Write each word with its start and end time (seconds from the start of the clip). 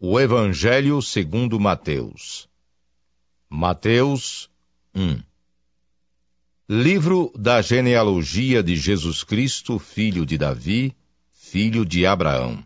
O 0.00 0.20
Evangelho 0.20 1.02
segundo 1.02 1.58
Mateus. 1.58 2.48
Mateus 3.50 4.48
1. 4.94 5.20
Livro 6.68 7.32
da 7.36 7.60
genealogia 7.60 8.62
de 8.62 8.76
Jesus 8.76 9.24
Cristo, 9.24 9.76
filho 9.76 10.24
de 10.24 10.38
Davi, 10.38 10.96
filho 11.32 11.84
de 11.84 12.06
Abraão. 12.06 12.64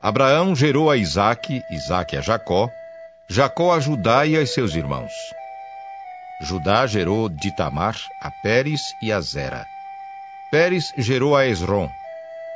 Abraão 0.00 0.54
gerou 0.54 0.92
a 0.92 0.96
Isaque, 0.96 1.60
Isaque 1.72 2.16
a 2.16 2.20
Jacó, 2.20 2.70
Jacó 3.28 3.74
a 3.74 3.80
Judá 3.80 4.24
e 4.24 4.36
a 4.36 4.46
seus 4.46 4.76
irmãos. 4.76 5.10
Judá 6.42 6.86
gerou 6.86 7.28
de 7.28 7.50
Tamar 7.56 7.96
a 8.20 8.30
Pérez 8.30 8.80
e 9.02 9.10
a 9.10 9.20
Zera. 9.20 9.66
Pérez 10.52 10.84
gerou 10.96 11.36
a 11.36 11.48
Esrom, 11.48 11.88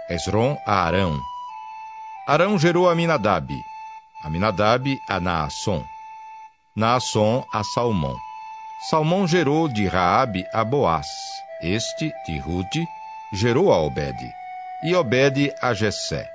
Esrom 0.09 0.57
a 0.65 0.85
Arão, 0.85 1.21
Arão 2.27 2.59
gerou 2.59 2.91
Aminadab, 2.91 3.49
Aminadab 4.25 5.01
a 5.09 5.21
Naasson, 5.21 5.85
Naasson 6.75 7.47
a 7.53 7.63
Salmão. 7.63 8.17
Salmão 8.91 9.29
gerou 9.29 9.69
de 9.69 9.87
Raabe 9.87 10.45
a 10.53 10.65
Boaz, 10.65 11.07
este, 11.63 12.13
de 12.27 12.39
Rude, 12.41 12.85
gerou 13.33 13.73
a 13.73 13.79
Obed, 13.79 14.19
e 14.83 14.95
Obed 14.97 15.55
a 15.63 15.73
Jessé. 15.73 16.29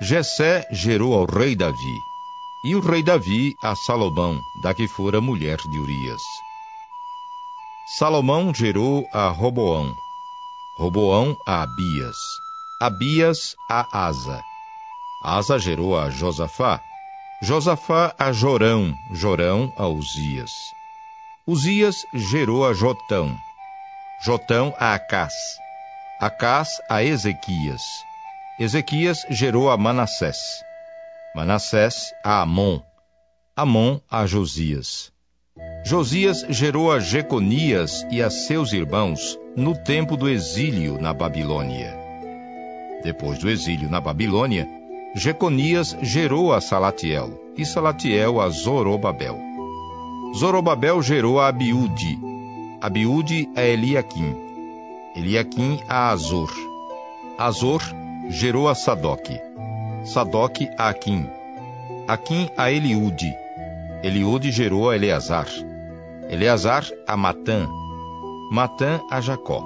Jessé 0.00 0.68
gerou 0.70 1.14
ao 1.14 1.26
rei 1.26 1.56
Davi, 1.56 1.98
e 2.64 2.76
o 2.76 2.80
rei 2.80 3.02
Davi 3.02 3.56
a 3.60 3.74
Salomão, 3.74 4.40
da 4.62 4.72
que 4.72 4.86
fora 4.86 5.20
mulher 5.20 5.56
de 5.56 5.78
Urias. 5.80 6.22
Salomão 7.98 8.54
gerou 8.54 9.04
a 9.12 9.30
Roboão, 9.30 9.92
Roboão 10.78 11.36
a 11.44 11.62
Abias, 11.62 12.16
Abias 12.80 13.56
a 13.68 14.06
Asa, 14.06 14.40
Asa 15.22 15.56
gerou 15.56 15.96
a 15.96 16.10
Josafá, 16.10 16.80
Josafá 17.40 18.12
a 18.18 18.32
Jorão, 18.32 18.92
Jorão 19.12 19.72
a 19.76 19.86
Uzias. 19.86 20.50
Uzias 21.46 22.04
gerou 22.12 22.66
a 22.66 22.74
Jotão, 22.74 23.36
Jotão 24.24 24.74
a 24.78 24.94
Acás, 24.94 25.32
Acás 26.20 26.68
a 26.88 27.04
Ezequias. 27.04 27.82
Ezequias 28.58 29.24
gerou 29.30 29.70
a 29.70 29.76
Manassés, 29.76 30.38
Manassés 31.36 32.12
a 32.24 32.42
Amon, 32.42 32.80
Amon 33.56 34.00
a 34.10 34.26
Josias. 34.26 35.12
Josias 35.84 36.44
gerou 36.48 36.90
a 36.90 36.98
Jeconias 36.98 38.04
e 38.10 38.20
a 38.20 38.28
seus 38.28 38.72
irmãos 38.72 39.38
no 39.56 39.76
tempo 39.84 40.16
do 40.16 40.28
exílio 40.28 41.00
na 41.00 41.12
Babilônia. 41.12 41.96
Depois 43.04 43.38
do 43.38 43.48
exílio 43.48 43.90
na 43.90 44.00
Babilônia, 44.00 44.81
Jeconias 45.14 45.94
gerou 46.00 46.54
a 46.54 46.60
Salatiel, 46.60 47.38
e 47.54 47.66
Salatiel 47.66 48.40
a 48.40 48.48
Zorobabel. 48.48 49.38
Zorobabel 50.34 51.02
gerou 51.02 51.38
a 51.38 51.48
Abiúde, 51.48 52.18
Abiúde 52.80 53.46
a 53.54 53.62
Eliaquim, 53.62 54.34
Eliaquim 55.14 55.78
a 55.86 56.08
Azor. 56.08 56.50
Azor 57.36 57.82
gerou 58.30 58.68
a 58.68 58.74
Sadoque, 58.74 59.38
Sadoque 60.02 60.70
a 60.78 60.88
Aquim, 60.88 61.26
Aquim 62.08 62.48
a 62.56 62.72
Eliúde, 62.72 63.34
Eliúde 64.02 64.50
gerou 64.50 64.88
a 64.88 64.96
Eleazar, 64.96 65.46
Eleazar 66.30 66.86
a 67.06 67.18
Matã, 67.18 67.68
Matã 68.50 68.98
a 69.10 69.20
Jacó. 69.20 69.62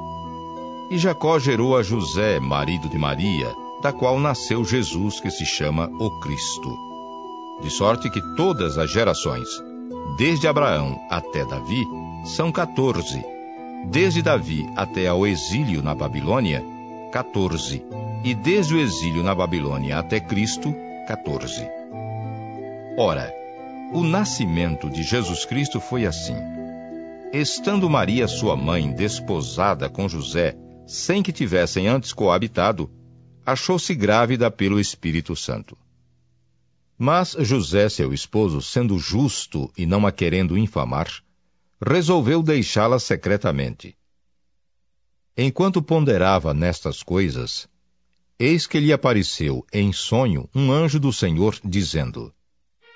E 0.90 0.98
Jacó 0.98 1.38
gerou 1.38 1.76
a 1.76 1.84
José, 1.84 2.40
marido 2.40 2.88
de 2.88 2.98
Maria, 2.98 3.65
da 3.82 3.92
qual 3.92 4.18
nasceu 4.18 4.64
Jesus, 4.64 5.20
que 5.20 5.30
se 5.30 5.44
chama 5.44 5.90
o 5.98 6.10
Cristo. 6.20 6.76
De 7.62 7.70
sorte 7.70 8.10
que 8.10 8.20
todas 8.36 8.76
as 8.78 8.90
gerações, 8.90 9.48
desde 10.18 10.46
Abraão 10.46 10.98
até 11.10 11.44
Davi, 11.44 11.86
são 12.24 12.52
quatorze. 12.52 13.24
Desde 13.86 14.22
Davi 14.22 14.68
até 14.76 15.06
ao 15.06 15.26
exílio 15.26 15.82
na 15.82 15.94
Babilônia, 15.94 16.64
quatorze. 17.12 17.84
E 18.24 18.34
desde 18.34 18.74
o 18.74 18.80
exílio 18.80 19.22
na 19.22 19.34
Babilônia 19.34 19.98
até 19.98 20.18
Cristo, 20.20 20.74
quatorze. 21.06 21.68
Ora, 22.98 23.32
o 23.92 24.02
nascimento 24.02 24.90
de 24.90 25.02
Jesus 25.02 25.44
Cristo 25.44 25.80
foi 25.80 26.06
assim. 26.06 26.36
Estando 27.32 27.88
Maria, 27.88 28.26
sua 28.26 28.56
mãe, 28.56 28.90
desposada 28.90 29.88
com 29.88 30.08
José, 30.08 30.56
sem 30.86 31.22
que 31.22 31.32
tivessem 31.32 31.86
antes 31.86 32.12
coabitado, 32.12 32.90
achou-se 33.46 33.94
grávida 33.94 34.50
pelo 34.50 34.80
Espírito 34.80 35.36
Santo. 35.36 35.78
Mas 36.98 37.36
José, 37.38 37.88
seu 37.88 38.12
esposo, 38.12 38.60
sendo 38.60 38.98
justo 38.98 39.70
e 39.78 39.86
não 39.86 40.04
a 40.04 40.10
querendo 40.10 40.58
infamar, 40.58 41.08
resolveu 41.80 42.42
deixá-la 42.42 42.98
secretamente. 42.98 43.96
Enquanto 45.36 45.80
ponderava 45.80 46.52
nestas 46.52 47.02
coisas, 47.02 47.68
eis 48.38 48.66
que 48.66 48.80
lhe 48.80 48.92
apareceu 48.92 49.64
em 49.72 49.92
sonho 49.92 50.48
um 50.54 50.72
anjo 50.72 50.98
do 50.98 51.12
Senhor, 51.12 51.54
dizendo: 51.62 52.34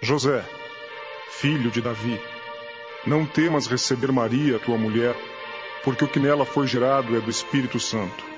José, 0.02 0.44
filho 1.32 1.70
de 1.70 1.80
Davi, 1.80 2.18
não 3.06 3.24
temas 3.24 3.66
receber 3.66 4.10
Maria, 4.10 4.58
tua 4.58 4.78
mulher, 4.78 5.14
porque 5.84 6.04
o 6.04 6.08
que 6.08 6.18
nela 6.18 6.46
foi 6.46 6.66
gerado 6.66 7.14
é 7.14 7.20
do 7.20 7.30
Espírito 7.30 7.78
Santo. 7.78 8.29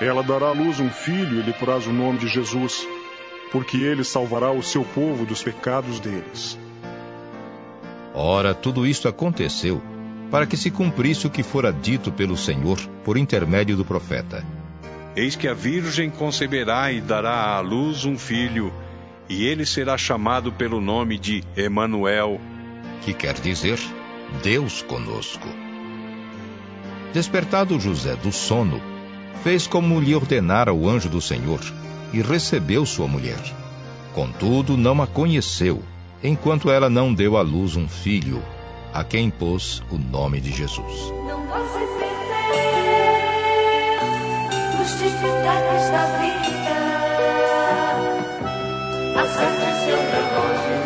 Ela 0.00 0.22
dará 0.22 0.46
à 0.46 0.52
luz 0.52 0.80
um 0.80 0.88
filho 0.88 1.40
e 1.40 1.42
lhe 1.42 1.52
porás 1.52 1.86
o 1.86 1.92
nome 1.92 2.18
de 2.18 2.28
Jesus, 2.28 2.86
porque 3.52 3.76
ele 3.76 4.02
salvará 4.02 4.50
o 4.50 4.62
seu 4.62 4.82
povo 4.82 5.26
dos 5.26 5.42
pecados 5.42 6.00
deles. 6.00 6.58
Ora, 8.14 8.54
tudo 8.54 8.86
isto 8.86 9.08
aconteceu 9.08 9.82
para 10.30 10.46
que 10.46 10.56
se 10.56 10.70
cumprisse 10.70 11.26
o 11.26 11.30
que 11.30 11.42
fora 11.42 11.72
dito 11.72 12.12
pelo 12.12 12.36
Senhor 12.36 12.78
por 13.04 13.16
intermédio 13.16 13.76
do 13.76 13.84
profeta. 13.84 14.44
Eis 15.16 15.34
que 15.34 15.48
a 15.48 15.54
Virgem 15.54 16.08
conceberá 16.08 16.92
e 16.92 17.00
dará 17.00 17.56
à 17.56 17.60
luz 17.60 18.04
um 18.04 18.16
filho, 18.16 18.72
e 19.28 19.44
ele 19.44 19.66
será 19.66 19.98
chamado 19.98 20.52
pelo 20.52 20.80
nome 20.80 21.18
de 21.18 21.42
Emanuel, 21.56 22.40
que 23.02 23.12
quer 23.12 23.34
dizer 23.34 23.78
Deus 24.42 24.82
conosco. 24.82 25.48
Despertado 27.12 27.78
José 27.80 28.14
do 28.14 28.30
sono, 28.30 28.80
fez 29.42 29.66
como 29.66 30.00
lhe 30.00 30.14
ordenara 30.14 30.72
o 30.72 30.88
anjo 30.88 31.08
do 31.08 31.20
Senhor 31.20 31.60
e 32.12 32.20
recebeu 32.20 32.84
sua 32.84 33.06
mulher. 33.06 33.40
Contudo, 34.14 34.76
não 34.76 35.00
a 35.00 35.06
conheceu, 35.06 35.82
enquanto 36.22 36.70
ela 36.70 36.90
não 36.90 37.14
deu 37.14 37.36
à 37.36 37.42
luz 37.42 37.76
um 37.76 37.88
filho, 37.88 38.42
a 38.92 39.04
quem 39.04 39.30
pôs 39.30 39.82
o 39.90 39.96
nome 39.96 40.40
de 40.40 40.50
Jesus. 40.50 41.12
Não 41.26 41.46
você 41.46 41.90
justificado 44.80 45.74
da 45.92 46.04
vida, 46.18 46.76
acerte 49.20 49.68
seu 49.84 49.96
relógio, 49.96 50.80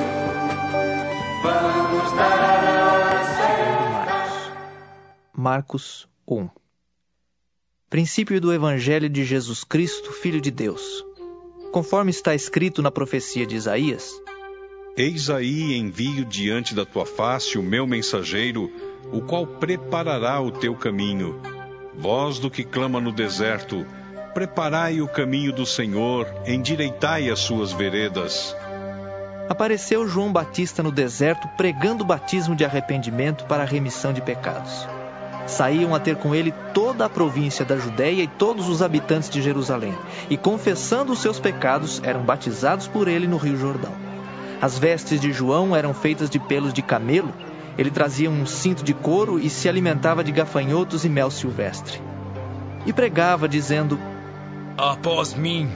vamos 1.43 2.13
dar 2.13 2.39
a. 3.39 4.53
Marcos 5.33 6.09
1 6.29 6.64
Princípio 7.95 8.41
do 8.41 8.53
Evangelho 8.53 9.09
de 9.09 9.25
Jesus 9.25 9.63
Cristo, 9.63 10.11
Filho 10.11 10.41
de 10.41 10.51
Deus. 10.51 10.83
Conforme 11.71 12.11
está 12.11 12.35
escrito 12.35 12.83
na 12.83 12.91
profecia 12.91 13.47
de 13.47 13.55
Isaías: 13.55 14.11
Eis 14.97 15.31
aí 15.31 15.77
envio 15.77 16.25
diante 16.25 16.75
da 16.75 16.85
tua 16.85 17.07
face 17.07 17.57
o 17.57 17.63
meu 17.63 17.87
mensageiro, 17.87 18.69
o 19.13 19.21
qual 19.21 19.47
preparará 19.47 20.41
o 20.41 20.51
teu 20.51 20.75
caminho. 20.75 21.41
Voz 21.97 22.41
do 22.41 22.51
que 22.51 22.65
clama 22.65 23.01
no 23.01 23.13
deserto: 23.13 23.87
Preparai 24.35 25.01
o 25.01 25.07
caminho 25.07 25.53
do 25.53 25.65
Senhor, 25.65 26.27
endireitai 26.49 27.31
as 27.31 27.39
suas 27.39 27.73
veredas. 27.73 28.57
Apareceu 29.49 30.09
João 30.09 30.33
Batista 30.33 30.83
no 30.83 30.91
deserto 30.91 31.47
pregando 31.57 32.03
o 32.03 32.07
batismo 32.09 32.57
de 32.57 32.65
arrependimento 32.65 33.45
para 33.45 33.63
a 33.63 33.67
remissão 33.67 34.13
de 34.13 34.21
pecados 34.21 34.85
saíam 35.47 35.95
a 35.95 36.01
ter 36.01 36.17
com 36.17 36.35
ele 36.35 36.53
toda 36.73 37.05
a 37.05 37.11
província 37.11 37.65
da 37.65 37.77
Judéia 37.77 38.23
e 38.23 38.27
todos 38.27 38.69
os 38.69 38.83
habitantes 38.83 39.29
de 39.29 39.43
Jerusalém, 39.43 39.95
e 40.31 40.37
confessando 40.37 41.13
os 41.13 41.21
seus 41.21 41.39
pecados, 41.39 42.01
eram 42.05 42.23
batizados 42.23 42.89
por 42.89 43.09
ele 43.09 43.27
no 43.27 43.37
Rio 43.37 43.57
Jordão. 43.57 43.93
As 44.61 44.79
vestes 44.79 45.21
de 45.21 45.33
João 45.33 45.77
eram 45.77 45.93
feitas 45.93 46.31
de 46.31 46.39
pelos 46.39 46.73
de 46.73 46.83
camelo, 46.83 47.33
ele 47.77 47.91
trazia 47.91 48.31
um 48.31 48.47
cinto 48.47 48.85
de 48.85 48.95
couro 48.95 49.39
e 49.39 49.51
se 49.51 49.69
alimentava 49.69 50.23
de 50.23 50.33
gafanhotos 50.33 51.05
e 51.05 51.09
mel 51.09 51.31
silvestre. 51.31 52.01
E 52.87 52.93
pregava, 52.93 53.49
dizendo: 53.49 53.99
Após 54.77 55.35
mim, 55.35 55.71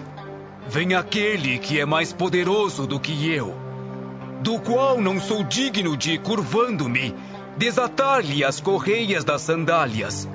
vem 0.69 0.95
aquele 0.95 1.59
que 1.59 1.81
é 1.81 1.85
mais 1.85 2.13
poderoso 2.13 2.87
do 2.87 3.01
que 3.01 3.29
eu, 3.31 3.55
do 4.41 4.61
qual 4.61 5.01
não 5.01 5.21
sou 5.21 5.43
digno 5.43 5.97
de, 5.97 6.19
curvando-me, 6.19 7.15
desatar-lhe 7.59 8.45
as 8.45 8.61
correias 8.61 9.25
das 9.25 9.43
sandálias. 9.43 10.29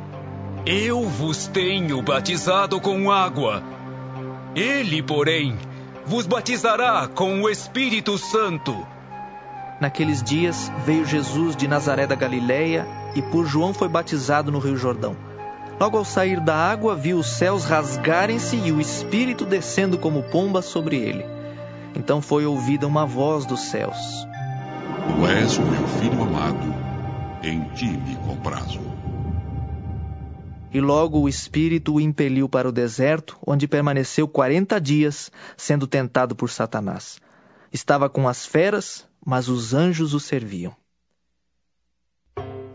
Eu 0.65 1.07
vos 1.07 1.47
tenho 1.47 2.01
batizado 2.01 2.81
com 2.81 3.09
água. 3.09 3.63
Ele, 4.53 5.01
porém, 5.01 5.57
vos 6.05 6.27
batizará 6.27 7.07
com 7.07 7.41
o 7.41 7.49
Espírito 7.49 8.17
Santo. 8.17 8.85
Naqueles 9.79 10.21
dias 10.21 10.69
veio 10.85 11.05
Jesus 11.05 11.55
de 11.55 11.65
Nazaré 11.65 12.05
da 12.05 12.15
Galileia 12.15 12.85
e 13.15 13.21
por 13.21 13.45
João 13.45 13.73
foi 13.73 13.87
batizado 13.87 14.51
no 14.51 14.59
Rio 14.59 14.75
Jordão. 14.75 15.15
Logo 15.79 15.97
ao 15.97 16.05
sair 16.05 16.41
da 16.41 16.55
água, 16.55 16.93
viu 16.93 17.17
os 17.17 17.27
céus 17.27 17.63
rasgarem-se 17.63 18.57
e 18.57 18.71
o 18.71 18.81
Espírito 18.81 19.45
descendo 19.45 19.97
como 19.97 20.23
pomba 20.23 20.61
sobre 20.61 20.97
ele. 20.97 21.25
Então 21.95 22.21
foi 22.21 22.45
ouvida 22.45 22.85
uma 22.85 23.05
voz 23.05 23.45
dos 23.45 23.61
céus: 23.61 23.97
Tu 25.07 25.27
és 25.27 25.57
o 25.57 25.61
meu 25.61 25.87
filho 25.87 26.21
amado, 26.21 26.82
em 27.43 27.61
ti 27.75 27.85
me 27.85 28.15
comprazo. 28.15 28.79
E 30.73 30.81
logo 30.81 31.19
o 31.19 31.29
Espírito 31.29 31.95
o 31.95 32.01
impeliu 32.01 32.49
para 32.49 32.67
o 32.67 32.71
deserto, 32.71 33.37
onde 33.45 33.67
permaneceu 33.67 34.27
quarenta 34.27 34.81
dias, 34.81 35.31
sendo 35.55 35.85
tentado 35.85 36.35
por 36.35 36.49
Satanás. 36.49 37.19
Estava 37.71 38.09
com 38.09 38.27
as 38.27 38.45
feras, 38.45 39.05
mas 39.23 39.49
os 39.49 39.73
anjos 39.73 40.13
o 40.13 40.19
serviam. 40.19 40.75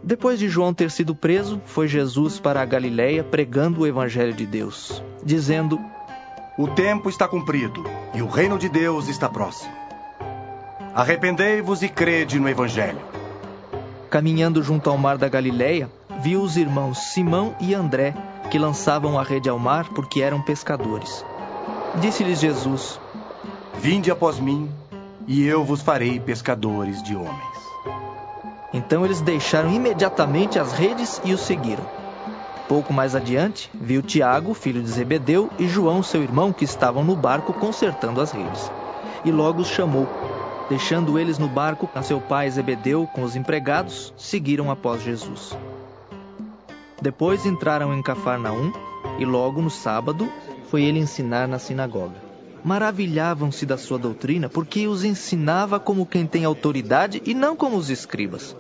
Depois 0.03 0.39
de 0.39 0.49
João 0.49 0.73
ter 0.73 0.91
sido 0.91 1.15
preso, 1.15 1.61
foi 1.67 1.89
Jesus 1.89 2.39
para 2.39 2.63
a 2.63 2.65
Galiléia 2.65 3.25
pregando 3.25 3.81
o 3.81 3.87
evangelho 3.87 4.33
de 4.33 4.47
Deus, 4.47 5.03
dizendo: 5.25 5.81
O 6.57 6.69
tempo 6.69 7.09
está 7.09 7.27
cumprido 7.27 7.83
e 8.15 8.23
o 8.23 8.29
reino 8.29 8.59
de 8.59 8.69
Deus 8.69 9.09
está 9.09 9.29
próximo. 9.29 9.73
Arrependei-vos 10.95 11.83
e 11.83 11.89
crede 11.89 12.39
no 12.39 12.49
evangelho. 12.49 13.18
Caminhando 14.11 14.63
junto 14.63 14.89
ao 14.89 14.97
mar 14.97 15.19
da 15.19 15.29
Galiléia, 15.29 15.91
viu 16.23 16.41
os 16.41 16.57
irmãos 16.57 16.99
Simão 17.13 17.55
e 17.61 17.75
André, 17.75 18.15
que 18.51 18.59
lançavam 18.59 19.19
a 19.19 19.23
rede 19.23 19.51
ao 19.51 19.59
mar 19.59 19.89
porque 19.91 20.23
eram 20.23 20.41
pescadores. 20.41 21.25
Disse-lhes 22.01 22.41
Jesus: 22.41 22.99
Vinde 23.75 24.11
após 24.11 24.39
mim, 24.39 24.71
e 25.27 25.45
eu 25.45 25.63
vos 25.63 25.83
farei 25.83 26.19
pescadores 26.19 27.03
de 27.03 27.15
homens. 27.15 27.59
Então 28.73 29.05
eles 29.05 29.21
deixaram 29.21 29.71
imediatamente 29.71 30.59
as 30.59 30.73
redes 30.73 31.21
e 31.23 31.35
o 31.35 31.39
seguiram. 31.39 31.85
Pouco 32.67 32.93
mais 32.93 33.15
adiante, 33.15 33.71
viu 33.75 34.03
Tiago, 34.03 34.55
filho 34.55 34.83
de 34.83 34.89
Zebedeu, 34.89 35.51
e 35.59 35.67
João, 35.67 36.03
seu 36.03 36.23
irmão, 36.23 36.53
que 36.53 36.65
estavam 36.65 37.05
no 37.05 37.17
barco 37.17 37.53
consertando 37.53 38.21
as 38.21 38.31
redes. 38.31 38.71
E 39.25 39.31
logo 39.31 39.61
os 39.61 39.69
chamou. 39.69 40.07
Deixando 40.69 41.19
eles 41.19 41.39
no 41.39 41.49
barco, 41.49 41.89
a 41.95 42.03
seu 42.03 42.21
pai 42.21 42.51
Zebedeu 42.51 43.07
com 43.07 43.23
os 43.23 43.35
empregados, 43.35 44.13
seguiram 44.19 44.71
após 44.71 45.03
Jesus. 45.03 45.57
Depois 47.01 47.47
entraram 47.47 47.95
em 47.95 48.03
Cafarnaum 48.03 48.73
e 49.19 49.25
logo 49.25 49.63
no 49.63 49.71
sábado 49.71 50.31
foi 50.69 50.83
ele 50.83 50.99
ensinar 50.99 51.49
na 51.49 51.59
sinagoga. 51.59 52.17
Maravilhavam-se 52.63 53.65
da 53.65 53.79
sua 53.79 53.99
doutrina 53.99 54.49
porque 54.49 54.87
os 54.87 55.05
ensinava 55.05 55.81
como 55.81 56.05
quem 56.05 56.27
tem 56.27 56.45
autoridade 56.45 57.23
e 57.25 57.33
não 57.33 57.57
como 57.57 57.77
os 57.77 57.89
escribas. 57.89 58.55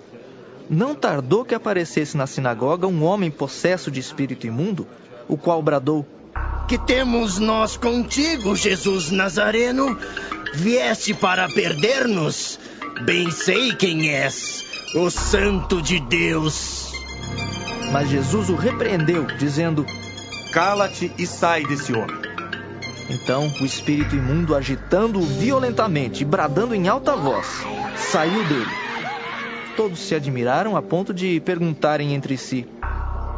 Não 0.71 0.95
tardou 0.95 1.45
que 1.45 1.55
aparecesse 1.55 2.17
na 2.17 2.27
sinagoga 2.27 2.87
um 2.87 3.05
homem 3.05 3.31
possesso 3.31 3.91
de 3.91 4.01
espírito 4.01 4.47
imundo, 4.47 4.87
o 5.27 5.37
qual 5.37 5.63
bradou: 5.63 6.07
Que 6.69 6.79
temos 6.79 7.39
nós 7.39 7.77
contigo, 7.77 8.55
Jesus 8.55 9.11
Nazareno? 9.11 9.99
Vieste 10.55 11.15
para 11.15 11.49
perder-nos? 11.49 12.59
Bem 13.05 13.31
sei 13.31 13.75
quem 13.75 14.11
és, 14.11 14.65
o 14.95 15.11
Santo 15.11 15.81
de 15.81 16.01
Deus. 16.01 16.93
Mas 17.93 18.09
Jesus 18.09 18.49
o 18.49 18.57
repreendeu, 18.57 19.27
dizendo: 19.39 19.85
Cala-te 20.53 21.13
e 21.19 21.27
sai 21.27 21.65
desse 21.65 21.93
homem. 21.93 22.17
Então 23.11 23.51
o 23.61 23.65
espírito 23.65 24.15
imundo, 24.15 24.55
agitando-o 24.55 25.23
violentamente 25.23 26.23
e 26.23 26.27
bradando 26.27 26.75
em 26.75 26.89
alta 26.89 27.17
voz, 27.17 27.47
saiu 27.97 28.45
dele. 28.45 28.89
Todos 29.77 30.01
se 30.01 30.15
admiraram 30.15 30.77
a 30.77 30.83
ponto 30.83 31.15
de 31.15 31.41
perguntarem 31.41 32.15
entre 32.15 32.37
si: 32.37 32.67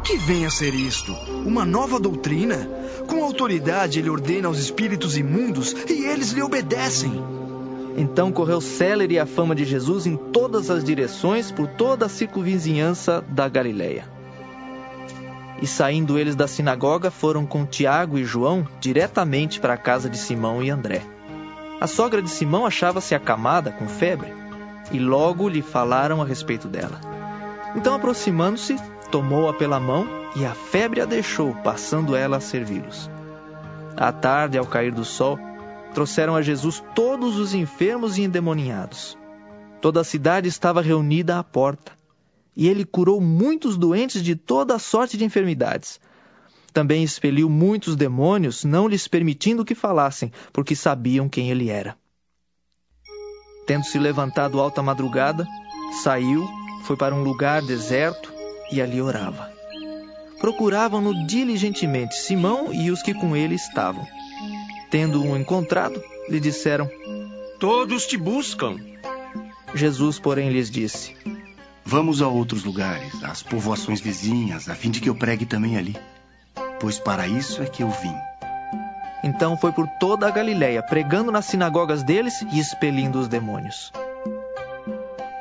Que 0.03 0.17
vem 0.17 0.45
a 0.45 0.49
ser 0.49 0.73
isto? 0.73 1.13
Uma 1.45 1.63
nova 1.63 1.99
doutrina? 1.99 2.67
Com 3.07 3.23
autoridade 3.23 3.99
ele 3.99 4.09
ordena 4.09 4.47
aos 4.47 4.57
espíritos 4.57 5.17
imundos 5.17 5.73
e 5.89 6.05
eles 6.05 6.31
lhe 6.31 6.41
obedecem. 6.41 7.13
Então 7.95 8.31
correu 8.31 8.59
célere 8.61 9.19
a 9.19 9.25
fama 9.25 9.53
de 9.53 9.63
Jesus 9.63 10.05
em 10.05 10.15
todas 10.15 10.69
as 10.69 10.83
direções 10.83 11.51
por 11.51 11.67
toda 11.67 12.05
a 12.05 12.09
circunvizinhança 12.09 13.23
da 13.29 13.47
Galileia. 13.47 14.05
E 15.61 15.67
saindo 15.67 16.17
eles 16.17 16.35
da 16.35 16.47
sinagoga, 16.47 17.11
foram 17.11 17.45
com 17.45 17.65
Tiago 17.65 18.17
e 18.17 18.25
João 18.25 18.67
diretamente 18.79 19.59
para 19.59 19.75
a 19.75 19.77
casa 19.77 20.09
de 20.09 20.17
Simão 20.17 20.63
e 20.63 20.71
André. 20.71 21.03
A 21.79 21.85
sogra 21.85 22.21
de 22.21 22.29
Simão 22.29 22.65
achava-se 22.65 23.13
acamada 23.13 23.71
com 23.71 23.87
febre, 23.87 24.33
e 24.91 24.97
logo 24.97 25.47
lhe 25.47 25.61
falaram 25.61 26.21
a 26.21 26.25
respeito 26.25 26.67
dela. 26.67 26.99
Então, 27.75 27.93
aproximando-se, 27.93 28.75
tomou-a 29.11 29.53
pela 29.53 29.79
mão 29.79 30.07
e 30.35 30.45
a 30.45 30.55
febre 30.55 31.01
a 31.01 31.05
deixou, 31.05 31.53
passando 31.55 32.15
ela 32.15 32.37
a 32.37 32.41
servi-los. 32.41 33.09
À 33.97 34.11
tarde, 34.11 34.57
ao 34.57 34.65
cair 34.65 34.93
do 34.93 35.03
sol, 35.03 35.37
trouxeram 35.93 36.35
a 36.35 36.41
Jesus 36.41 36.81
todos 36.95 37.37
os 37.37 37.53
enfermos 37.53 38.17
e 38.17 38.23
endemoniados. 38.23 39.17
Toda 39.81 39.99
a 39.99 40.05
cidade 40.05 40.47
estava 40.47 40.81
reunida 40.81 41.37
à 41.37 41.43
porta 41.43 41.91
e 42.55 42.67
ele 42.67 42.85
curou 42.85 43.19
muitos 43.19 43.77
doentes 43.77 44.23
de 44.23 44.35
toda 44.35 44.79
sorte 44.79 45.17
de 45.17 45.25
enfermidades. 45.25 45.99
Também 46.73 47.03
expeliu 47.03 47.49
muitos 47.49 47.97
demônios, 47.97 48.63
não 48.63 48.87
lhes 48.87 49.07
permitindo 49.07 49.65
que 49.65 49.75
falassem, 49.75 50.31
porque 50.53 50.75
sabiam 50.75 51.27
quem 51.27 51.49
ele 51.49 51.69
era. 51.69 51.97
Tendo 53.67 53.83
se 53.83 53.99
levantado 53.99 54.59
alta 54.59 54.81
madrugada, 54.81 55.45
saiu, 56.01 56.47
foi 56.83 56.95
para 56.95 57.13
um 57.13 57.23
lugar 57.23 57.61
deserto 57.61 58.30
e 58.71 58.81
ali 58.81 59.01
orava. 59.01 59.51
Procuravam-no 60.39 61.25
diligentemente 61.27 62.15
Simão 62.15 62.73
e 62.73 62.89
os 62.89 63.01
que 63.01 63.13
com 63.13 63.35
ele 63.35 63.55
estavam. 63.55 64.07
Tendo-o 64.89 65.37
encontrado, 65.37 66.01
lhe 66.27 66.39
disseram: 66.39 66.89
Todos 67.59 68.07
te 68.07 68.17
buscam. 68.17 68.77
Jesus, 69.75 70.19
porém, 70.19 70.49
lhes 70.49 70.69
disse: 70.69 71.15
Vamos 71.85 72.21
a 72.21 72.27
outros 72.27 72.63
lugares, 72.63 73.23
às 73.23 73.43
povoações 73.43 74.01
vizinhas, 74.01 74.67
a 74.67 74.75
fim 74.75 74.89
de 74.89 74.99
que 74.99 75.09
eu 75.09 75.15
pregue 75.15 75.45
também 75.45 75.77
ali. 75.77 75.95
Pois 76.79 76.97
para 76.97 77.27
isso 77.27 77.61
é 77.61 77.65
que 77.65 77.83
eu 77.83 77.89
vim. 77.89 78.15
Então 79.23 79.55
foi 79.55 79.71
por 79.71 79.87
toda 79.99 80.27
a 80.27 80.31
Galiléia, 80.31 80.81
pregando 80.81 81.31
nas 81.31 81.45
sinagogas 81.45 82.01
deles 82.01 82.41
e 82.51 82.59
expelindo 82.59 83.19
os 83.19 83.27
demônios. 83.27 83.91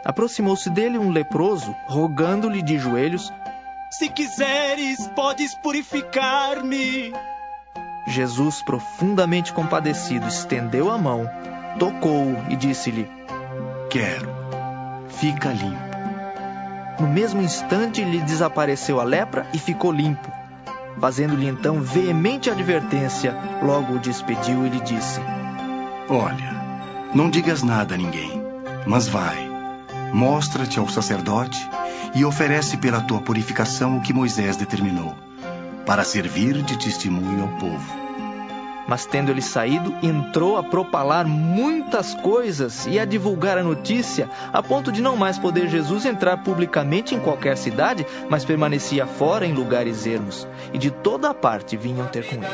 Aproximou-se 0.04 0.70
dele 0.70 0.98
um 0.98 1.10
leproso, 1.10 1.74
rogando-lhe 1.86 2.62
de 2.62 2.78
joelhos: 2.78 3.32
Se 3.90 4.08
quiseres, 4.08 5.06
podes 5.08 5.54
purificar-me. 5.54 7.12
Jesus, 8.06 8.62
profundamente 8.62 9.52
compadecido, 9.52 10.26
estendeu 10.26 10.90
a 10.90 10.96
mão, 10.96 11.28
tocou-o 11.78 12.36
e 12.48 12.56
disse-lhe: 12.56 13.10
Quero, 13.90 14.30
fica 15.08 15.50
limpo. 15.50 15.90
No 16.98 17.08
mesmo 17.08 17.40
instante 17.40 18.02
lhe 18.02 18.20
desapareceu 18.20 19.00
a 19.00 19.04
lepra 19.04 19.46
e 19.52 19.58
ficou 19.58 19.92
limpo. 19.92 20.30
Fazendo-lhe 20.98 21.46
então 21.46 21.80
veemente 21.80 22.50
advertência, 22.50 23.34
logo 23.62 23.94
o 23.94 23.98
despediu 23.98 24.66
e 24.66 24.70
lhe 24.70 24.80
disse: 24.80 25.20
Olha, 26.08 26.60
não 27.14 27.30
digas 27.30 27.62
nada 27.62 27.94
a 27.94 27.98
ninguém, 27.98 28.42
mas 28.86 29.08
vai, 29.08 29.49
mostra-te 30.12 30.78
ao 30.78 30.88
sacerdote 30.88 31.58
e 32.14 32.24
oferece 32.24 32.76
pela 32.76 33.00
tua 33.00 33.20
purificação 33.20 33.96
o 33.96 34.00
que 34.00 34.12
Moisés 34.12 34.56
determinou, 34.56 35.14
para 35.86 36.04
servir 36.04 36.62
de 36.62 36.78
testemunho 36.78 37.42
ao 37.42 37.58
povo. 37.58 38.00
Mas 38.88 39.06
tendo 39.06 39.30
ele 39.30 39.42
saído, 39.42 39.94
entrou 40.02 40.56
a 40.56 40.64
propalar 40.64 41.24
muitas 41.24 42.12
coisas 42.14 42.86
e 42.86 42.98
a 42.98 43.04
divulgar 43.04 43.56
a 43.56 43.62
notícia, 43.62 44.28
a 44.52 44.60
ponto 44.62 44.90
de 44.90 45.00
não 45.00 45.16
mais 45.16 45.38
poder 45.38 45.68
Jesus 45.68 46.04
entrar 46.04 46.38
publicamente 46.38 47.14
em 47.14 47.20
qualquer 47.20 47.56
cidade, 47.56 48.04
mas 48.28 48.44
permanecia 48.44 49.06
fora 49.06 49.46
em 49.46 49.52
lugares 49.52 50.06
ermos. 50.06 50.48
E 50.72 50.78
de 50.78 50.90
toda 50.90 51.30
a 51.30 51.34
parte 51.34 51.76
vinham 51.76 52.06
ter 52.08 52.26
com 52.26 52.36
ele. 52.36 52.46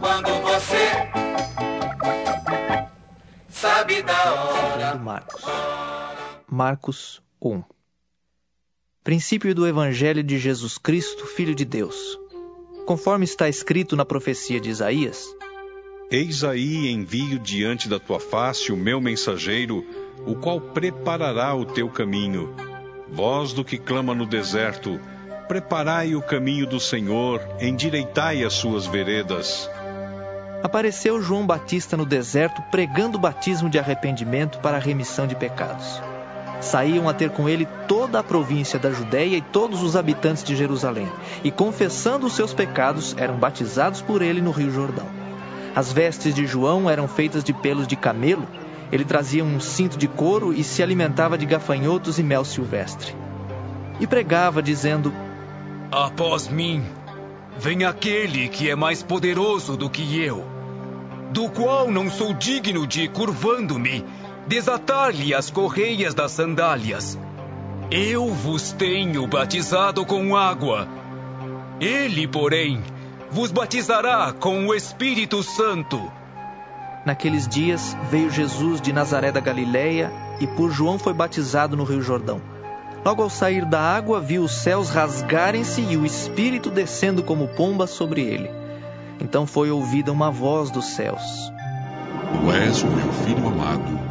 Quando 0.00 0.30
você 0.42 1.10
sabe 3.50 4.02
da 4.02 4.32
hora. 4.32 4.94
Marcos. 4.94 5.44
Marcos 6.50 7.22
1. 7.40 7.62
Princípio 9.04 9.54
do 9.54 9.66
Evangelho 9.66 10.22
de 10.22 10.38
Jesus 10.38 10.78
Cristo, 10.78 11.26
Filho 11.26 11.54
de 11.54 11.64
Deus 11.64 12.18
conforme 12.88 13.26
está 13.26 13.50
escrito 13.50 13.94
na 13.94 14.04
profecia 14.06 14.58
de 14.58 14.70
Isaías: 14.70 15.22
Eis 16.10 16.42
aí 16.42 16.90
envio 16.90 17.38
diante 17.38 17.86
da 17.86 17.98
tua 17.98 18.18
face 18.18 18.72
o 18.72 18.76
meu 18.78 18.98
mensageiro, 18.98 19.84
o 20.26 20.34
qual 20.34 20.58
preparará 20.58 21.54
o 21.54 21.66
teu 21.66 21.90
caminho. 21.90 22.56
Vós 23.12 23.52
do 23.52 23.62
que 23.62 23.76
clama 23.76 24.14
no 24.14 24.24
deserto, 24.24 24.98
preparai 25.46 26.14
o 26.14 26.22
caminho 26.22 26.66
do 26.66 26.80
Senhor, 26.80 27.42
endireitai 27.60 28.42
as 28.42 28.54
suas 28.54 28.86
veredas. 28.86 29.68
Apareceu 30.62 31.20
João 31.20 31.46
Batista 31.46 31.94
no 31.94 32.06
deserto 32.06 32.62
pregando 32.70 33.18
o 33.18 33.20
batismo 33.20 33.68
de 33.68 33.78
arrependimento 33.78 34.60
para 34.60 34.78
a 34.78 34.80
remissão 34.80 35.26
de 35.26 35.36
pecados. 35.36 36.00
Saíam 36.60 37.08
a 37.08 37.14
ter 37.14 37.30
com 37.30 37.48
ele 37.48 37.66
toda 37.86 38.18
a 38.18 38.24
província 38.24 38.78
da 38.78 38.90
Judéia 38.90 39.36
e 39.36 39.40
todos 39.40 39.82
os 39.82 39.94
habitantes 39.94 40.42
de 40.42 40.56
Jerusalém, 40.56 41.08
e 41.44 41.50
confessando 41.50 42.26
os 42.26 42.34
seus 42.34 42.52
pecados, 42.52 43.14
eram 43.16 43.36
batizados 43.36 44.02
por 44.02 44.22
ele 44.22 44.40
no 44.40 44.50
Rio 44.50 44.70
Jordão. 44.70 45.06
As 45.74 45.92
vestes 45.92 46.34
de 46.34 46.46
João 46.46 46.90
eram 46.90 47.06
feitas 47.06 47.44
de 47.44 47.52
pelos 47.52 47.86
de 47.86 47.94
camelo, 47.94 48.46
ele 48.90 49.04
trazia 49.04 49.44
um 49.44 49.60
cinto 49.60 49.96
de 49.98 50.08
couro 50.08 50.52
e 50.52 50.64
se 50.64 50.82
alimentava 50.82 51.36
de 51.36 51.46
gafanhotos 51.46 52.18
e 52.18 52.22
mel 52.22 52.44
silvestre. 52.44 53.14
E 54.00 54.06
pregava, 54.06 54.62
dizendo: 54.62 55.12
Após 55.92 56.48
mim, 56.48 56.84
vem 57.58 57.84
aquele 57.84 58.48
que 58.48 58.70
é 58.70 58.74
mais 58.74 59.02
poderoso 59.02 59.76
do 59.76 59.90
que 59.90 60.20
eu, 60.20 60.44
do 61.30 61.48
qual 61.50 61.90
não 61.90 62.10
sou 62.10 62.32
digno 62.32 62.86
de, 62.86 63.08
curvando-me, 63.08 64.04
desatar-lhe 64.48 65.34
as 65.34 65.50
correias 65.50 66.14
das 66.14 66.32
sandálias. 66.32 67.18
Eu 67.90 68.28
vos 68.32 68.72
tenho 68.72 69.26
batizado 69.26 70.06
com 70.06 70.34
água. 70.34 70.88
Ele, 71.78 72.26
porém, 72.26 72.82
vos 73.30 73.52
batizará 73.52 74.32
com 74.32 74.66
o 74.66 74.74
Espírito 74.74 75.42
Santo. 75.42 76.10
Naqueles 77.04 77.46
dias 77.46 77.94
veio 78.10 78.30
Jesus 78.30 78.80
de 78.80 78.90
Nazaré 78.90 79.30
da 79.30 79.40
Galileia 79.40 80.10
e 80.40 80.46
por 80.46 80.70
João 80.70 80.98
foi 80.98 81.12
batizado 81.12 81.76
no 81.76 81.84
Rio 81.84 82.00
Jordão. 82.00 82.40
Logo 83.04 83.22
ao 83.22 83.30
sair 83.30 83.66
da 83.66 83.80
água, 83.80 84.18
viu 84.18 84.42
os 84.42 84.52
céus 84.52 84.88
rasgarem-se 84.88 85.82
e 85.82 85.96
o 85.96 86.06
Espírito 86.06 86.70
descendo 86.70 87.22
como 87.22 87.48
pomba 87.48 87.86
sobre 87.86 88.22
ele. 88.22 88.50
Então 89.20 89.46
foi 89.46 89.70
ouvida 89.70 90.10
uma 90.10 90.30
voz 90.30 90.70
dos 90.70 90.86
céus: 90.86 91.22
Tu 92.32 92.52
és 92.52 92.82
o 92.82 92.86
meu 92.86 93.12
filho 93.12 93.46
amado, 93.46 94.07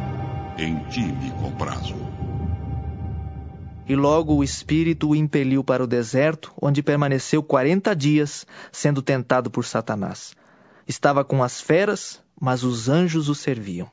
em 0.58 0.76
ti 0.90 1.00
me 1.00 1.30
comprazo. 1.30 1.94
E 3.88 3.96
logo 3.96 4.34
o 4.34 4.44
Espírito 4.44 5.10
o 5.10 5.16
impeliu 5.16 5.64
para 5.64 5.82
o 5.82 5.86
deserto, 5.86 6.52
onde 6.60 6.82
permaneceu 6.82 7.42
quarenta 7.42 7.96
dias, 7.96 8.46
sendo 8.70 9.00
tentado 9.00 9.50
por 9.50 9.64
Satanás. 9.64 10.34
Estava 10.86 11.24
com 11.24 11.42
as 11.42 11.60
feras, 11.60 12.20
mas 12.38 12.64
os 12.64 12.88
anjos 12.88 13.28
o 13.28 13.34
serviam. 13.34 13.90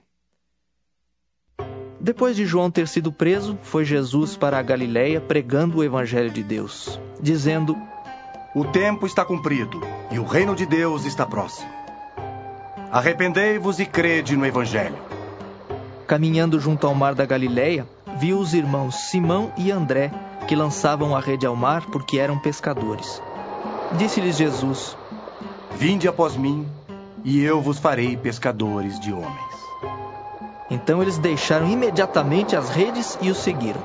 Depois 2.00 2.36
de 2.36 2.46
João 2.46 2.70
ter 2.70 2.88
sido 2.88 3.12
preso, 3.12 3.58
foi 3.64 3.86
Jesus 3.86 4.36
para 4.36 4.60
a 4.60 4.62
Galiléia 4.62 5.22
pregando 5.22 5.78
o 5.78 5.84
evangelho 5.84 6.30
de 6.30 6.44
Deus, 6.44 7.00
dizendo: 7.22 7.78
O 8.54 8.66
tempo 8.66 9.06
está 9.06 9.24
cumprido 9.24 9.80
e 10.12 10.20
o 10.20 10.26
reino 10.26 10.56
de 10.56 10.66
Deus 10.66 11.06
está 11.06 11.26
próximo. 11.26 11.70
Arrependei-vos 12.92 13.80
e 13.80 13.86
crede 13.86 14.36
no 14.36 14.46
evangelho. 14.46 15.15
Caminhando 16.08 16.60
junto 16.60 16.86
ao 16.86 16.94
mar 16.94 17.16
da 17.16 17.26
Galiléia, 17.26 17.88
viu 18.20 18.38
os 18.38 18.54
irmãos 18.54 18.96
Simão 19.10 19.52
e 19.58 19.72
André, 19.72 20.12
que 20.48 20.56
lançavam 20.56 21.16
a 21.16 21.20
rede 21.20 21.48
ao 21.48 21.56
mar 21.56 21.86
porque 21.88 22.20
eram 22.20 22.38
pescadores. 22.38 23.22
Disse-lhes 23.98 24.38
Jesus: 24.38 24.96
Vinde 25.72 26.08
após 26.08 26.36
mim, 26.36 26.68
e 27.24 27.42
eu 27.42 27.60
vos 27.60 27.80
farei 27.80 28.16
pescadores 28.16 29.00
de 29.00 29.12
homens. 29.12 29.56
Então 30.70 31.02
eles 31.02 31.18
deixaram 31.18 31.68
imediatamente 31.68 32.56
as 32.56 32.70
redes 32.70 33.18
e 33.20 33.32
o 33.32 33.36
seguiram. 33.36 33.82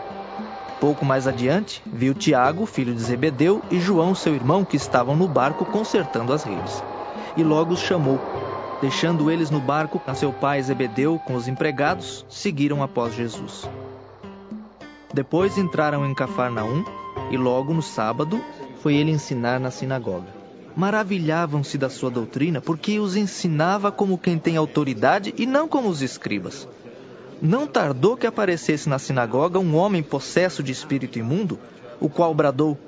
Pouco 0.79 1.05
mais 1.05 1.27
adiante, 1.27 1.83
viu 1.87 2.15
Tiago, 2.15 2.67
filho 2.67 2.95
de 2.95 3.01
Zebedeu, 3.01 3.63
e 3.71 3.79
João, 3.79 4.15
seu 4.15 4.35
irmão, 4.35 4.65
que 4.65 4.77
estavam 4.77 5.17
no 5.17 5.29
barco 5.29 5.65
consertando 5.65 6.33
as 6.33 6.43
redes. 6.43 6.83
E 7.37 7.43
logo 7.43 7.73
os 7.73 7.81
chamou. 7.81 8.19
Deixando 8.81 9.31
eles 9.31 9.51
no 9.51 9.61
barco 9.61 10.01
a 10.07 10.15
seu 10.15 10.33
pai 10.33 10.63
Zebedeu 10.63 11.19
com 11.19 11.35
os 11.35 11.47
empregados, 11.47 12.25
seguiram 12.31 12.83
após 12.83 13.15
Jesus. 13.15 13.69
Depois 15.13 15.59
entraram 15.59 16.07
em 16.07 16.15
Cafarnaum 16.15 16.85
e 17.31 17.37
logo 17.37 17.75
no 17.75 17.83
sábado 17.83 18.43
foi 18.81 18.95
ele 18.95 19.11
ensinar 19.11 19.61
na 19.61 19.71
sinagoga. 19.71 20.29
Maravilhavam-se 20.75 21.77
da 21.77 21.91
sua 21.91 22.11
doutrina 22.11 22.61
porque 22.61 22.99
os 22.99 23.17
ensinava 23.17 23.93
como 23.93 24.17
quem 24.17 24.39
tem 24.39 24.57
autoridade 24.57 25.35
e 25.37 25.45
não 25.45 25.69
como 25.69 25.89
os 25.89 26.01
escribas. 26.01 26.67
Não 27.43 27.67
tardou 27.67 28.17
que 28.17 28.27
aparecesse 28.27 28.89
na 28.89 28.99
sinagoga 28.99 29.59
um 29.59 29.75
homem 29.75 30.03
possesso 30.03 30.63
de 30.63 30.73
espírito 30.73 31.19
imundo, 31.19 31.59
o 31.99 32.09
qual 32.09 32.33
bradou: 32.35 32.79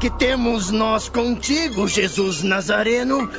Que 0.00 0.10
temos 0.10 0.70
nós 0.70 1.08
contigo, 1.08 1.86
Jesus 1.86 2.42
Nazareno? 2.42 3.30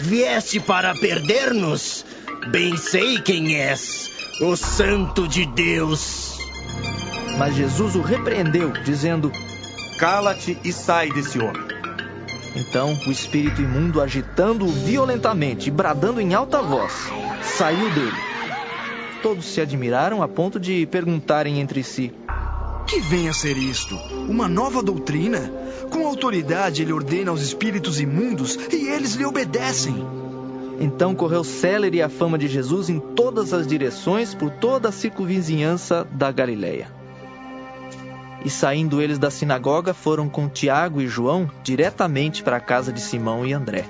Vieste 0.00 0.60
para 0.60 0.94
perder-nos? 0.94 2.04
Bem 2.50 2.76
sei 2.76 3.20
quem 3.20 3.56
és, 3.56 4.10
o 4.40 4.56
Santo 4.56 5.26
de 5.26 5.46
Deus. 5.46 6.38
Mas 7.38 7.54
Jesus 7.54 7.94
o 7.94 8.02
repreendeu, 8.02 8.72
dizendo: 8.84 9.30
Cala-te 9.98 10.58
e 10.64 10.72
sai 10.72 11.10
desse 11.10 11.38
homem. 11.38 11.62
Então 12.56 12.96
o 13.06 13.10
espírito 13.10 13.62
imundo, 13.62 14.00
agitando-o 14.00 14.68
violentamente 14.68 15.68
e 15.68 15.72
bradando 15.72 16.20
em 16.20 16.34
alta 16.34 16.62
voz, 16.62 16.92
saiu 17.42 17.90
dele. 17.90 18.34
Todos 19.22 19.46
se 19.46 19.60
admiraram 19.60 20.22
a 20.22 20.28
ponto 20.28 20.60
de 20.60 20.86
perguntarem 20.86 21.60
entre 21.60 21.82
si: 21.82 22.12
Que 22.86 23.00
vem 23.00 23.28
a 23.28 23.32
ser 23.32 23.56
isto? 23.56 23.96
Uma 24.28 24.46
nova 24.46 24.82
doutrina? 24.82 25.50
Com 25.90 26.06
autoridade 26.06 26.82
ele 26.82 26.92
ordena 26.92 27.30
aos 27.30 27.40
espíritos 27.40 28.00
imundos 28.00 28.56
e 28.72 28.88
eles 28.88 29.14
lhe 29.14 29.24
obedecem. 29.24 29.96
Então 30.78 31.14
correu 31.14 31.42
célere 31.44 32.02
a 32.02 32.08
fama 32.08 32.36
de 32.36 32.46
Jesus 32.46 32.88
em 32.88 32.98
todas 32.98 33.52
as 33.52 33.66
direções 33.66 34.34
por 34.34 34.50
toda 34.50 34.88
a 34.88 34.92
circunvizinhança 34.92 36.06
da 36.12 36.30
Galileia. 36.30 36.88
E 38.44 38.50
saindo 38.50 39.00
eles 39.00 39.18
da 39.18 39.30
sinagoga, 39.30 39.94
foram 39.94 40.28
com 40.28 40.48
Tiago 40.48 41.00
e 41.00 41.08
João 41.08 41.50
diretamente 41.62 42.42
para 42.42 42.58
a 42.58 42.60
casa 42.60 42.92
de 42.92 43.00
Simão 43.00 43.46
e 43.46 43.54
André. 43.54 43.86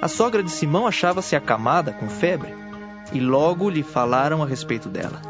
A 0.00 0.06
sogra 0.06 0.42
de 0.42 0.50
Simão 0.50 0.86
achava-se 0.86 1.34
acamada 1.34 1.92
com 1.92 2.08
febre, 2.08 2.54
e 3.12 3.18
logo 3.18 3.68
lhe 3.68 3.82
falaram 3.82 4.42
a 4.42 4.46
respeito 4.46 4.88
dela. 4.88 5.20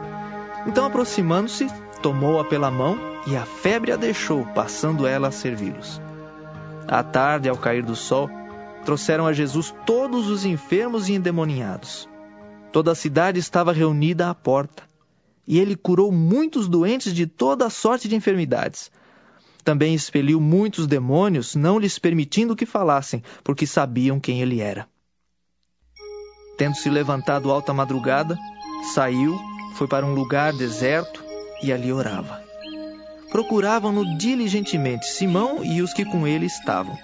Então, 0.67 0.85
aproximando-se, 0.85 1.67
tomou-a 2.03 2.45
pela 2.45 2.71
mão 2.71 2.99
e 3.27 3.37
a 3.37 3.47
febre 3.47 3.93
a 3.93 3.97
deixou, 3.97 4.45
passando 4.47 5.07
ela 5.07 5.29
a 5.29 5.33
servi-los. 5.33 6.01
À 6.89 7.03
tarde, 7.03 7.49
ao 7.49 7.57
cair 7.57 7.85
do 7.85 7.95
sol, 7.95 8.29
trouxeram 8.85 9.27
a 9.27 9.33
Jesus 9.33 9.73
todos 9.87 10.29
os 10.29 10.45
enfermos 10.45 11.09
e 11.09 11.15
endemoniados. 11.15 12.09
Toda 12.73 12.91
a 12.91 12.97
cidade 12.97 13.39
estava 13.39 13.73
reunida 13.73 14.29
à 14.29 14.35
porta 14.35 14.83
e 15.47 15.59
ele 15.59 15.77
curou 15.77 16.11
muitos 16.11 16.69
doentes 16.69 17.15
de 17.15 17.27
toda 17.27 17.71
sorte 17.71 18.09
de 18.09 18.17
enfermidades. 18.17 18.91
Também 19.65 19.95
expeliu 19.95 20.41
muitos 20.41 20.89
demônios, 20.89 21.55
não 21.55 21.79
lhes 21.79 21.99
permitindo 21.99 22.57
que 22.57 22.67
falassem, 22.67 23.23
porque 23.45 23.67
sabiam 23.67 24.19
quem 24.19 24.41
ele 24.41 24.61
era. 24.61 24.89
Tendo 26.59 26.75
se 26.75 26.91
levantado 26.91 27.51
alta 27.51 27.73
madrugada, 27.73 28.37
saiu, 28.93 29.39
foi 29.75 29.87
para 29.87 30.05
um 30.05 30.15
lugar 30.15 30.53
deserto 30.53 31.22
e 31.63 31.73
ali 31.73 31.93
orava. 31.93 32.43
Procuravam-no 33.31 34.19
diligentemente 34.19 35.07
Simão 35.07 35.65
e 35.65 35.81
os 35.81 35.93
que 35.93 36.05
com 36.05 36.27
ele 36.27 36.47
estavam. 36.47 36.99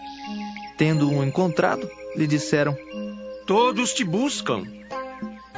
Tendo-o 0.77 1.25
encontrado, 1.25 1.91
lhe 2.15 2.27
disseram: 2.27 2.77
Todos 3.47 3.95
te 3.95 4.05
buscam. 4.05 4.65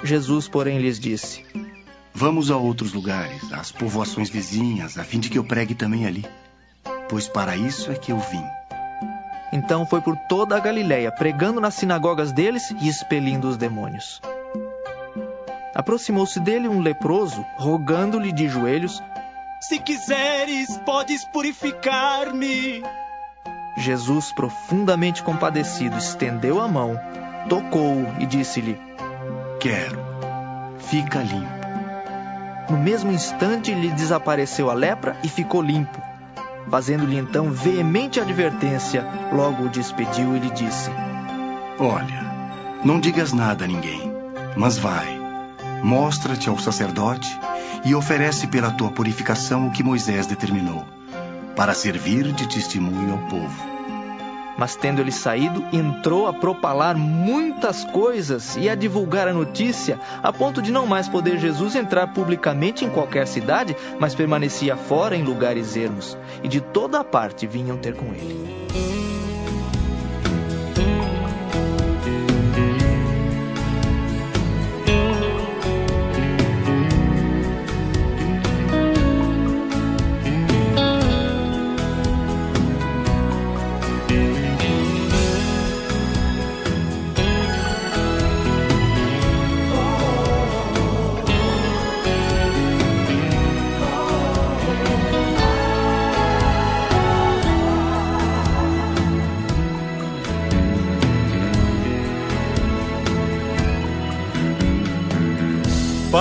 Jesus, 0.05 0.49
porém, 0.49 0.79
lhes 0.79 0.99
disse: 0.99 1.45
Vamos 2.15 2.51
a 2.51 2.57
outros 2.57 2.93
lugares, 2.93 3.53
às 3.53 3.73
povoações 3.73 4.29
vizinhas, 4.29 4.97
a 4.97 5.05
fim 5.05 5.19
de 5.19 5.29
que 5.29 5.39
eu 5.39 5.45
pregue 5.45 5.75
também 5.75 6.07
ali. 6.07 6.25
Pois 7.09 7.27
para 7.27 7.57
isso 7.57 7.91
é 7.91 7.95
que 7.95 8.13
eu 8.13 8.19
vim. 8.19 8.45
Então 9.53 9.85
foi 9.85 10.01
por 10.01 10.17
toda 10.29 10.57
a 10.57 10.61
Galiléia, 10.61 11.11
pregando 11.11 11.61
nas 11.61 11.75
sinagogas 11.75 12.31
deles 12.31 12.71
e 12.81 12.89
expelindo 12.89 13.49
os 13.49 13.57
demônios. 13.57 14.21
Aproximou-se 15.81 16.39
dele 16.39 16.69
um 16.69 16.81
leproso, 16.81 17.43
rogando-lhe 17.57 18.33
de 18.33 18.47
joelhos: 18.47 19.03
Se 19.63 19.79
quiseres, 19.79 20.77
podes 20.85 21.25
purificar-me. 21.25 22.83
Jesus, 23.79 24.31
profundamente 24.31 25.23
compadecido, 25.23 25.97
estendeu 25.97 26.61
a 26.61 26.69
mão, 26.69 27.01
tocou-o 27.49 28.07
e 28.21 28.27
disse-lhe: 28.27 28.79
Quero, 29.59 29.99
fica 30.81 31.21
limpo. 31.21 31.49
No 32.69 32.77
mesmo 32.77 33.11
instante 33.11 33.73
lhe 33.73 33.89
desapareceu 33.89 34.71
a 34.71 34.75
lepra 34.75 35.17
e 35.25 35.29
ficou 35.31 35.63
limpo. 35.63 35.99
Fazendo-lhe 36.71 37.17
então 37.17 37.51
veemente 37.51 38.21
advertência, 38.21 39.03
logo 39.33 39.65
o 39.65 39.71
despediu 39.71 40.37
e 40.37 40.41
lhe 40.41 40.51
disse: 40.51 40.91
Olha, 41.79 42.23
não 42.85 43.01
digas 43.01 43.33
nada 43.33 43.65
a 43.65 43.67
ninguém, 43.67 44.13
mas 44.59 44.77
vai, 44.77 45.20
mostra-te 45.83 46.49
ao 46.49 46.59
sacerdote 46.59 47.29
e 47.85 47.95
oferece 47.95 48.47
pela 48.47 48.71
tua 48.71 48.91
purificação 48.91 49.67
o 49.67 49.71
que 49.71 49.83
Moisés 49.83 50.27
determinou, 50.27 50.85
para 51.57 51.75
servir 51.75 52.33
de 52.33 52.49
testemunho 52.49 53.13
ao 53.13 53.29
povo. 53.29 53.71
Mas 54.59 54.77
tendo 54.77 55.01
ele 55.01 55.11
saído, 55.11 55.65
entrou 55.73 56.27
a 56.27 56.35
propalar 56.35 56.95
muitas 56.95 57.83
coisas 57.85 58.57
e 58.57 58.69
a 58.69 58.75
divulgar 58.75 59.27
a 59.27 59.33
notícia, 59.33 59.99
a 60.23 60.31
ponto 60.33 60.61
de 60.61 60.71
não 60.71 60.87
mais 60.87 61.09
poder 61.09 61.39
Jesus 61.39 61.75
entrar 61.75 62.09
publicamente 62.09 62.85
em 62.85 62.91
qualquer 62.91 63.27
cidade, 63.27 63.75
mas 63.99 64.15
permanecia 64.15 64.77
fora 64.77 65.17
em 65.17 65.23
lugares 65.23 65.77
ermos. 65.77 66.17
E 66.43 66.49
de 66.49 66.61
toda 66.61 67.01
a 67.01 67.05
parte 67.05 67.47
vinham 67.47 67.79
ter 67.79 67.95
com 67.95 68.13
ele. 68.13 69.00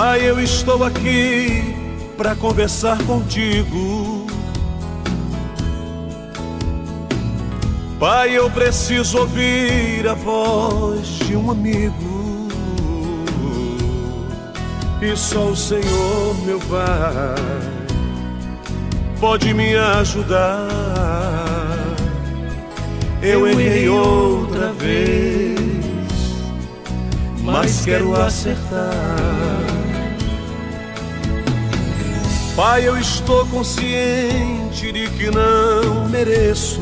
Pai, 0.10 0.28
eu 0.28 0.42
estou 0.42 0.84
aqui 0.84 1.76
para 2.18 2.36
conversar 2.36 2.98
contigo. 3.04 4.26
Pai, 8.00 8.36
eu 8.36 8.50
preciso 8.50 9.20
ouvir 9.20 10.08
a 10.08 10.16
voz 10.16 11.06
de 11.28 11.36
um 11.36 11.52
amigo. 11.52 12.48
E 15.00 15.16
só 15.16 15.50
o 15.50 15.56
Senhor, 15.56 16.36
meu 16.44 16.60
Pai, 16.62 17.36
pode 19.20 19.54
me 19.54 19.76
ajudar. 19.76 20.68
Eu 23.22 23.48
errei 23.48 23.88
outra 23.88 24.74
vez, 24.74 25.60
mas 27.44 27.86
quero 27.86 28.20
acertar. 28.20 29.19
Pai, 32.60 32.86
eu 32.86 32.98
estou 32.98 33.46
consciente 33.46 34.92
de 34.92 35.10
que 35.12 35.32
não 35.32 36.10
mereço 36.10 36.82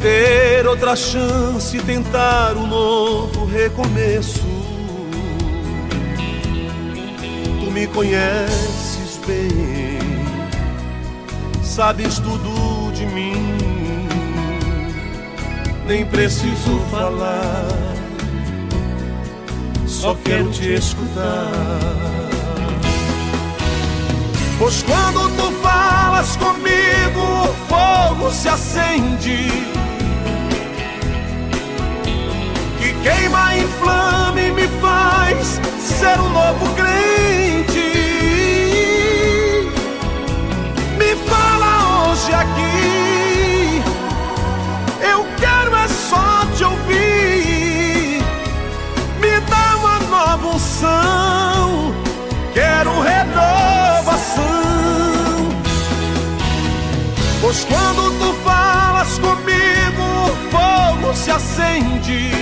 ter 0.00 0.66
outra 0.66 0.96
chance 0.96 1.76
e 1.76 1.82
tentar 1.82 2.56
um 2.56 2.66
novo 2.66 3.44
recomeço. 3.44 4.40
Tu 7.62 7.70
me 7.70 7.86
conheces 7.88 9.20
bem, 9.26 9.98
sabes 11.62 12.18
tudo 12.20 12.90
de 12.94 13.04
mim, 13.04 13.34
nem 15.86 16.06
preciso 16.06 16.80
falar, 16.90 17.68
só 19.86 20.14
quero 20.24 20.50
te 20.50 20.72
escutar. 20.72 22.19
Pois 24.60 24.82
quando 24.82 25.26
tu 25.36 25.50
falas 25.62 26.36
comigo, 26.36 27.18
o 27.18 27.54
fogo 27.66 28.30
se 28.30 28.46
acende. 28.46 29.50
Que 32.78 32.92
queima, 33.02 33.56
inflama 33.56 34.38
e 34.38 34.52
me 34.52 34.68
faz 34.82 35.58
ser 35.80 36.20
um 36.20 36.28
novo 36.28 36.74
crente. 36.74 37.90
Me 40.98 41.16
fala 41.26 42.10
hoje 42.10 42.34
aqui. 42.34 42.89
Se 61.82 62.39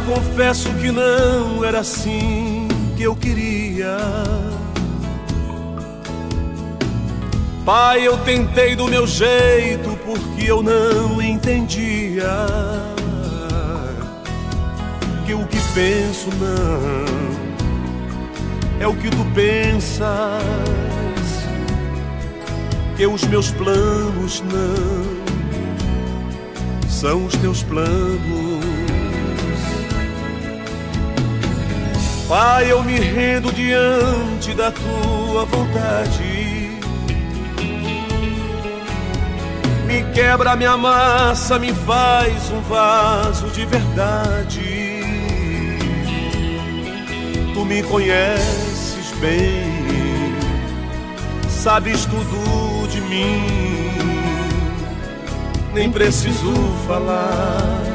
confesso 0.00 0.68
que 0.74 0.90
não 0.90 1.64
era 1.64 1.80
assim 1.80 2.68
que 2.96 3.02
eu 3.02 3.14
queria. 3.14 3.96
Pai, 7.64 8.06
eu 8.06 8.16
tentei 8.18 8.74
do 8.74 8.86
meu 8.88 9.06
jeito 9.06 9.98
porque 10.04 10.50
eu 10.50 10.62
não 10.62 11.20
entendia 11.22 12.46
que 15.26 15.34
o 15.34 15.46
que 15.46 15.58
penso 15.74 16.28
não 16.40 17.30
é 18.80 18.86
o 18.86 18.94
que 18.94 19.10
tu 19.10 19.24
pensas, 19.34 20.08
que 22.96 23.06
os 23.06 23.22
meus 23.24 23.50
planos 23.50 24.42
não 24.50 25.20
são 26.88 27.26
os 27.26 27.36
teus 27.36 27.62
planos. 27.62 28.39
Pai, 32.30 32.70
eu 32.70 32.80
me 32.84 32.96
rendo 32.96 33.52
diante 33.52 34.54
da 34.54 34.70
tua 34.70 35.44
vontade. 35.46 36.78
Me 39.84 40.04
quebra, 40.14 40.54
me 40.54 40.64
amassa, 40.64 41.58
me 41.58 41.74
faz 41.74 42.52
um 42.52 42.60
vaso 42.60 43.48
de 43.48 43.66
verdade. 43.66 45.00
Tu 47.52 47.64
me 47.64 47.82
conheces 47.82 49.10
bem, 49.20 50.36
sabes 51.48 52.04
tudo 52.04 52.86
de 52.92 53.00
mim. 53.00 53.90
Nem 55.74 55.90
preciso 55.90 56.54
falar 56.86 57.90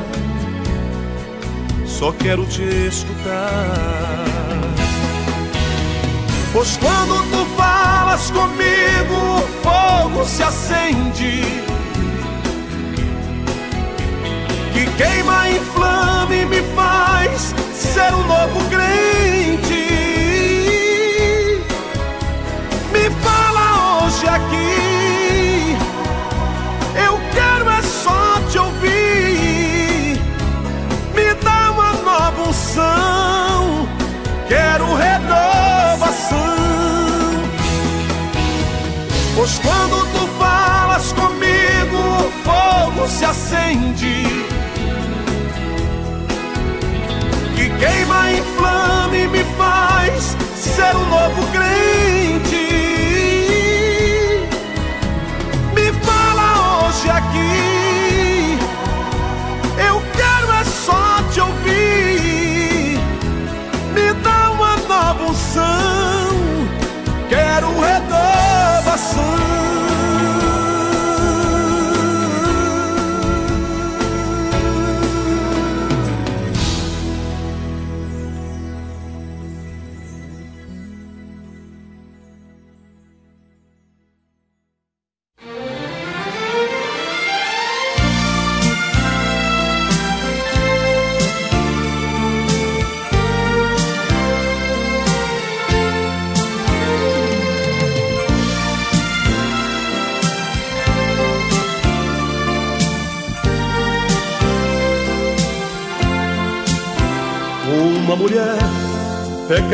só 1.98 2.12
quero 2.12 2.45
te 2.45 2.62
escutar. 2.88 4.14
Pois 6.56 6.78
quando 6.78 7.22
tu 7.32 7.46
falas 7.58 8.32
comigo, 8.32 9.13
o 9.13 9.41
fogo 9.62 10.24
se 10.24 10.41
acende. 10.41 11.44
Que 14.72 14.86
queima, 14.96 15.50
inflama 15.50 15.94
e 15.94 15.94
que 47.56 47.69
queima, 47.80 48.32
inflama 48.32 49.17
e 49.17 49.28
me 49.28 49.43
faz 49.58 50.38
ser 50.56 50.95
um 50.95 51.06
novo 51.10 51.47
crente. 51.51 51.64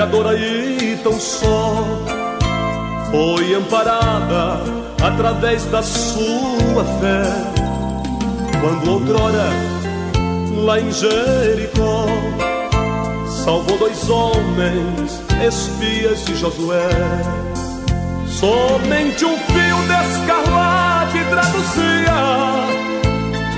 Pecadora 0.01 0.35
e 0.35 0.97
tão 1.03 1.19
só 1.19 1.85
foi 3.11 3.53
amparada 3.53 4.59
através 4.99 5.65
da 5.65 5.83
sua 5.83 6.83
fé. 6.99 7.23
Quando 8.59 8.93
outrora, 8.93 9.49
lá 10.65 10.79
em 10.79 10.91
Jericó, 10.91 12.07
salvou 13.43 13.77
dois 13.77 14.09
homens, 14.09 15.21
espias 15.45 16.25
de 16.25 16.35
Josué. 16.35 16.89
Somente 18.27 19.23
um 19.23 19.37
fio 19.37 19.77
de 19.87 19.93
escarlate 20.09 21.19
traduzia 21.29 22.15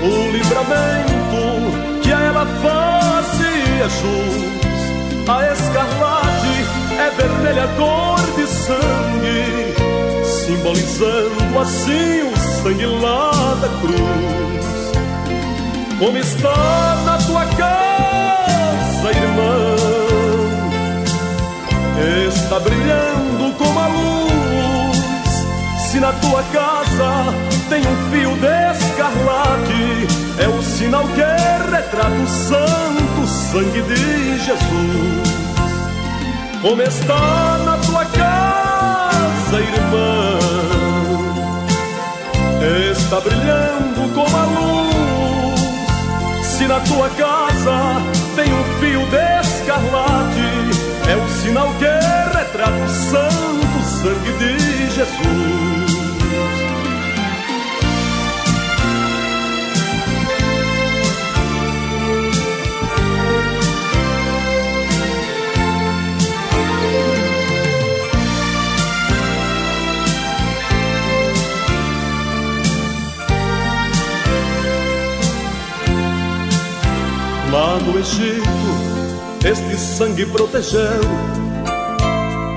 o 0.02 0.30
livramento 0.30 2.02
que 2.02 2.12
a 2.12 2.20
ela 2.20 2.46
fazia 2.60 3.88
jus. 3.88 4.54
A 5.26 5.52
escarlate 5.52 6.33
é 6.98 7.10
vermelha 7.10 7.68
cor 7.76 8.20
de 8.36 8.46
sangue, 8.46 9.74
simbolizando 10.24 11.58
assim 11.58 12.22
o 12.22 12.36
sangue 12.62 12.86
lá 12.86 13.30
da 13.60 13.68
cruz. 13.80 14.64
Como 15.98 16.18
está 16.18 17.02
na 17.04 17.18
tua 17.18 17.44
casa, 17.56 19.10
irmão? 19.10 19.74
Está 22.28 22.58
brilhando 22.60 23.56
como 23.56 23.78
a 23.78 23.86
luz. 23.86 24.24
Se 25.90 26.00
na 26.00 26.12
tua 26.14 26.42
casa 26.52 27.32
tem 27.68 27.80
um 27.80 28.10
fio 28.10 28.36
de 28.36 28.86
escarlate, 28.88 30.06
é 30.38 30.48
o 30.48 30.62
sinal 30.62 31.04
que 31.04 31.70
retrata 31.70 32.10
o 32.10 32.26
santo 32.26 33.26
sangue 33.26 33.82
de 33.82 34.38
Jesus. 34.38 35.43
Como 36.64 36.80
está 36.80 37.58
na 37.58 37.76
tua 37.76 38.06
casa, 38.06 39.60
irmão? 39.60 40.38
Está 42.90 43.20
brilhando 43.20 44.08
como 44.14 44.34
a 44.34 44.44
luz. 44.46 45.60
Se 46.42 46.66
na 46.66 46.80
tua 46.80 47.10
casa 47.10 48.00
tem 48.34 48.50
um 48.50 48.64
fio 48.80 49.04
de 49.10 49.40
escarlate, 49.42 50.70
é 51.06 51.16
o 51.16 51.28
sinal 51.42 51.68
que 51.78 51.84
retrata 52.34 52.72
o 52.72 52.88
santo 52.88 53.82
sangue 54.00 54.32
de 54.38 54.58
Jesus. 54.94 55.74
Lá 77.54 77.78
no 77.78 77.96
Egito, 78.00 78.48
este 79.48 79.78
sangue 79.78 80.26
protegeu 80.26 81.00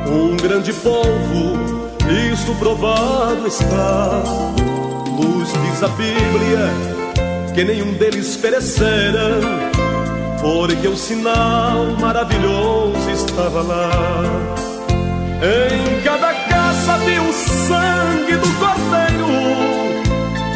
um 0.08 0.36
grande 0.38 0.74
povo, 0.74 1.92
isso 2.34 2.52
provado 2.56 3.46
está. 3.46 4.24
Nos 5.16 5.54
diz 5.54 5.84
a 5.84 5.88
Bíblia 5.90 7.54
que 7.54 7.64
nenhum 7.64 7.94
deles 7.94 8.38
perecera, 8.38 9.40
porque 10.42 10.88
o 10.88 10.98
sinal 10.98 11.86
maravilhoso 12.00 13.12
estava 13.12 13.62
lá. 13.62 13.92
Em 15.44 16.02
cada 16.02 16.34
casa 16.34 16.98
viu 17.06 17.22
o 17.22 17.34
sangue 17.34 18.36
do 18.36 18.50
cordeiro, 18.58 19.28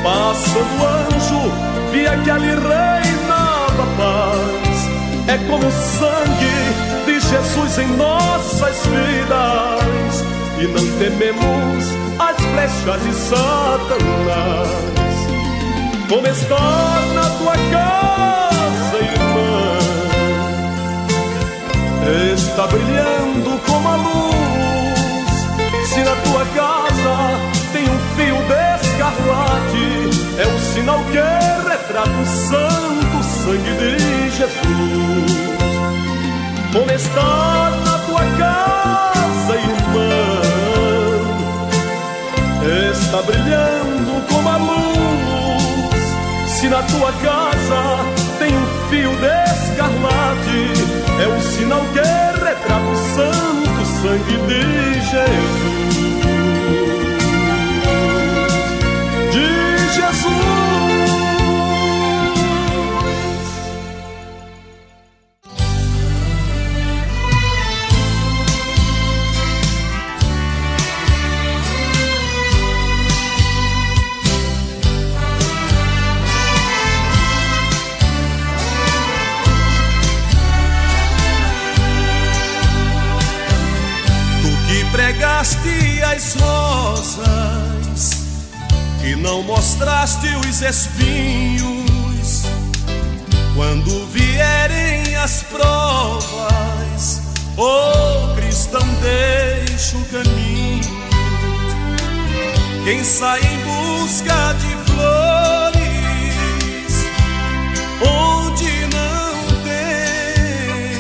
passando 0.02 0.84
anjo, 0.84 1.92
via 1.92 2.18
que 2.24 2.32
ali 2.32 2.48
reinava 2.48 2.82
paz. 3.12 3.21
É 5.32 5.38
como 5.50 5.66
o 5.66 5.72
sangue 5.72 6.76
de 7.06 7.18
Jesus 7.22 7.78
em 7.78 7.88
nossas 7.96 8.86
vidas, 8.86 10.26
e 10.60 10.68
não 10.68 10.86
tememos 11.00 11.86
as 12.20 12.36
flechas 12.36 13.02
de 13.02 13.14
Satanás. 13.14 14.68
Como 16.10 16.28
está 16.28 16.60
na 17.16 17.30
tua 17.38 17.54
casa, 17.72 18.98
irmã? 18.98 19.80
Está 22.34 22.68
brilhando 22.68 23.58
como 23.66 23.88
a 23.88 23.96
luz. 23.96 24.28
Se 25.88 26.02
na 26.02 26.16
tua 26.26 26.46
casa 26.54 27.16
tem 27.72 27.84
um 27.84 28.00
fio 28.18 28.36
de 28.36 28.86
escarlate, 28.86 30.10
é 30.38 30.46
o 30.46 30.60
sinal 30.74 31.00
que 31.06 31.70
retrata 31.70 32.10
o 32.10 32.26
santo 32.26 33.01
sangue 33.52 33.74
de 33.74 34.30
Jesus. 34.30 35.42
Está 36.96 37.70
na 37.86 37.98
tua 38.06 38.24
casa, 38.38 39.56
irmã? 39.56 40.14
Está 42.92 43.22
brilhando 43.24 44.28
como 44.30 44.50
a 44.50 44.58
luz. 44.58 46.04
Se 46.48 46.68
na 46.68 46.82
tua 46.84 47.12
casa 47.14 47.82
tem 48.40 48.56
um 48.56 48.66
fio 48.90 49.12
de 49.18 49.34
escarlate, 49.52 50.62
é 51.22 51.28
o 51.28 51.42
sinal 51.42 51.84
que 51.94 52.00
retrata 52.00 52.86
o 52.86 52.96
santo 53.16 53.86
sangue 54.02 54.38
de 54.48 54.62
Jesus. 55.12 56.01
As 86.12 86.36
rosas 86.36 88.12
e 89.04 89.16
não 89.16 89.42
mostraste 89.44 90.28
os 90.48 90.62
espinhos 90.62 92.44
quando 93.56 94.06
vierem 94.08 95.16
as 95.16 95.44
provas. 95.44 97.22
Oh, 97.58 98.36
cristão, 98.36 98.86
deixa 99.02 99.98
o 99.98 100.06
caminho. 100.06 101.02
Quem 102.84 103.04
sai 103.04 103.40
em 103.40 103.60
busca 103.60 104.54
de 104.54 104.76
flores 104.92 105.72
onde 108.02 108.88
não 108.88 109.34
tem, 109.64 110.98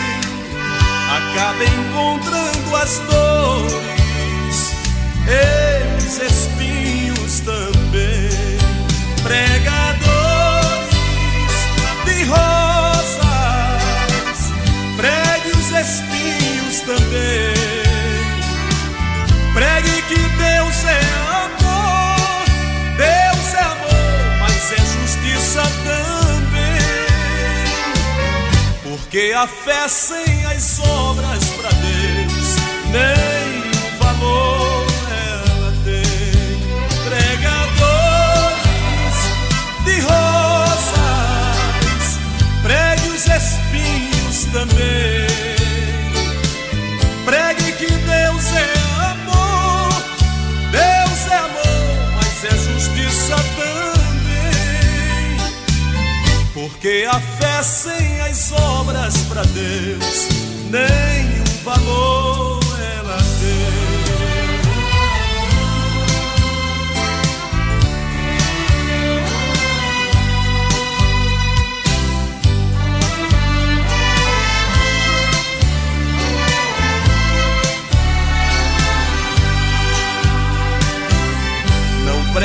acaba 1.09 1.63
encontrando 1.65 2.75
as 2.75 2.99
dores, 2.99 4.00
eles 5.27 6.19
espinhos 6.19 7.39
também, 7.41 8.29
pregadores 9.23 10.91
de 12.05 12.23
rosas, 12.25 13.19
pregue 14.97 15.51
os 15.57 15.71
espinhos 15.71 16.81
também. 16.81 17.51
Pregue 19.53 20.01
que 20.03 20.15
Deus 20.15 20.85
é 20.85 21.01
amor, 21.43 22.45
Deus 22.95 23.53
é 23.53 23.63
amor, 23.63 24.39
mas 24.39 24.71
é 24.71 24.77
justiça 24.77 25.61
também. 25.83 26.81
Porque 28.83 29.33
a 29.35 29.45
fé 29.45 29.87
sem 29.89 30.45
as 30.45 30.79
obras 30.79 31.00
também. 44.51 45.27
Pregue 47.25 47.71
que 47.73 47.87
Deus 47.87 48.45
é 48.53 48.73
amor, 49.11 49.93
Deus 50.71 51.27
é 51.31 51.37
amor, 51.37 52.13
mas 52.15 52.43
é 52.43 52.51
justiça 52.51 53.35
também. 53.57 55.37
Porque 56.53 57.07
a 57.09 57.19
fé 57.19 57.63
sem 57.63 58.21
as 58.21 58.51
obras 58.51 59.17
para 59.29 59.43
Deus 59.43 60.27
nem 60.69 61.41
um 61.41 61.63
valor 61.63 62.60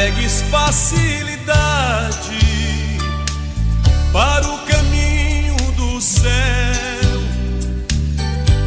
Não 0.06 0.12
pregues 0.12 0.40
facilidade 0.52 2.38
para 4.12 4.46
o 4.46 4.58
caminho 4.58 5.56
do 5.72 6.00
céu. 6.00 6.30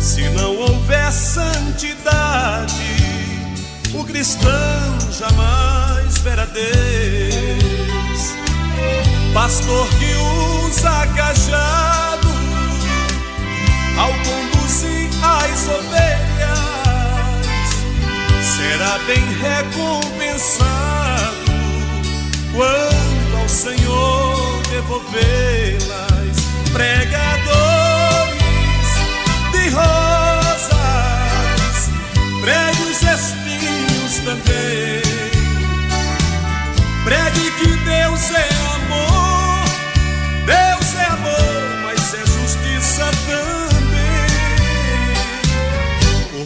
Se 0.02 0.28
não 0.32 0.58
houver 0.58 1.10
santidade, 1.14 2.74
o 3.94 4.04
cristão 4.04 4.52
jamais 5.18 6.18
verá 6.18 6.44
Deus. 6.44 8.34
Pastor 9.34 9.88
que 9.92 10.14
usa 10.68 11.08
cajado 11.16 12.28
ao 13.98 14.12
conduzir 14.12 15.10
as 15.24 15.70
ovelhas 15.70 16.29
será 18.70 19.00
bem 19.08 19.24
recompensado 19.42 20.70
quando 22.54 23.38
ao 23.42 23.50
Senhor 23.50 24.62
devolvê-las. 24.70 26.38
Pregadores 26.72 27.10
de 29.52 29.70
rosas, 29.70 30.70
pregue 32.42 32.84
os 32.84 33.02
espinhos 33.02 34.14
também. 34.24 35.02
Pregue 37.04 37.52
que 37.58 37.70
Deus 37.86 38.32
é 38.32 38.50
amor, 38.66 38.79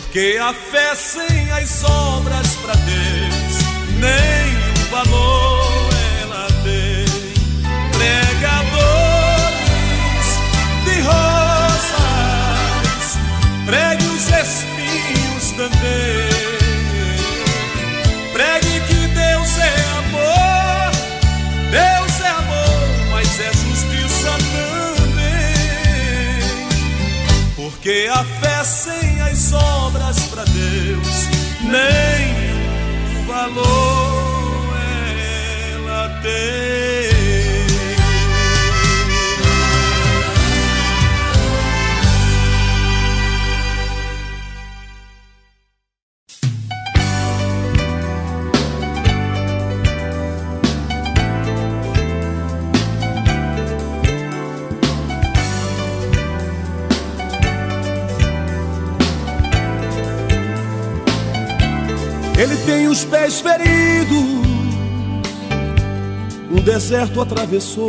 Porque 0.04 0.38
a 0.40 0.54
fé 0.54 0.94
sem 0.96 1.52
as 1.52 1.84
obras 1.84 2.48
para 2.62 2.76
Deus 2.76 3.64
nem 4.00 4.56
o 4.84 4.90
valor 4.92 5.90
ela 6.22 6.48
tem. 6.64 7.06
Pregadores 7.98 8.84
de 10.86 10.96
rosas, 11.02 11.98
pregue 13.66 14.06
os 14.06 14.28
espinhos 14.28 15.52
também. 15.58 16.30
Pregue 18.34 18.80
que 18.88 19.08
Deus 19.08 19.58
é 19.58 19.76
amor, 20.00 20.92
Deus 21.72 22.22
é 22.22 22.30
amor, 22.30 22.88
mas 23.12 23.40
é 23.40 23.52
justiça 23.52 24.32
também. 25.00 25.34
Porque 27.56 28.10
a 28.12 28.24
fé 28.24 28.64
sem 28.64 29.03
as 29.34 29.52
obras 29.52 30.20
para 30.28 30.44
Deus 30.46 31.28
nem 31.64 33.26
valor 33.26 34.76
ela 35.74 36.10
tem. 36.22 36.83
Ele 62.44 62.58
tem 62.66 62.90
os 62.90 63.06
pés 63.06 63.40
feridos, 63.40 64.18
um 66.52 66.62
deserto 66.62 67.22
atravessou. 67.22 67.88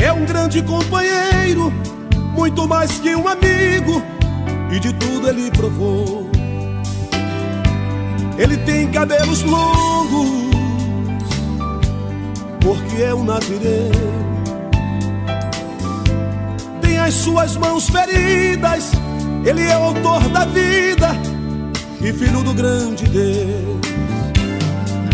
É 0.00 0.12
um 0.12 0.24
grande 0.24 0.60
companheiro, 0.60 1.72
muito 2.36 2.66
mais 2.66 2.98
que 2.98 3.14
um 3.14 3.28
amigo, 3.28 4.02
e 4.72 4.80
de 4.80 4.92
tudo 4.94 5.28
ele 5.28 5.52
provou. 5.52 6.28
Ele 8.36 8.56
tem 8.56 8.90
cabelos 8.90 9.44
longos, 9.44 10.50
porque 12.60 13.04
é 13.04 13.14
um 13.14 13.22
nazireu. 13.22 13.92
Tem 16.80 16.98
as 16.98 17.14
suas 17.14 17.56
mãos 17.56 17.88
feridas, 17.88 18.90
ele 19.44 19.62
é 19.62 19.74
autor 19.74 20.28
da 20.30 20.44
vida 20.44 21.01
e 22.02 22.12
filho 22.12 22.42
do 22.42 22.52
grande 22.52 23.04
Deus. 23.08 23.80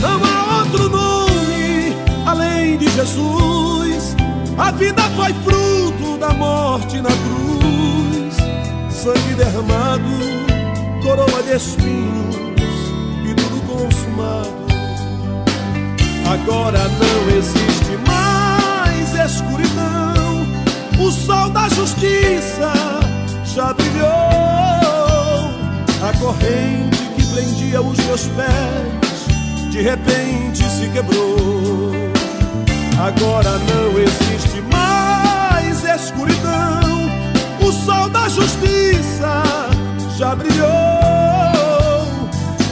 Não 0.01 0.25
há 0.25 0.59
outro 0.61 0.89
nome 0.89 1.95
além 2.27 2.79
de 2.79 2.89
Jesus. 2.91 4.17
A 4.57 4.71
vida 4.73 5.03
foi 5.17 5.33
fruto 5.45 6.19
da 6.19 6.33
morte 6.33 7.01
na 7.01 7.11
cruz, 7.11 8.37
sangue 8.91 9.35
derramado, 9.35 10.09
coroa 11.03 11.43
de 11.43 11.57
espinhos 11.57 12.35
e 13.25 13.35
tudo 13.35 13.61
consumado. 13.67 14.59
Agora 16.27 16.81
não 16.89 17.37
existe 17.37 17.97
mais 18.07 19.33
escuridão, 19.33 20.47
o 20.99 21.11
sol 21.11 21.51
da 21.51 21.69
justiça 21.69 22.73
já 23.45 23.73
brilhou. 23.73 24.68
A 26.09 26.13
corrente 26.15 26.97
que 27.17 27.27
prendia 27.35 27.83
os 27.83 27.99
meus 28.07 28.29
pés, 28.29 29.71
de 29.71 29.83
repente 29.83 30.65
se 30.65 30.89
quebrou. 30.89 31.93
Agora 32.99 33.59
não 33.59 34.01
existe 34.01 34.63
mais 34.73 35.85
escuridão, 35.85 36.81
o 37.61 37.71
sol 37.71 38.09
da 38.09 38.27
justiça 38.27 39.43
já 40.17 40.35
brilhou. 40.35 40.67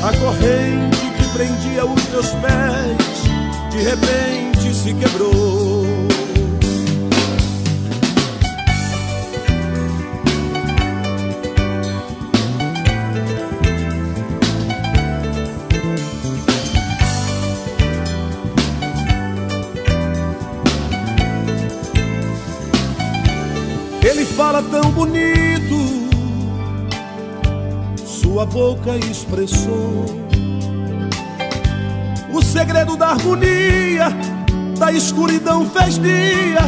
A 0.02 0.16
corrente 0.18 1.10
que 1.18 1.28
prendia 1.34 1.84
os 1.84 2.08
meus 2.08 2.30
pés, 2.36 3.70
de 3.70 3.82
repente 3.82 4.74
se 4.74 4.94
quebrou. 4.94 5.75
Boca 28.56 28.96
expressou. 29.10 30.06
O 32.32 32.42
segredo 32.42 32.96
da 32.96 33.08
harmonia, 33.08 34.08
da 34.78 34.90
escuridão 34.90 35.68
fez 35.68 35.98
dia, 35.98 36.64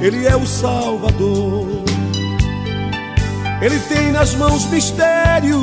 ele 0.00 0.24
é 0.24 0.36
o 0.36 0.46
Salvador. 0.46 1.66
Ele 3.60 3.80
tem 3.88 4.12
nas 4.12 4.36
mãos 4.36 4.66
mistérios 4.66 5.58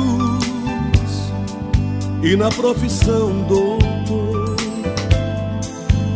e 2.22 2.36
na 2.36 2.50
profissão 2.50 3.32
doutor. 3.48 4.56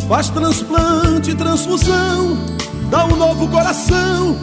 Faz 0.06 0.28
transplante, 0.28 1.34
transfusão, 1.34 2.36
dá 2.90 3.06
um 3.06 3.16
novo 3.16 3.48
coração 3.48 4.36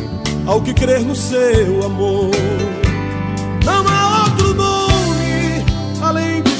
ao 0.47 0.61
que 0.61 0.73
crer 0.73 1.01
no 1.01 1.15
seu 1.15 1.85
amor. 1.85 2.31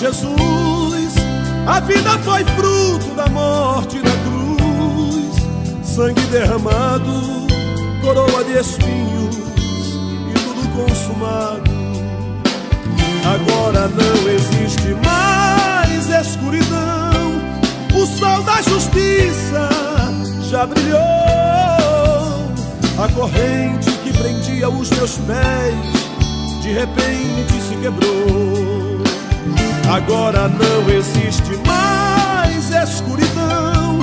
Jesus. 0.03 1.13
A 1.65 1.79
vida 1.79 2.19
foi 2.19 2.43
fruto 2.43 3.15
da 3.15 3.27
morte 3.29 3.99
na 3.99 4.11
cruz, 4.25 5.33
sangue 5.81 6.21
derramado, 6.23 7.47
coroa 8.01 8.43
de 8.43 8.59
espinhos 8.59 9.37
e 10.29 10.33
tudo 10.33 10.67
consumado. 10.75 11.71
Agora 13.23 13.87
não 13.87 14.29
existe 14.29 14.93
mais 15.05 16.27
escuridão, 16.27 17.31
o 17.95 18.05
sol 18.05 18.43
da 18.43 18.61
justiça 18.61 19.69
já 20.49 20.65
brilhou. 20.65 20.99
A 22.99 23.07
corrente 23.15 23.89
que 24.03 24.11
prendia 24.11 24.69
os 24.69 24.89
meus 24.89 25.17
pés 25.19 26.61
de 26.61 26.73
repente 26.73 27.53
se 27.61 27.75
quebrou. 27.77 28.92
Agora 29.89 30.47
não 30.47 30.89
existe 30.89 31.57
mais 31.67 32.71
escuridão, 32.89 33.99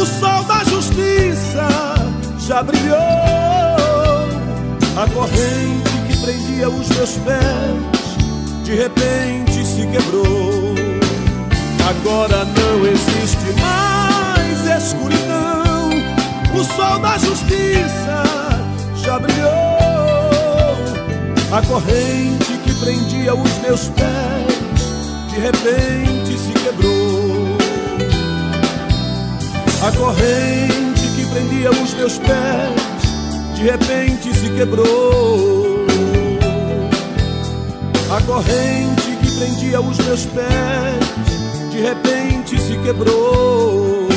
o 0.00 0.06
sol 0.06 0.42
da 0.44 0.64
justiça 0.64 1.68
já 2.38 2.62
brilhou. 2.62 2.98
A 4.96 5.08
corrente 5.12 5.90
que 6.08 6.16
prendia 6.18 6.68
os 6.68 6.88
meus 6.88 7.16
pés 7.18 8.00
de 8.64 8.74
repente 8.74 9.64
se 9.64 9.86
quebrou. 9.86 10.74
Agora 11.88 12.44
não 12.44 12.86
existe 12.86 13.60
mais 13.60 14.84
escuridão, 14.84 15.90
o 16.54 16.64
sol 16.64 16.98
da 16.98 17.18
justiça 17.18 18.22
já 18.96 19.18
brilhou. 19.18 19.50
A 21.52 21.62
corrente 21.66 22.58
que 22.64 22.74
prendia 22.74 23.34
os 23.34 23.58
meus 23.58 23.88
pés 23.88 24.29
repente 25.40 26.38
se 26.38 26.52
quebrou. 26.52 27.56
A 29.82 29.92
corrente 29.92 31.06
que 31.16 31.24
prendia 31.26 31.70
os 31.70 31.94
meus 31.94 32.18
pés 32.18 33.00
de 33.54 33.62
repente 33.62 34.34
se 34.34 34.50
quebrou. 34.50 35.86
A 38.10 38.20
corrente 38.22 39.16
que 39.22 39.30
prendia 39.38 39.80
os 39.80 39.96
meus 39.98 40.26
pés 40.26 41.10
de 41.70 41.80
repente 41.80 42.60
se 42.60 42.76
quebrou. 42.78 44.08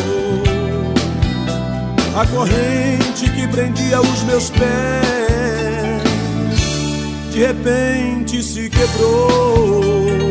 A 2.16 2.26
corrente 2.28 3.30
que 3.30 3.48
prendia 3.48 4.02
os 4.02 4.24
meus 4.24 4.50
pés 4.50 5.04
de 7.32 7.40
repente 7.40 8.44
se 8.44 8.70
quebrou. 8.70 10.23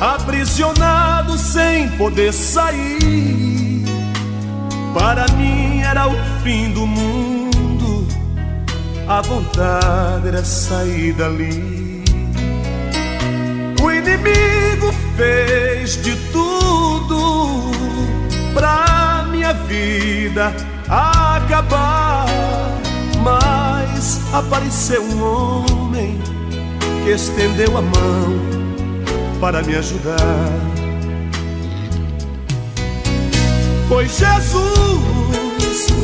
Aprisionado 0.00 1.38
sem 1.38 1.88
poder 1.90 2.32
sair. 2.32 3.84
Para 4.92 5.26
mim 5.36 5.80
era 5.80 6.06
o 6.08 6.14
fim 6.42 6.70
do 6.72 6.86
mundo, 6.86 8.06
a 9.08 9.20
vontade 9.20 10.28
era 10.28 10.44
sair 10.44 11.12
dali. 11.12 12.04
O 13.82 13.90
inimigo 13.90 14.92
fez 15.16 16.00
de 16.02 16.16
tudo 16.32 17.70
pra 18.54 19.26
minha 19.30 19.52
vida 19.52 20.54
acabar. 20.88 22.26
Mas 23.22 24.20
apareceu 24.32 25.02
um 25.02 25.22
homem 25.22 26.20
que 27.02 27.10
estendeu 27.10 27.76
a 27.78 27.82
mão 27.82 28.53
para 29.44 29.60
me 29.62 29.76
ajudar. 29.76 30.16
Foi 33.86 34.08
Jesus, 34.08 34.54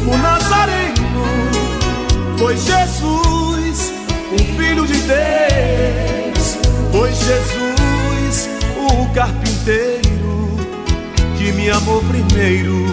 o 0.07 0.18
Nazareno. 0.18 1.24
Foi 2.38 2.55
Jesus, 2.55 3.94
o 4.31 4.38
Filho 4.59 4.87
de 4.87 4.92
Deus. 4.92 6.59
Foi 6.92 7.11
Jesus, 7.11 8.50
o 8.76 9.09
carpinteiro, 9.14 10.59
que 11.38 11.50
me 11.53 11.70
amou 11.70 12.03
primeiro 12.03 12.85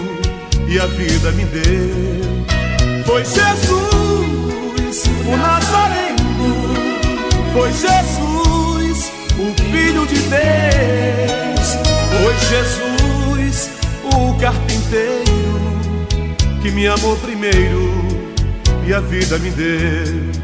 e 0.66 0.80
a 0.80 0.86
vida 0.86 1.30
me 1.32 1.44
deu. 1.44 3.04
Foi 3.04 3.22
Jesus, 3.22 5.04
o 5.26 5.36
Nazareno. 5.36 6.16
Foi 7.52 7.70
Jesus, 7.70 8.27
Filho 9.70 10.06
de 10.06 10.18
Deus. 10.18 11.78
Foi 12.10 12.34
Jesus, 12.48 13.70
o 14.04 14.34
carpinteiro, 14.38 15.24
que 16.62 16.70
me 16.70 16.86
amou 16.86 17.16
primeiro 17.16 17.90
e 18.86 18.94
a 18.94 19.00
vida 19.00 19.38
me 19.38 19.50
deu. 19.50 20.37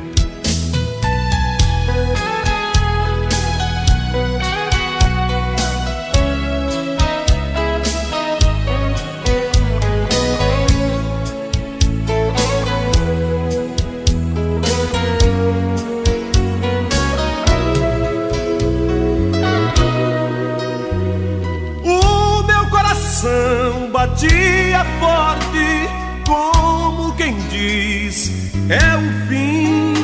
Batia 24.15 24.87
forte, 25.01 25.89
como 26.27 27.13
quem 27.15 27.37
diz: 27.51 28.31
é 28.69 28.97
o 28.97 29.29
fim. 29.29 29.95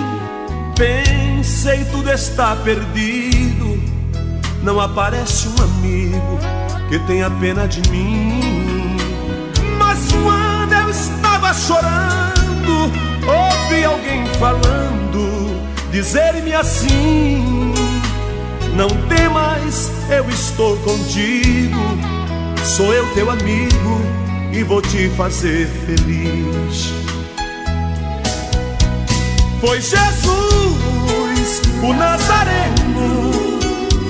Pensei, 0.77 1.85
tudo 1.87 2.11
está 2.11 2.57
perdido. 2.57 3.81
Não 4.63 4.81
aparece 4.81 5.49
um 5.49 5.63
amigo 5.63 6.39
que 6.89 6.99
tenha 7.01 7.31
pena 7.31 7.67
de 7.69 7.89
mim. 7.91 8.97
Mas 9.79 9.99
quando 10.13 10.73
eu 10.73 10.91
estava 10.91 11.55
chorando, 11.55 12.93
ouvi 13.27 13.85
alguém 13.85 14.27
falando, 14.39 15.61
dizer-me 15.93 16.53
assim: 16.55 17.73
Não 18.75 18.89
temas, 19.09 19.91
eu 20.11 20.29
estou 20.29 20.77
contigo. 20.79 22.20
Sou 22.65 22.93
eu 22.95 23.07
teu 23.15 23.31
amigo 23.31 24.01
e 24.53 24.63
vou 24.63 24.81
te 24.81 25.09
fazer 25.11 25.67
feliz. 25.87 26.93
Foi 29.61 29.81
Jesus, 29.81 31.61
o 31.83 31.93
Nazareno. 31.93 33.21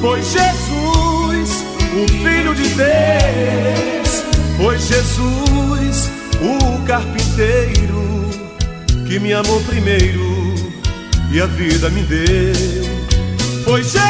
Foi 0.00 0.22
Jesus, 0.22 1.64
o 1.94 2.08
Filho 2.08 2.54
de 2.54 2.68
Deus. 2.68 4.24
Foi 4.56 4.78
Jesus, 4.78 6.10
o 6.40 6.84
carpinteiro, 6.84 8.30
que 9.06 9.18
me 9.18 9.32
amou 9.32 9.60
primeiro 9.62 10.54
e 11.32 11.40
a 11.40 11.46
vida 11.46 11.88
me 11.90 12.02
deu. 12.02 12.54
Foi 13.64 13.82
Jesus, 13.82 14.00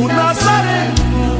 o 0.00 0.08
Nazareno, 0.08 1.35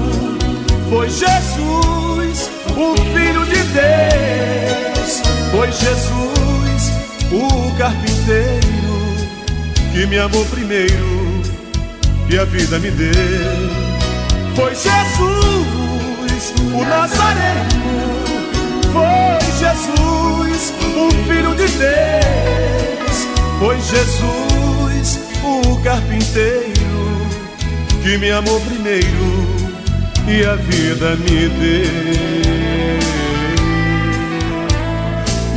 foi 0.88 1.08
Jesus, 1.08 2.50
o 2.76 2.96
Filho 3.12 3.44
de 3.46 3.62
Deus, 3.72 5.22
foi 5.50 5.72
Jesus, 5.72 6.92
o 7.32 7.76
carpinteiro 7.76 8.66
que 9.92 10.06
me 10.06 10.18
amou 10.18 10.44
primeiro 10.46 11.42
e 12.30 12.38
a 12.38 12.44
vida 12.44 12.78
me 12.78 12.90
deu. 12.90 13.10
Foi 14.54 14.74
Jesus, 14.74 16.54
o 16.72 16.84
Nazareno, 16.84 18.16
foi 18.92 19.40
Jesus, 19.58 20.72
o 20.96 21.10
Filho 21.28 21.54
de 21.54 21.68
Deus, 21.78 23.26
foi 23.58 23.76
Jesus, 23.80 25.20
o 25.42 25.82
carpinteiro, 25.82 26.74
que 28.02 28.18
me 28.18 28.30
amou 28.30 28.60
primeiro 28.60 29.55
e 30.28 30.44
a 30.44 30.56
vida 30.56 31.16
me 31.16 31.48
deu. 31.48 32.66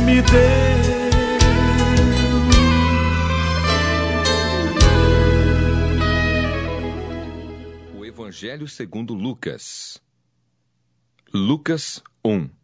Me 0.04 0.22
deu. 0.22 0.80
O 7.98 8.04
Evangelho 8.04 8.68
segundo 8.68 9.12
Lucas. 9.14 10.00
Lucas 11.32 12.02
1 12.24 12.59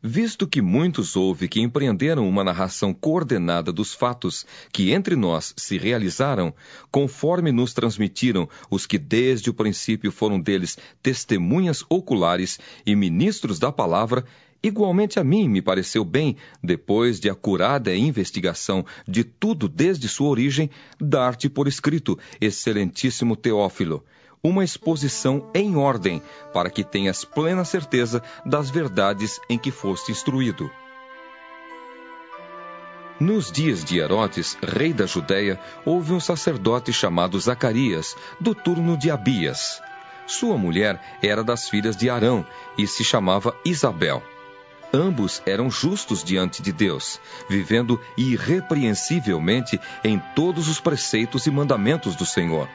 Visto 0.00 0.46
que 0.46 0.62
muitos 0.62 1.16
houve 1.16 1.48
que 1.48 1.60
empreenderam 1.60 2.28
uma 2.28 2.44
narração 2.44 2.94
coordenada 2.94 3.72
dos 3.72 3.92
fatos 3.92 4.46
que 4.72 4.92
entre 4.92 5.16
nós 5.16 5.52
se 5.56 5.76
realizaram, 5.76 6.54
conforme 6.88 7.50
nos 7.50 7.74
transmitiram 7.74 8.48
os 8.70 8.86
que 8.86 8.96
desde 8.96 9.50
o 9.50 9.54
princípio 9.54 10.12
foram 10.12 10.40
deles 10.40 10.78
testemunhas 11.02 11.84
oculares 11.88 12.60
e 12.86 12.94
ministros 12.94 13.58
da 13.58 13.72
palavra, 13.72 14.24
Igualmente 14.60 15.20
a 15.20 15.24
mim 15.24 15.48
me 15.48 15.62
pareceu 15.62 16.04
bem, 16.04 16.36
depois 16.60 17.20
de 17.20 17.30
acurada 17.30 17.94
investigação 17.94 18.84
de 19.06 19.22
tudo 19.22 19.68
desde 19.68 20.08
sua 20.08 20.28
origem, 20.28 20.68
dar-te 21.00 21.48
por 21.48 21.68
escrito, 21.68 22.18
excelentíssimo 22.40 23.36
Teófilo, 23.36 24.04
uma 24.42 24.64
exposição 24.64 25.50
em 25.54 25.76
ordem, 25.76 26.22
para 26.52 26.70
que 26.70 26.84
tenhas 26.84 27.24
plena 27.24 27.64
certeza 27.64 28.22
das 28.44 28.70
verdades 28.70 29.40
em 29.48 29.58
que 29.58 29.70
foste 29.70 30.12
instruído. 30.12 30.70
Nos 33.20 33.50
dias 33.50 33.84
de 33.84 33.98
Herodes, 33.98 34.56
rei 34.62 34.92
da 34.92 35.04
Judéia, 35.04 35.58
houve 35.84 36.12
um 36.12 36.20
sacerdote 36.20 36.92
chamado 36.92 37.38
Zacarias, 37.40 38.14
do 38.38 38.54
turno 38.54 38.96
de 38.96 39.10
Abias. 39.10 39.82
Sua 40.24 40.56
mulher 40.56 41.18
era 41.20 41.42
das 41.42 41.68
filhas 41.68 41.96
de 41.96 42.08
Arão 42.08 42.46
e 42.76 42.86
se 42.86 43.02
chamava 43.02 43.56
Isabel. 43.64 44.22
Ambos 44.92 45.42
eram 45.44 45.68
justos 45.68 46.22
diante 46.22 46.62
de 46.62 46.72
Deus, 46.72 47.20
vivendo 47.48 48.00
irrepreensivelmente 48.16 49.80
em 50.04 50.18
todos 50.36 50.68
os 50.68 50.78
preceitos 50.78 51.46
e 51.46 51.50
mandamentos 51.50 52.14
do 52.14 52.24
Senhor. 52.24 52.68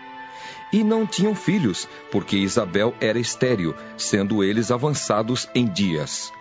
E 0.72 0.84
não 0.84 1.06
tinham 1.06 1.36
filhos, 1.36 1.88
porque 2.12 2.38
Isabel 2.38 2.94
era 3.00 3.20
estéril, 3.20 3.76
sendo 3.98 4.44
eles 4.44 4.72
avançados 4.72 5.48
em 5.54 5.66
dias. 5.66 6.32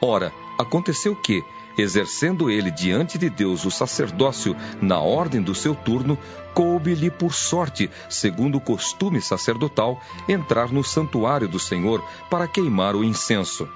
Ora, 0.00 0.32
aconteceu 0.58 1.16
que, 1.16 1.42
exercendo 1.76 2.50
ele 2.50 2.70
diante 2.70 3.18
de 3.18 3.28
Deus 3.28 3.64
o 3.64 3.70
sacerdócio 3.70 4.56
na 4.80 5.00
ordem 5.00 5.42
do 5.42 5.54
seu 5.54 5.74
turno, 5.74 6.18
coube-lhe 6.52 7.10
por 7.10 7.34
sorte, 7.34 7.90
segundo 8.08 8.58
o 8.58 8.60
costume 8.60 9.20
sacerdotal, 9.20 10.00
entrar 10.28 10.70
no 10.70 10.84
santuário 10.84 11.48
do 11.48 11.58
Senhor 11.58 12.04
para 12.30 12.46
queimar 12.46 12.94
o 12.94 13.02
incenso. 13.02 13.68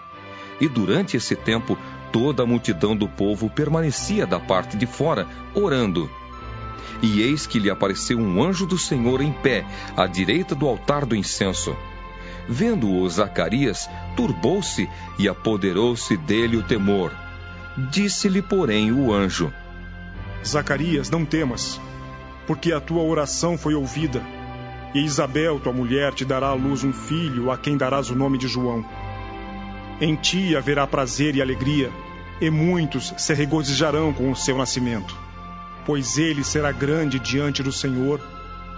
E 0.60 0.68
durante 0.68 1.16
esse 1.16 1.34
tempo, 1.34 1.76
toda 2.12 2.42
a 2.42 2.46
multidão 2.46 2.96
do 2.96 3.08
povo 3.08 3.50
permanecia 3.50 4.26
da 4.26 4.38
parte 4.40 4.76
de 4.76 4.86
fora, 4.86 5.26
orando. 5.54 6.10
E 7.02 7.20
eis 7.22 7.46
que 7.46 7.58
lhe 7.58 7.70
apareceu 7.70 8.18
um 8.18 8.42
anjo 8.42 8.66
do 8.66 8.78
Senhor 8.78 9.20
em 9.20 9.32
pé, 9.32 9.64
à 9.96 10.06
direita 10.06 10.54
do 10.54 10.66
altar 10.66 11.06
do 11.06 11.14
incenso. 11.16 11.76
Vendo-o 12.48 13.08
Zacarias, 13.08 13.88
turbou-se 14.16 14.88
e 15.18 15.28
apoderou-se 15.28 16.16
dele 16.16 16.56
o 16.56 16.62
temor. 16.62 17.12
Disse-lhe, 17.90 18.40
porém, 18.40 18.90
o 18.90 19.12
anjo: 19.12 19.52
Zacarias, 20.44 21.10
não 21.10 21.24
temas, 21.24 21.80
porque 22.46 22.72
a 22.72 22.80
tua 22.80 23.02
oração 23.02 23.58
foi 23.58 23.74
ouvida. 23.74 24.22
E 24.94 25.00
Isabel, 25.04 25.60
tua 25.60 25.72
mulher, 25.72 26.14
te 26.14 26.24
dará 26.24 26.48
à 26.48 26.54
luz 26.54 26.82
um 26.82 26.92
filho, 26.92 27.50
a 27.50 27.58
quem 27.58 27.76
darás 27.76 28.08
o 28.08 28.14
nome 28.14 28.38
de 28.38 28.48
João. 28.48 28.84
Em 30.00 30.16
ti 30.16 30.56
haverá 30.56 30.86
prazer 30.86 31.36
e 31.36 31.42
alegria, 31.42 31.92
e 32.40 32.50
muitos 32.50 33.12
se 33.18 33.34
regozijarão 33.34 34.12
com 34.12 34.30
o 34.30 34.36
seu 34.36 34.56
nascimento. 34.56 35.27
Pois 35.88 36.18
ele 36.18 36.44
será 36.44 36.70
grande 36.70 37.18
diante 37.18 37.62
do 37.62 37.72
Senhor, 37.72 38.20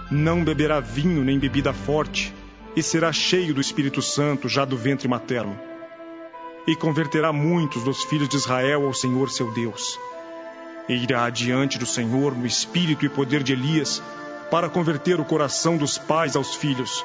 não 0.09 0.45
beberá 0.45 0.79
vinho 0.79 1.25
nem 1.25 1.37
bebida 1.37 1.73
forte, 1.73 2.33
e 2.73 2.81
será 2.81 3.11
cheio 3.11 3.53
do 3.53 3.59
Espírito 3.59 4.01
Santo 4.01 4.47
já 4.47 4.63
do 4.63 4.77
ventre 4.77 5.09
materno. 5.09 5.59
E 6.65 6.73
converterá 6.73 7.33
muitos 7.33 7.83
dos 7.83 8.01
filhos 8.05 8.29
de 8.29 8.37
Israel 8.37 8.85
ao 8.85 8.93
Senhor 8.93 9.29
seu 9.29 9.51
Deus. 9.51 9.99
E 10.87 10.93
irá 10.93 11.25
adiante 11.25 11.77
do 11.77 11.85
Senhor 11.85 12.33
no 12.33 12.45
espírito 12.45 13.05
e 13.05 13.09
poder 13.09 13.43
de 13.43 13.51
Elias, 13.51 14.01
para 14.49 14.69
converter 14.69 15.19
o 15.19 15.25
coração 15.25 15.75
dos 15.75 15.97
pais 15.97 16.37
aos 16.37 16.55
filhos, 16.55 17.03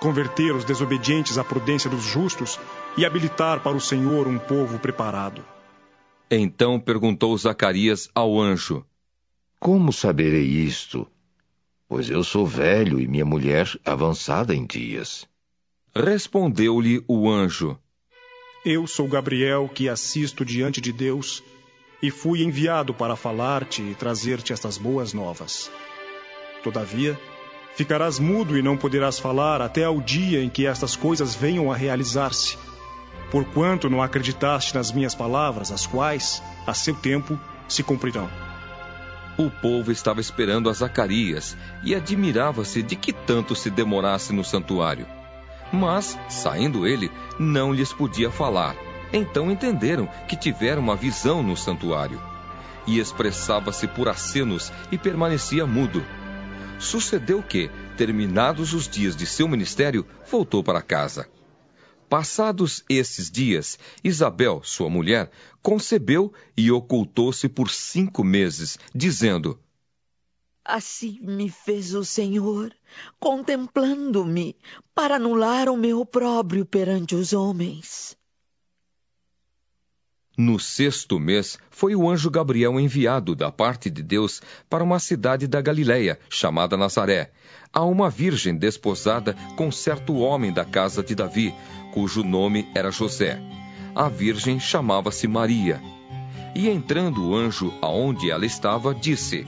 converter 0.00 0.52
os 0.52 0.64
desobedientes 0.64 1.38
à 1.38 1.44
prudência 1.44 1.88
dos 1.88 2.02
justos 2.02 2.58
e 2.96 3.06
habilitar 3.06 3.60
para 3.60 3.76
o 3.76 3.80
Senhor 3.80 4.26
um 4.26 4.36
povo 4.36 4.80
preparado. 4.80 5.44
Então 6.28 6.80
perguntou 6.80 7.38
Zacarias 7.38 8.10
ao 8.12 8.40
anjo: 8.40 8.84
Como 9.64 9.94
saberei 9.94 10.44
isto? 10.44 11.06
Pois 11.88 12.10
eu 12.10 12.22
sou 12.22 12.46
velho 12.46 13.00
e 13.00 13.08
minha 13.08 13.24
mulher 13.24 13.66
avançada 13.82 14.54
em 14.54 14.66
dias. 14.66 15.26
Respondeu-lhe 15.96 17.02
o 17.08 17.30
anjo: 17.30 17.78
Eu 18.62 18.86
sou 18.86 19.08
Gabriel 19.08 19.66
que 19.74 19.88
assisto 19.88 20.44
diante 20.44 20.82
de 20.82 20.92
Deus 20.92 21.42
e 22.02 22.10
fui 22.10 22.42
enviado 22.42 22.92
para 22.92 23.16
falar-te 23.16 23.80
e 23.80 23.94
trazer-te 23.94 24.52
estas 24.52 24.76
boas 24.76 25.14
novas. 25.14 25.70
Todavia, 26.62 27.18
ficarás 27.74 28.18
mudo 28.18 28.58
e 28.58 28.62
não 28.62 28.76
poderás 28.76 29.18
falar 29.18 29.62
até 29.62 29.84
ao 29.84 29.98
dia 29.98 30.44
em 30.44 30.50
que 30.50 30.66
estas 30.66 30.94
coisas 30.94 31.34
venham 31.34 31.72
a 31.72 31.74
realizar-se 31.74 32.58
porquanto 33.30 33.88
não 33.88 34.02
acreditaste 34.02 34.74
nas 34.74 34.92
minhas 34.92 35.14
palavras, 35.14 35.72
as 35.72 35.86
quais, 35.86 36.42
a 36.66 36.74
seu 36.74 36.94
tempo, 36.94 37.40
se 37.66 37.82
cumprirão. 37.82 38.28
O 39.36 39.50
povo 39.50 39.90
estava 39.90 40.20
esperando 40.20 40.70
a 40.70 40.72
Zacarias 40.72 41.56
e 41.82 41.92
admirava-se 41.94 42.82
de 42.82 42.94
que 42.94 43.12
tanto 43.12 43.56
se 43.56 43.68
demorasse 43.68 44.32
no 44.32 44.44
santuário. 44.44 45.06
Mas, 45.72 46.16
saindo 46.28 46.86
ele, 46.86 47.10
não 47.38 47.72
lhes 47.72 47.92
podia 47.92 48.30
falar. 48.30 48.76
Então 49.12 49.50
entenderam 49.50 50.08
que 50.28 50.36
tivera 50.36 50.78
uma 50.78 50.94
visão 50.94 51.42
no 51.42 51.56
santuário. 51.56 52.20
E 52.86 53.00
expressava-se 53.00 53.88
por 53.88 54.08
acenos 54.08 54.72
e 54.92 54.98
permanecia 54.98 55.66
mudo. 55.66 56.04
Sucedeu 56.78 57.42
que, 57.42 57.70
terminados 57.96 58.72
os 58.72 58.86
dias 58.86 59.16
de 59.16 59.26
seu 59.26 59.48
ministério, 59.48 60.06
voltou 60.30 60.62
para 60.62 60.82
casa. 60.82 61.26
Passados 62.08 62.84
esses 62.88 63.30
dias, 63.30 63.78
Isabel, 64.02 64.60
sua 64.62 64.88
mulher, 64.88 65.30
concebeu 65.62 66.32
e 66.56 66.70
ocultou-se 66.70 67.48
por 67.48 67.70
cinco 67.70 68.22
meses, 68.22 68.78
dizendo: 68.94 69.58
Assim 70.64 71.18
me 71.20 71.50
fez 71.50 71.94
o 71.94 72.04
Senhor, 72.04 72.74
contemplando-me, 73.18 74.56
para 74.94 75.16
anular 75.16 75.68
o 75.68 75.76
meu 75.76 76.00
opróbrio 76.00 76.64
perante 76.64 77.14
os 77.14 77.32
homens. 77.32 78.16
No 80.36 80.58
sexto 80.58 81.20
mês, 81.20 81.58
foi 81.70 81.94
o 81.94 82.10
anjo 82.10 82.28
Gabriel 82.28 82.80
enviado 82.80 83.36
da 83.36 83.52
parte 83.52 83.88
de 83.88 84.02
Deus 84.02 84.42
para 84.68 84.82
uma 84.82 84.98
cidade 84.98 85.46
da 85.46 85.60
Galiléia, 85.60 86.18
chamada 86.28 86.76
Nazaré, 86.76 87.30
a 87.72 87.84
uma 87.84 88.10
virgem 88.10 88.56
desposada 88.56 89.36
com 89.56 89.70
certo 89.70 90.16
homem 90.16 90.52
da 90.52 90.64
casa 90.64 91.04
de 91.04 91.14
Davi, 91.14 91.54
cujo 91.92 92.24
nome 92.24 92.68
era 92.74 92.90
José. 92.90 93.40
A 93.94 94.08
virgem 94.08 94.58
chamava-se 94.58 95.28
Maria. 95.28 95.80
E 96.52 96.68
entrando 96.68 97.28
o 97.28 97.36
anjo 97.36 97.72
aonde 97.80 98.28
ela 98.28 98.44
estava, 98.44 98.92
disse: 98.92 99.46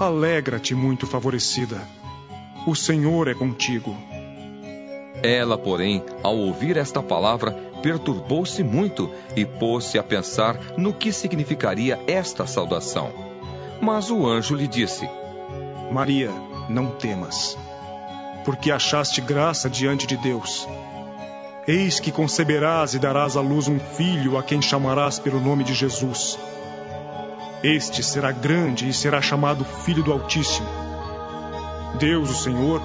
Alegra-te, 0.00 0.74
muito 0.74 1.06
favorecida. 1.06 1.86
O 2.66 2.74
Senhor 2.74 3.28
é 3.28 3.34
contigo. 3.34 3.94
Ela, 5.22 5.58
porém, 5.58 6.02
ao 6.22 6.36
ouvir 6.36 6.76
esta 6.76 7.02
palavra, 7.02 7.67
perturbou-se 7.82 8.62
muito 8.62 9.10
e 9.36 9.44
pôs-se 9.44 9.98
a 9.98 10.02
pensar 10.02 10.58
no 10.76 10.92
que 10.92 11.12
significaria 11.12 11.98
esta 12.06 12.46
saudação. 12.46 13.12
Mas 13.80 14.10
o 14.10 14.26
anjo 14.26 14.54
lhe 14.54 14.66
disse: 14.66 15.08
Maria, 15.90 16.30
não 16.68 16.90
temas, 16.90 17.56
porque 18.44 18.70
achaste 18.70 19.20
graça 19.20 19.70
diante 19.70 20.06
de 20.06 20.16
Deus. 20.16 20.68
Eis 21.66 22.00
que 22.00 22.10
conceberás 22.10 22.94
e 22.94 22.98
darás 22.98 23.36
à 23.36 23.40
luz 23.40 23.68
um 23.68 23.78
filho 23.78 24.38
a 24.38 24.42
quem 24.42 24.60
chamarás 24.62 25.18
pelo 25.18 25.38
nome 25.38 25.64
de 25.64 25.74
Jesus. 25.74 26.38
Este 27.62 28.02
será 28.02 28.32
grande 28.32 28.88
e 28.88 28.94
será 28.94 29.20
chamado 29.20 29.64
Filho 29.64 30.02
do 30.02 30.12
Altíssimo. 30.12 30.68
Deus, 31.98 32.30
o 32.30 32.34
Senhor, 32.34 32.80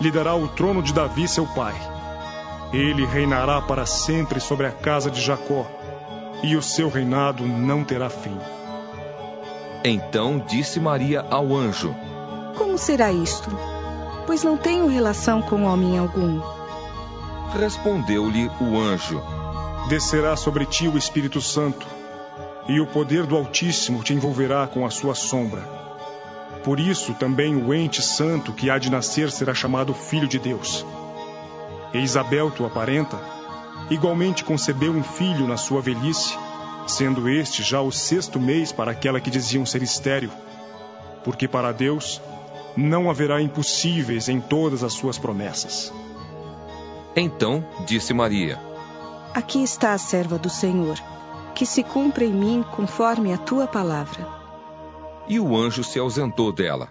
lhe 0.00 0.10
dará 0.10 0.34
o 0.34 0.46
trono 0.48 0.82
de 0.82 0.92
Davi, 0.92 1.26
seu 1.26 1.46
pai. 1.46 1.74
Ele 2.72 3.04
reinará 3.04 3.60
para 3.60 3.84
sempre 3.84 4.40
sobre 4.40 4.66
a 4.66 4.72
casa 4.72 5.10
de 5.10 5.20
Jacó, 5.20 5.66
e 6.42 6.56
o 6.56 6.62
seu 6.62 6.88
reinado 6.88 7.46
não 7.46 7.84
terá 7.84 8.08
fim. 8.08 8.36
Então 9.84 10.38
disse 10.38 10.80
Maria 10.80 11.24
ao 11.28 11.54
anjo: 11.54 11.94
Como 12.56 12.78
será 12.78 13.12
isto? 13.12 13.50
Pois 14.26 14.42
não 14.42 14.56
tenho 14.56 14.86
relação 14.86 15.42
com 15.42 15.64
homem 15.64 15.98
algum. 15.98 16.40
Respondeu-lhe 17.58 18.50
o 18.60 18.78
anjo: 18.78 19.20
Descerá 19.88 20.36
sobre 20.36 20.64
ti 20.64 20.88
o 20.88 20.96
Espírito 20.96 21.40
Santo, 21.40 21.86
e 22.68 22.80
o 22.80 22.86
poder 22.86 23.26
do 23.26 23.36
Altíssimo 23.36 24.02
te 24.02 24.14
envolverá 24.14 24.66
com 24.66 24.86
a 24.86 24.90
sua 24.90 25.14
sombra. 25.14 25.60
Por 26.64 26.78
isso 26.78 27.12
também 27.14 27.56
o 27.56 27.74
ente 27.74 28.00
santo 28.00 28.52
que 28.52 28.70
há 28.70 28.78
de 28.78 28.90
nascer 28.90 29.30
será 29.30 29.52
chamado 29.52 29.92
Filho 29.92 30.28
de 30.28 30.38
Deus. 30.38 30.86
E 31.92 31.98
Isabel, 31.98 32.50
tua 32.50 32.70
parenta, 32.70 33.18
igualmente 33.90 34.44
concebeu 34.44 34.92
um 34.92 35.02
filho 35.02 35.46
na 35.46 35.56
sua 35.56 35.80
velhice, 35.80 36.36
sendo 36.86 37.28
este 37.28 37.62
já 37.62 37.80
o 37.80 37.92
sexto 37.92 38.40
mês 38.40 38.72
para 38.72 38.90
aquela 38.90 39.20
que 39.20 39.30
diziam 39.30 39.64
ser 39.66 39.82
estéril, 39.82 40.30
porque 41.24 41.46
para 41.46 41.72
Deus 41.72 42.20
não 42.76 43.10
haverá 43.10 43.40
impossíveis 43.40 44.28
em 44.28 44.40
todas 44.40 44.82
as 44.82 44.94
suas 44.94 45.18
promessas. 45.18 45.92
Então 47.14 47.64
disse 47.86 48.14
Maria: 48.14 48.58
Aqui 49.34 49.62
está 49.62 49.92
a 49.92 49.98
serva 49.98 50.38
do 50.38 50.48
Senhor, 50.48 50.98
que 51.54 51.66
se 51.66 51.82
cumpra 51.82 52.24
em 52.24 52.32
mim 52.32 52.64
conforme 52.70 53.32
a 53.32 53.38
tua 53.38 53.66
palavra. 53.66 54.26
E 55.28 55.38
o 55.38 55.56
anjo 55.56 55.84
se 55.84 55.98
ausentou 55.98 56.50
dela. 56.50 56.88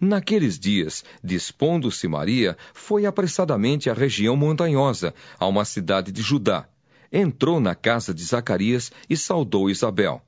Naqueles 0.00 0.60
dias, 0.60 1.04
dispondo-se 1.24 2.06
Maria, 2.06 2.56
foi 2.72 3.04
apressadamente 3.04 3.90
à 3.90 3.94
região 3.94 4.36
montanhosa, 4.36 5.12
a 5.38 5.46
uma 5.46 5.64
cidade 5.64 6.12
de 6.12 6.22
Judá. 6.22 6.68
Entrou 7.12 7.58
na 7.58 7.74
casa 7.74 8.14
de 8.14 8.22
Zacarias 8.22 8.92
e 9.10 9.16
saudou 9.16 9.68
Isabel. 9.68 10.22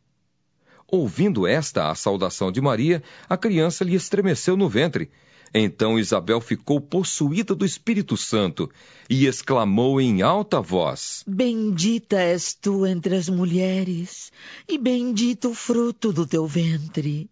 Ouvindo 0.88 1.46
esta 1.46 1.88
a 1.88 1.94
saudação 1.94 2.50
de 2.50 2.60
Maria, 2.60 3.00
a 3.28 3.36
criança 3.36 3.84
lhe 3.84 3.94
estremeceu 3.94 4.56
no 4.56 4.68
ventre. 4.68 5.08
Então 5.52 5.98
Isabel 5.98 6.40
ficou 6.40 6.80
possuída 6.80 7.54
do 7.56 7.64
Espírito 7.64 8.16
Santo 8.16 8.70
e 9.08 9.26
exclamou 9.26 10.00
em 10.00 10.22
alta 10.22 10.60
voz: 10.60 11.24
Bendita 11.26 12.16
és 12.16 12.54
tu 12.54 12.86
entre 12.86 13.16
as 13.16 13.28
mulheres, 13.28 14.30
e 14.68 14.78
bendito 14.78 15.50
o 15.50 15.54
fruto 15.54 16.12
do 16.12 16.24
teu 16.24 16.46
ventre. 16.46 17.28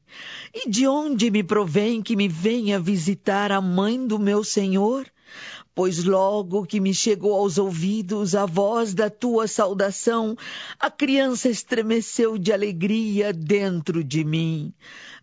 E 0.53 0.69
de 0.69 0.89
onde 0.89 1.31
me 1.31 1.45
provém 1.45 2.03
que 2.03 2.17
me 2.17 2.27
venha 2.27 2.81
visitar 2.81 3.53
a 3.53 3.61
mãe 3.61 4.05
do 4.05 4.19
meu 4.19 4.43
Senhor? 4.43 5.07
Pois 5.73 6.03
logo 6.03 6.67
que 6.67 6.81
me 6.81 6.93
chegou 6.93 7.35
aos 7.35 7.57
ouvidos 7.57 8.35
a 8.35 8.45
voz 8.47 8.95
da 8.95 9.09
tua 9.09 9.47
saudação, 9.47 10.37
a 10.81 10.91
criança 10.91 11.49
estremeceu 11.49 12.37
de 12.37 12.53
alegria 12.53 13.33
dentro 13.33 14.03
de 14.03 14.25
mim. 14.25 14.75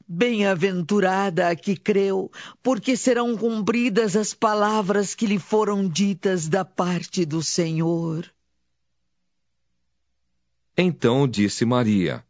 Bem-aventurada 0.08 1.50
a 1.50 1.56
que 1.56 1.76
creu, 1.76 2.32
porque 2.62 2.96
serão 2.96 3.36
cumpridas 3.36 4.16
as 4.16 4.36
palavras 4.36 5.16
que 5.16 5.26
lhe 5.26 5.40
foram 5.40 5.88
ditas 5.88 6.48
da 6.48 6.64
parte 6.64 7.26
do 7.26 7.42
Senhor. 7.42 8.32
Então 10.78 11.28
disse 11.28 11.66
Maria: 11.66 12.24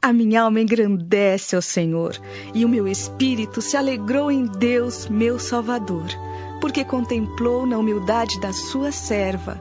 A 0.00 0.12
minha 0.12 0.42
alma 0.42 0.60
engrandece 0.60 1.56
ao 1.56 1.62
Senhor, 1.62 2.16
e 2.54 2.64
o 2.64 2.68
meu 2.68 2.86
espírito 2.86 3.60
se 3.60 3.76
alegrou 3.76 4.30
em 4.30 4.46
Deus, 4.46 5.08
meu 5.08 5.40
Salvador, 5.40 6.06
porque 6.60 6.84
contemplou 6.84 7.66
na 7.66 7.78
humildade 7.78 8.40
da 8.40 8.52
sua 8.52 8.92
serva. 8.92 9.60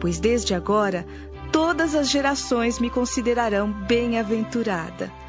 Pois 0.00 0.18
desde 0.18 0.52
agora 0.52 1.06
todas 1.52 1.94
as 1.94 2.10
gerações 2.10 2.80
me 2.80 2.90
considerarão 2.90 3.70
bem-aventurada 3.86 5.19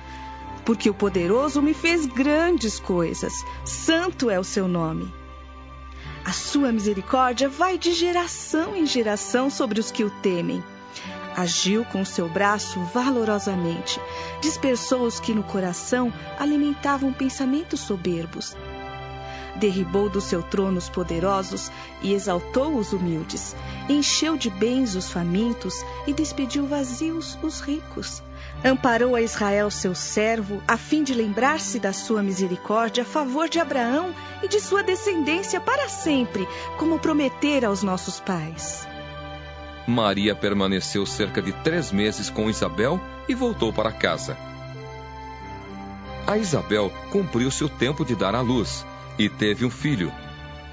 porque 0.72 0.90
o 0.90 0.94
poderoso 0.94 1.62
me 1.62 1.74
fez 1.74 2.06
grandes 2.06 2.80
coisas. 2.80 3.34
Santo 3.66 4.30
é 4.30 4.40
o 4.40 4.44
seu 4.44 4.70
nome. 4.70 5.14
A 6.24 6.32
sua 6.32 6.72
misericórdia 6.72 7.50
vai 7.50 7.78
de 7.78 7.92
geração 7.92 8.74
em 8.74 8.86
geração 8.86 9.50
sobre 9.50 9.82
os 9.82 9.92
que 9.92 10.06
o 10.06 10.10
temem. 10.10 10.64
Agiu 11.36 11.84
com 11.84 12.06
seu 12.06 12.30
braço 12.30 12.80
valorosamente, 12.94 14.00
dispersou 14.40 15.02
os 15.02 15.20
que 15.20 15.34
no 15.34 15.44
coração 15.44 16.14
alimentavam 16.40 17.12
pensamentos 17.12 17.82
soberbos. 17.82 18.56
Derribou 19.58 20.08
do 20.08 20.22
seu 20.22 20.42
trono 20.42 20.78
os 20.78 20.88
poderosos 20.88 21.70
e 22.02 22.14
exaltou 22.14 22.78
os 22.78 22.94
humildes. 22.94 23.58
Encheu 23.90 24.38
de 24.38 24.50
bens 24.50 24.96
os 24.96 25.12
famintos 25.12 25.84
e 26.08 26.14
despediu 26.14 26.66
vazios 26.66 27.38
os 27.44 27.60
ricos 27.60 28.24
amparou 28.64 29.16
a 29.16 29.22
Israel, 29.22 29.72
seu 29.72 29.96
servo, 29.96 30.62
a 30.68 30.78
fim 30.78 31.04
de 31.04 31.14
lembrar-se 31.14 31.80
da 31.80 31.92
sua 31.94 32.22
misericórdia 32.22 33.04
a 33.04 33.06
favor 33.06 33.50
de 33.50 33.60
Abraão 33.60 34.14
e 34.44 34.48
de 34.48 34.60
sua 34.60 34.84
descendência 34.84 35.60
para 35.60 35.90
sempre, 35.90 36.48
como 36.78 37.00
prometera 37.00 37.68
aos 37.68 37.82
nossos 37.84 38.20
pais. 38.20 38.88
Maria 39.88 40.36
permaneceu 40.36 41.06
cerca 41.06 41.42
de 41.42 41.52
três 41.52 41.92
meses 41.92 42.30
com 42.30 42.50
Isabel 42.50 43.02
e 43.28 43.34
voltou 43.34 43.74
para 43.74 43.92
casa. 43.92 44.38
A 46.28 46.38
Isabel 46.38 46.92
cumpriu 47.12 47.50
seu 47.50 47.68
tempo 47.68 48.06
de 48.06 48.16
dar 48.16 48.36
à 48.36 48.42
luz 48.42 48.86
e 49.18 49.28
teve 49.28 49.66
um 49.66 49.72
filho. 49.72 50.14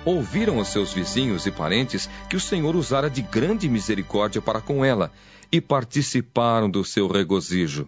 Ouviram 0.09 0.57
os 0.57 0.69
seus 0.69 0.91
vizinhos 0.91 1.45
e 1.45 1.51
parentes 1.51 2.09
que 2.31 2.37
o 2.37 2.41
Senhor 2.41 2.75
usara 2.75 3.11
de 3.11 3.21
grande 3.21 3.69
misericórdia 3.69 4.41
para 4.41 4.59
com 4.59 4.83
ela 4.83 5.13
e 5.53 5.61
participaram 5.61 6.71
do 6.71 6.83
seu 6.83 7.07
regozijo. 7.07 7.87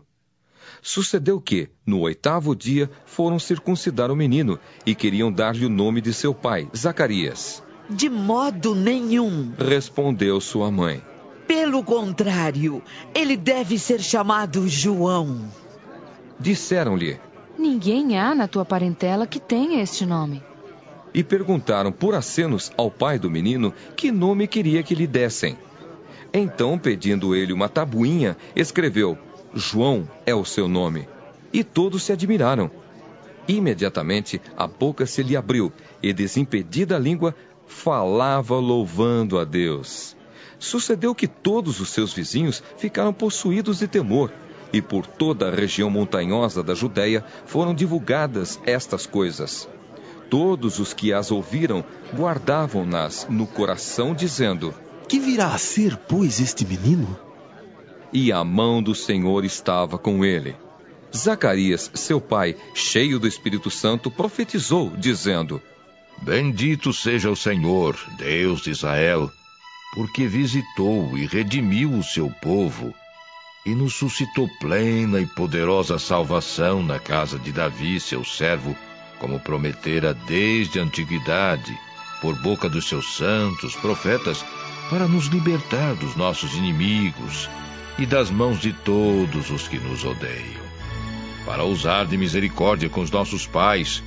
Sucedeu 0.83 1.41
que, 1.41 1.71
no 1.87 2.01
oitavo 2.01 2.55
dia, 2.55 2.91
foram 3.07 3.39
circuncidar 3.39 4.11
o 4.11 4.17
menino 4.17 4.59
e 4.85 4.95
queriam 4.95 5.33
dar-lhe 5.33 5.65
o 5.65 5.71
nome 5.71 6.03
de 6.03 6.13
seu 6.13 6.35
pai, 6.35 6.69
Zacarias. 6.77 7.63
De 7.89 8.11
modo 8.11 8.75
nenhum, 8.75 9.55
respondeu 9.57 10.43
sua 10.43 10.71
mãe. 10.71 11.03
Pelo 11.47 11.83
contrário, 11.83 12.83
ele 13.15 13.35
deve 13.35 13.79
ser 13.79 14.03
chamado 14.03 14.69
João. 14.69 15.51
Disseram-lhe: 16.39 17.19
Ninguém 17.59 18.19
há 18.19 18.35
na 18.35 18.47
tua 18.47 18.67
parentela 18.67 19.27
que 19.27 19.41
tenha 19.41 19.83
este 19.83 20.05
nome. 20.05 20.50
E 21.13 21.25
perguntaram 21.25 21.91
por 21.91 22.15
acenos 22.15 22.71
ao 22.77 22.91
pai 22.91 23.19
do 23.19 23.31
menino 23.31 23.75
que 23.97 24.13
nome 24.13 24.47
queria 24.47 24.83
que 24.83 24.95
lhe 24.95 25.07
dessem. 25.07 25.57
Então, 26.33 26.79
pedindo 26.79 27.35
ele 27.35 27.53
uma 27.53 27.69
tabuinha, 27.69 28.37
escreveu: 28.55 29.19
João 29.55 30.09
é 30.25 30.35
o 30.35 30.45
seu 30.45 30.69
nome. 30.69 31.09
E 31.53 31.65
todos 31.65 32.05
se 32.05 32.13
admiraram. 32.13 32.71
Imediatamente 33.49 34.41
a 34.57 34.67
boca 34.67 35.05
se 35.07 35.23
lhe 35.23 35.37
abriu 35.37 35.73
e, 36.01 36.13
desimpedida 36.13 36.95
a 36.95 36.99
língua, 36.99 37.35
falava 37.67 38.57
louvando 38.57 39.39
a 39.39 39.45
Deus. 39.45 40.17
Sucedeu 40.59 41.15
que 41.15 41.27
todos 41.27 41.81
os 41.81 41.89
seus 41.89 42.13
vizinhos 42.13 42.63
ficaram 42.77 43.13
possuídos 43.13 43.79
de 43.79 43.89
temor, 43.89 44.31
e 44.73 44.81
por 44.81 45.07
toda 45.07 45.49
a 45.49 45.55
região 45.55 45.91
montanhosa 45.91 46.63
da 46.63 46.75
Judéia 46.75 47.25
foram 47.47 47.75
divulgadas 47.75 48.61
estas 48.65 49.07
coisas. 49.07 49.69
Todos 50.31 50.79
os 50.79 50.95
que 50.95 51.13
as 51.13 51.31
ouviram 51.31 51.85
guardavam-nas 52.15 53.27
no 53.29 53.47
coração, 53.47 54.15
dizendo: 54.15 54.73
que 55.11 55.19
virá 55.19 55.49
a 55.49 55.59
ser, 55.59 55.97
pois, 55.97 56.39
este 56.39 56.65
menino? 56.65 57.19
E 58.13 58.31
a 58.31 58.45
mão 58.45 58.81
do 58.81 58.95
Senhor 58.95 59.45
estava 59.45 59.99
com 59.99 60.25
ele. 60.25 60.55
Zacarias, 61.13 61.91
seu 61.95 62.21
pai, 62.21 62.55
cheio 62.75 63.19
do 63.19 63.27
Espírito 63.27 63.73
Santo, 63.73 64.09
profetizou, 64.09 64.93
dizendo: 64.97 65.61
Bendito 66.23 66.93
seja 66.93 67.29
o 67.29 67.35
Senhor, 67.35 67.99
Deus 68.19 68.61
de 68.61 68.71
Israel, 68.71 69.29
porque 69.97 70.29
visitou 70.29 71.19
e 71.19 71.27
redimiu 71.27 71.91
o 71.93 72.05
seu 72.05 72.31
povo 72.41 72.95
e 73.67 73.75
nos 73.75 73.95
suscitou 73.95 74.49
plena 74.61 75.21
e 75.21 75.27
poderosa 75.27 75.99
salvação 75.99 76.85
na 76.85 77.01
casa 77.01 77.37
de 77.37 77.51
Davi, 77.51 77.99
seu 77.99 78.25
servo, 78.25 78.77
como 79.21 79.39
prometera 79.39 80.13
desde 80.13 80.81
a 80.81 80.83
antiguidade, 80.83 81.79
por 82.21 82.35
boca 82.43 82.69
dos 82.69 82.89
seus 82.89 83.17
santos 83.17 83.77
profetas 83.77 84.45
para 84.91 85.07
nos 85.07 85.27
libertar 85.27 85.95
dos 85.95 86.17
nossos 86.17 86.55
inimigos 86.57 87.49
e 87.99 88.05
das 88.05 88.31
mãos 88.31 88.59
de 88.59 88.73
todos 88.73 89.51
os 89.51 89.69
que 89.69 89.79
nos 89.79 90.05
odeiam, 90.05 90.63
para 91.47 91.65
usar 91.65 92.07
de 92.07 92.17
misericórdia 92.17 92.89
com 92.89 93.01
os 93.01 93.11
nossos 93.11 93.47
pais 93.47 94.03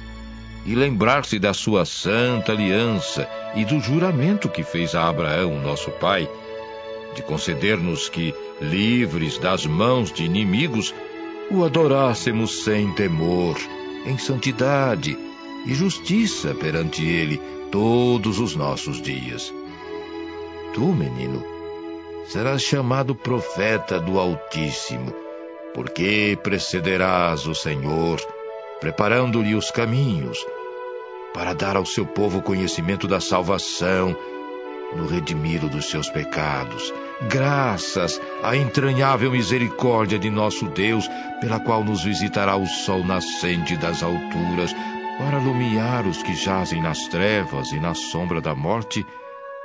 e 0.66 0.76
lembrar-se 0.76 1.39
da 1.39 1.53
sua 1.53 1.86
santa 1.86 2.51
aliança 2.51 3.28
e 3.55 3.64
do 3.64 3.80
juramento 3.80 4.49
que 4.49 4.64
fez 4.64 4.95
a 4.95 5.07
Abraão, 5.07 5.61
nosso 5.61 5.91
pai, 5.91 6.30
de 7.16 7.22
conceder-nos 7.22 8.09
que, 8.09 8.34
livres 8.61 9.38
das 9.38 9.66
mãos 9.66 10.11
de 10.11 10.24
inimigos, 10.24 10.93
o 11.51 11.64
adorássemos 11.64 12.64
sem 12.64 12.91
temor, 12.93 13.57
em 14.06 14.18
santidade 14.18 15.18
e 15.66 15.74
justiça 15.74 16.54
perante 16.54 17.06
ele 17.06 17.41
todos 17.72 18.39
os 18.39 18.56
nossos 18.56 19.01
dias. 19.01 19.54
Tu, 20.74 20.82
menino, 20.82 21.43
serás 22.28 22.62
chamado 22.62 23.16
profeta 23.16 23.99
do 23.99 24.20
Altíssimo, 24.20 25.14
porque 25.74 26.38
precederás 26.43 27.47
o 27.47 27.56
Senhor, 27.56 28.20
preparando-lhe 28.80 29.56
os 29.56 29.72
caminhos, 29.72 30.45
para 31.34 31.54
dar 31.54 31.76
ao 31.76 31.86
seu 31.86 32.06
povo 32.06 32.41
conhecimento 32.41 33.08
da 33.08 33.20
salvação, 33.20 34.16
no 34.95 35.08
redimiro 35.08 35.68
dos 35.68 35.89
seus 35.89 36.10
pecados, 36.10 36.93
graças 37.22 38.20
à 38.41 38.55
entranhável 38.55 39.32
misericórdia 39.32 40.20
de 40.20 40.30
nosso 40.30 40.68
Deus, 40.68 41.07
pela 41.39 41.59
qual 41.59 41.84
nos 41.84 42.03
visitará 42.03 42.55
o 42.55 42.66
sol 42.66 43.03
nascente 43.03 43.78
das 43.78 44.03
alturas, 44.03 44.74
para 45.18 45.39
iluminar 45.39 46.07
os 46.07 46.24
que 46.24 46.34
jazem 46.34 46.82
nas 46.82 47.07
trevas 47.07 47.72
e 47.72 47.80
na 47.80 47.93
sombra 47.93 48.41
da 48.41 48.55
morte, 48.55 49.05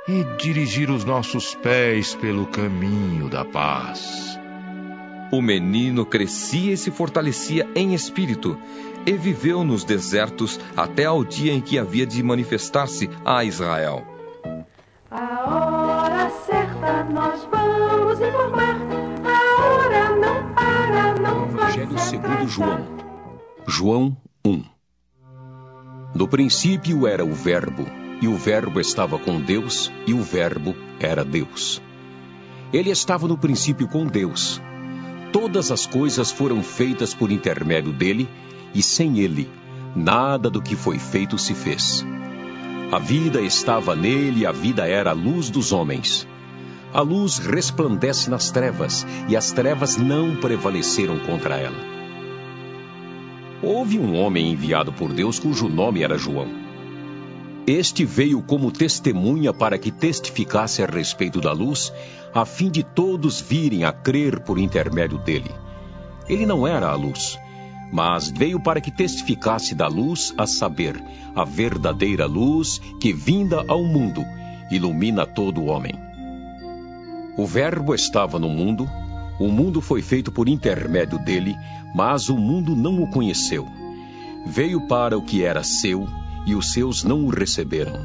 e 0.07 0.23
dirigir 0.37 0.89
os 0.89 1.03
nossos 1.03 1.53
pés 1.55 2.15
pelo 2.15 2.45
caminho 2.45 3.29
da 3.29 3.43
paz. 3.43 4.39
O 5.31 5.41
menino 5.41 6.05
crescia 6.05 6.73
e 6.73 6.77
se 6.77 6.89
fortalecia 6.89 7.67
em 7.75 7.93
espírito, 7.93 8.57
e 9.05 9.13
viveu 9.13 9.63
nos 9.63 9.83
desertos 9.83 10.59
até 10.75 11.05
ao 11.05 11.23
dia 11.23 11.53
em 11.53 11.61
que 11.61 11.77
havia 11.77 12.05
de 12.05 12.21
manifestar-se 12.23 13.09
a 13.23 13.43
Israel. 13.43 14.18
João. 22.49 22.83
João 23.67 24.17
1. 24.43 24.63
No 26.15 26.27
princípio 26.27 27.05
era 27.05 27.23
o 27.23 27.31
Verbo, 27.31 27.85
e 28.19 28.27
o 28.27 28.35
Verbo 28.35 28.79
estava 28.79 29.19
com 29.19 29.39
Deus, 29.39 29.91
e 30.07 30.15
o 30.15 30.23
Verbo 30.23 30.75
era 30.99 31.23
Deus. 31.23 31.79
Ele 32.73 32.89
estava 32.89 33.27
no 33.27 33.37
princípio 33.37 33.87
com 33.87 34.07
Deus. 34.07 34.59
Todas 35.31 35.69
as 35.69 35.85
coisas 35.85 36.31
foram 36.31 36.63
feitas 36.63 37.13
por 37.13 37.31
intermédio 37.31 37.93
dele, 37.93 38.27
e 38.73 38.81
sem 38.81 39.19
ele, 39.19 39.47
nada 39.95 40.49
do 40.49 40.59
que 40.59 40.75
foi 40.75 40.97
feito 40.97 41.37
se 41.37 41.53
fez. 41.53 42.03
A 42.91 42.97
vida 42.97 43.41
estava 43.41 43.95
nele, 43.95 44.39
e 44.39 44.45
a 44.47 44.51
vida 44.51 44.87
era 44.87 45.11
a 45.11 45.13
luz 45.13 45.51
dos 45.51 45.71
homens. 45.71 46.27
A 46.91 47.01
luz 47.01 47.37
resplandece 47.37 48.27
nas 48.27 48.49
trevas, 48.49 49.05
e 49.27 49.37
as 49.37 49.51
trevas 49.51 49.97
não 49.97 50.35
prevaleceram 50.35 51.19
contra 51.19 51.55
ela. 51.55 51.98
Houve 53.61 53.99
um 53.99 54.17
homem 54.17 54.51
enviado 54.51 54.93
por 54.93 55.11
Deus 55.11 55.37
cujo 55.37 55.67
nome 55.67 56.01
era 56.01 56.17
João. 56.17 56.47
Este 57.67 58.05
veio 58.05 58.41
como 58.41 58.71
testemunha 58.71 59.53
para 59.53 59.77
que 59.77 59.91
testificasse 59.91 60.81
a 60.81 60.85
respeito 60.85 61.41
da 61.41 61.51
luz, 61.51 61.93
a 62.33 62.45
fim 62.45 62.71
de 62.71 62.83
todos 62.83 63.41
virem 63.41 63.83
a 63.83 63.91
crer 63.91 64.39
por 64.39 64.57
intermédio 64.57 65.17
dele. 65.17 65.51
Ele 66.27 66.45
não 66.45 66.65
era 66.65 66.87
a 66.87 66.95
luz, 66.95 67.37
mas 67.91 68.29
veio 68.29 68.61
para 68.61 68.79
que 68.79 68.91
testificasse 68.91 69.75
da 69.75 69.87
luz, 69.87 70.33
a 70.37 70.47
saber, 70.47 70.95
a 71.35 71.43
verdadeira 71.43 72.25
luz 72.25 72.79
que, 72.99 73.11
vinda 73.11 73.65
ao 73.67 73.83
mundo, 73.83 74.23
ilumina 74.71 75.25
todo 75.25 75.61
o 75.61 75.65
homem. 75.65 75.93
O 77.37 77.45
Verbo 77.45 77.93
estava 77.93 78.39
no 78.39 78.49
mundo, 78.49 78.89
o 79.39 79.47
mundo 79.47 79.81
foi 79.81 80.01
feito 80.01 80.31
por 80.31 80.49
intermédio 80.49 81.19
dele, 81.19 81.55
mas 81.93 82.29
o 82.29 82.37
mundo 82.37 82.75
não 82.75 83.01
o 83.01 83.07
conheceu. 83.07 83.67
Veio 84.45 84.87
para 84.87 85.17
o 85.17 85.21
que 85.21 85.43
era 85.43 85.63
seu, 85.63 86.07
e 86.45 86.55
os 86.55 86.71
seus 86.71 87.03
não 87.03 87.25
o 87.25 87.29
receberam. 87.29 87.99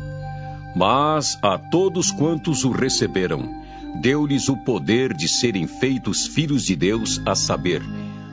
Mas 0.75 1.39
a 1.41 1.57
todos 1.57 2.11
quantos 2.11 2.65
o 2.65 2.71
receberam, 2.71 3.63
deu-lhes 4.01 4.49
o 4.49 4.57
poder 4.57 5.15
de 5.15 5.29
serem 5.29 5.67
feitos 5.67 6.27
filhos 6.27 6.65
de 6.65 6.75
Deus, 6.75 7.21
a 7.25 7.35
saber, 7.35 7.83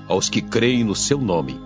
aos 0.08 0.30
que 0.30 0.42
creem 0.42 0.84
no 0.84 0.96
seu 0.96 1.20
nome, 1.20 1.60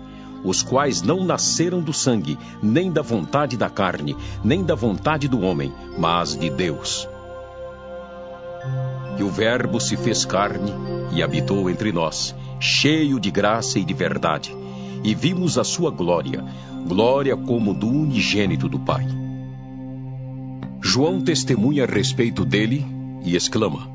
os 0.44 0.62
quais 0.62 1.02
não 1.02 1.24
nasceram 1.24 1.80
do 1.80 1.92
sangue, 1.92 2.38
nem 2.62 2.92
da 2.92 3.02
vontade 3.02 3.56
da 3.56 3.70
carne, 3.70 4.14
nem 4.44 4.62
da 4.62 4.74
vontade 4.74 5.26
do 5.26 5.40
homem, 5.40 5.72
mas 5.98 6.36
de 6.36 6.50
Deus. 6.50 7.08
E 9.18 9.22
o 9.22 9.30
Verbo 9.30 9.80
se 9.80 9.96
fez 9.96 10.24
carne 10.24 10.72
e 11.12 11.22
habitou 11.22 11.70
entre 11.70 11.90
nós, 11.90 12.34
cheio 12.60 13.20
de 13.20 13.30
graça 13.30 13.78
e 13.78 13.84
de 13.84 13.94
verdade, 13.94 14.54
e 15.04 15.14
vimos 15.14 15.58
a 15.58 15.64
sua 15.64 15.90
glória, 15.90 16.44
glória 16.86 17.36
como 17.36 17.74
do 17.74 17.88
unigênito 17.88 18.68
do 18.68 18.78
Pai. 18.78 19.06
João 20.82 21.20
testemunha 21.20 21.84
a 21.84 21.86
respeito 21.86 22.44
dele 22.44 22.84
e 23.24 23.34
exclama: 23.36 23.88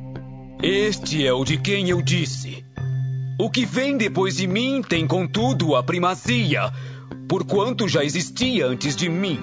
Este 0.61 1.25
é 1.25 1.33
o 1.33 1.43
de 1.43 1.57
quem 1.57 1.89
eu 1.89 2.01
disse. 2.01 2.63
O 3.39 3.49
que 3.49 3.65
vem 3.65 3.97
depois 3.97 4.37
de 4.37 4.45
mim 4.45 4.83
tem, 4.87 5.07
contudo, 5.07 5.75
a 5.75 5.81
primazia, 5.81 6.71
porquanto 7.27 7.87
já 7.87 8.03
existia 8.03 8.67
antes 8.67 8.95
de 8.95 9.09
mim. 9.09 9.39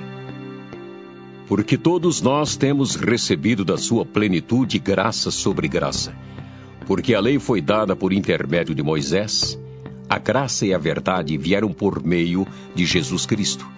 Porque 1.49 1.77
todos 1.77 2.21
nós 2.21 2.55
temos 2.55 2.95
recebido 2.95 3.65
da 3.65 3.77
sua 3.79 4.05
plenitude 4.05 4.79
graça 4.79 5.31
sobre 5.31 5.67
graça. 5.67 6.15
Porque 6.89 7.15
a 7.15 7.21
lei 7.21 7.39
foi 7.39 7.61
dada 7.61 7.95
por 7.95 8.13
intermédio 8.13 8.75
de 8.75 8.83
Moisés 8.83 9.57
a 10.09 10.19
graça 10.19 10.65
e 10.65 10.73
a 10.73 10.79
verdade 10.79 11.37
vieram 11.37 11.71
por 11.71 12.03
meio 12.03 12.47
de 12.75 12.87
Jesus 12.87 13.27
Cristo. 13.27 13.69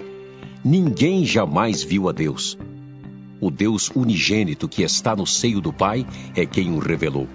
Ninguém 0.64 1.24
jamais 1.24 1.82
viu 1.82 2.08
a 2.08 2.12
Deus. 2.12 2.56
O 3.40 3.50
Deus 3.50 3.90
unigênito 3.92 4.68
que 4.68 4.84
está 4.84 5.16
no 5.16 5.26
seio 5.26 5.60
do 5.60 5.72
Pai 5.72 6.06
é 6.36 6.46
quem 6.46 6.72
o 6.72 6.78
revelou. 6.78 7.26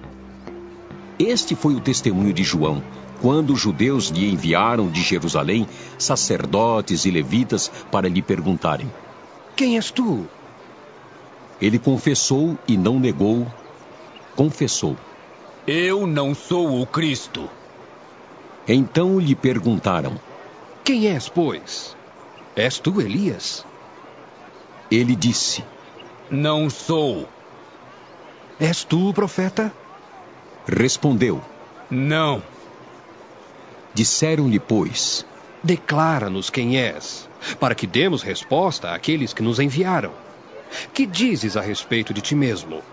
Este 1.19 1.55
foi 1.55 1.76
o 1.76 1.82
testemunho 1.82 2.32
de 2.32 2.43
João, 2.43 2.82
quando 3.21 3.51
os 3.51 3.59
judeus 3.59 4.07
lhe 4.07 4.32
enviaram 4.32 4.89
de 4.89 5.01
Jerusalém 5.01 5.67
sacerdotes 5.97 7.03
e 7.03 7.11
levitas 7.11 7.69
para 7.91 8.07
lhe 8.07 8.21
perguntarem: 8.21 8.89
Quem 9.57 9.76
és 9.76 9.91
tu? 9.91 10.26
Ele 11.61 11.80
confessou 11.80 12.57
e 12.65 12.78
não 12.78 12.97
negou. 12.97 13.45
Confessou: 14.38 14.95
Eu 15.68 16.05
não 16.05 16.36
sou 16.36 16.80
o 16.80 16.86
Cristo. 16.86 17.49
Então 18.68 19.20
lhe 19.20 19.34
perguntaram: 19.34 20.20
Quem 20.84 21.07
és, 21.07 21.28
pois? 21.28 21.97
És 22.55 22.78
tu 22.78 23.01
Elias? 23.01 23.66
Ele 24.91 25.16
disse: 25.16 25.66
Não 26.30 26.70
sou. 26.70 27.28
És 28.59 28.84
tu 28.84 29.09
o 29.09 29.13
profeta? 29.13 29.74
Respondeu: 30.68 31.41
Não. 31.89 32.43
Disseram-lhe, 33.91 34.59
pois: 34.59 35.26
Declara-nos 35.63 36.51
quem 36.51 36.78
és, 36.78 37.28
para 37.59 37.74
que 37.74 37.88
demos 37.88 38.22
resposta 38.22 38.93
àqueles 38.93 39.34
que 39.34 39.41
nos 39.41 39.59
enviaram. 39.59 40.11
Que 40.93 41.07
dizes 41.07 41.57
a 41.57 41.61
respeito 41.61 42.13
de 42.13 42.22
ti 42.22 42.36
mesmo? 42.36 42.84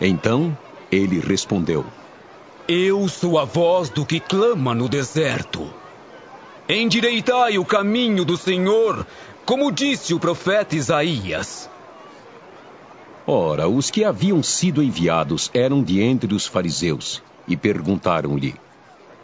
Então 0.00 0.56
ele 0.90 1.20
respondeu: 1.20 1.84
eu 2.72 3.08
sou 3.08 3.36
a 3.36 3.44
voz 3.44 3.90
do 3.90 4.06
que 4.06 4.20
clama 4.20 4.72
no 4.72 4.88
deserto. 4.88 5.68
Endireitai 6.68 7.58
o 7.58 7.64
caminho 7.64 8.24
do 8.24 8.36
Senhor, 8.36 9.04
como 9.44 9.72
disse 9.72 10.14
o 10.14 10.20
profeta 10.20 10.76
Isaías. 10.76 11.68
Ora, 13.26 13.68
os 13.68 13.90
que 13.90 14.04
haviam 14.04 14.40
sido 14.40 14.80
enviados 14.80 15.50
eram 15.52 15.82
de 15.82 16.00
entre 16.00 16.32
os 16.32 16.46
fariseus 16.46 17.20
e 17.48 17.56
perguntaram-lhe: 17.56 18.54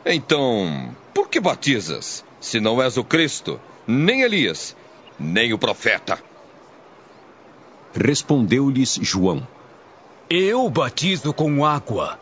Então, 0.05 0.91
por 1.15 1.29
que 1.29 1.39
batizas, 1.39 2.25
se 2.41 2.59
não 2.59 2.83
és 2.83 2.97
o 2.97 3.05
Cristo, 3.05 3.61
nem 3.87 4.23
Elias, 4.23 4.77
nem 5.21 5.53
o 5.53 5.59
profeta? 5.59 6.19
Respondeu-lhes 7.95 8.99
João: 9.01 9.47
Eu 10.29 10.69
batizo 10.69 11.33
com 11.33 11.65
água 11.65 12.19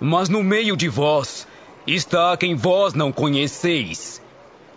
mas 0.00 0.28
no 0.28 0.42
meio 0.42 0.76
de 0.76 0.88
vós 0.88 1.46
está 1.86 2.36
quem 2.36 2.54
vós 2.54 2.94
não 2.94 3.10
conheceis, 3.10 4.22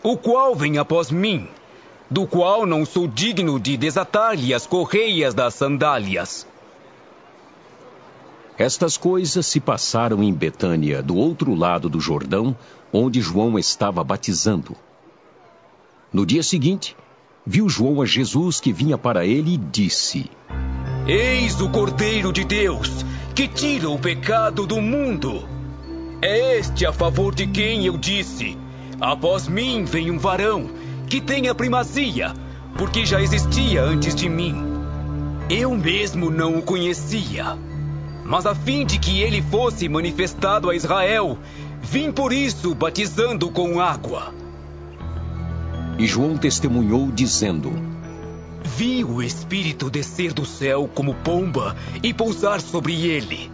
o 0.02 0.18
qual 0.18 0.56
vem 0.56 0.78
após 0.78 1.12
mim, 1.12 1.48
do 2.10 2.26
qual 2.26 2.66
não 2.66 2.86
sou 2.86 3.08
digno 3.08 3.60
de 3.60 3.78
desatar-lhe 3.78 4.54
as 4.54 4.66
correias 4.66 5.34
das 5.34 5.54
sandálias. 5.54 6.48
Estas 8.58 8.98
coisas 8.98 9.46
se 9.46 9.60
passaram 9.60 10.22
em 10.24 10.34
Betânia, 10.34 11.02
do 11.02 11.16
outro 11.16 11.54
lado 11.56 11.90
do 11.90 12.00
Jordão, 12.00 12.56
onde 12.92 13.22
João 13.22 13.58
estava 13.58 14.04
batizando. 14.04 14.76
No 16.12 16.26
dia 16.26 16.44
seguinte, 16.44 16.96
viu 17.46 17.70
João 17.70 18.02
a 18.02 18.06
Jesus 18.06 18.60
que 18.60 18.74
vinha 18.74 18.98
para 18.98 19.26
ele 19.26 19.54
e 19.54 19.58
disse: 19.58 20.30
Eis 21.08 21.60
o 21.60 21.68
Cordeiro 21.70 22.32
de 22.32 22.44
Deus, 22.44 23.04
que 23.34 23.48
tira 23.48 23.90
o 23.90 23.98
pecado 23.98 24.68
do 24.68 24.80
mundo. 24.80 25.48
É 26.22 26.60
este 26.60 26.86
a 26.86 26.94
favor 26.94 27.34
de 27.34 27.48
quem 27.48 27.88
eu 27.88 27.98
disse: 27.98 28.56
Após 29.00 29.48
mim 29.48 29.84
vem 29.84 30.12
um 30.12 30.20
varão 30.20 30.70
que 31.10 31.20
tem 31.20 31.50
a 31.50 31.56
primazia, 31.56 32.34
porque 32.78 33.04
já 33.04 33.20
existia 33.20 33.82
antes 33.82 34.14
de 34.14 34.30
mim. 34.30 34.56
Eu 35.50 35.76
mesmo 35.76 36.30
não 36.30 36.60
o 36.60 36.62
conhecia. 36.62 37.58
Mas 38.24 38.46
a 38.46 38.54
fim 38.54 38.86
de 38.86 39.00
que 39.00 39.22
ele 39.22 39.42
fosse 39.42 39.90
manifestado 39.90 40.70
a 40.70 40.76
Israel, 40.76 41.36
vim 41.82 42.12
por 42.12 42.32
isso 42.32 42.76
batizando 42.76 43.50
com 43.50 43.82
água. 43.82 44.32
E 45.98 46.06
João 46.06 46.38
testemunhou, 46.38 47.12
dizendo: 47.12 47.91
Vi 48.78 49.04
o 49.04 49.22
Espírito 49.22 49.90
descer 49.90 50.34
do 50.34 50.46
céu 50.46 50.90
como 50.94 51.14
pomba 51.14 51.76
e 52.02 52.14
pousar 52.14 52.62
sobre 52.62 53.06
ele. 53.06 53.52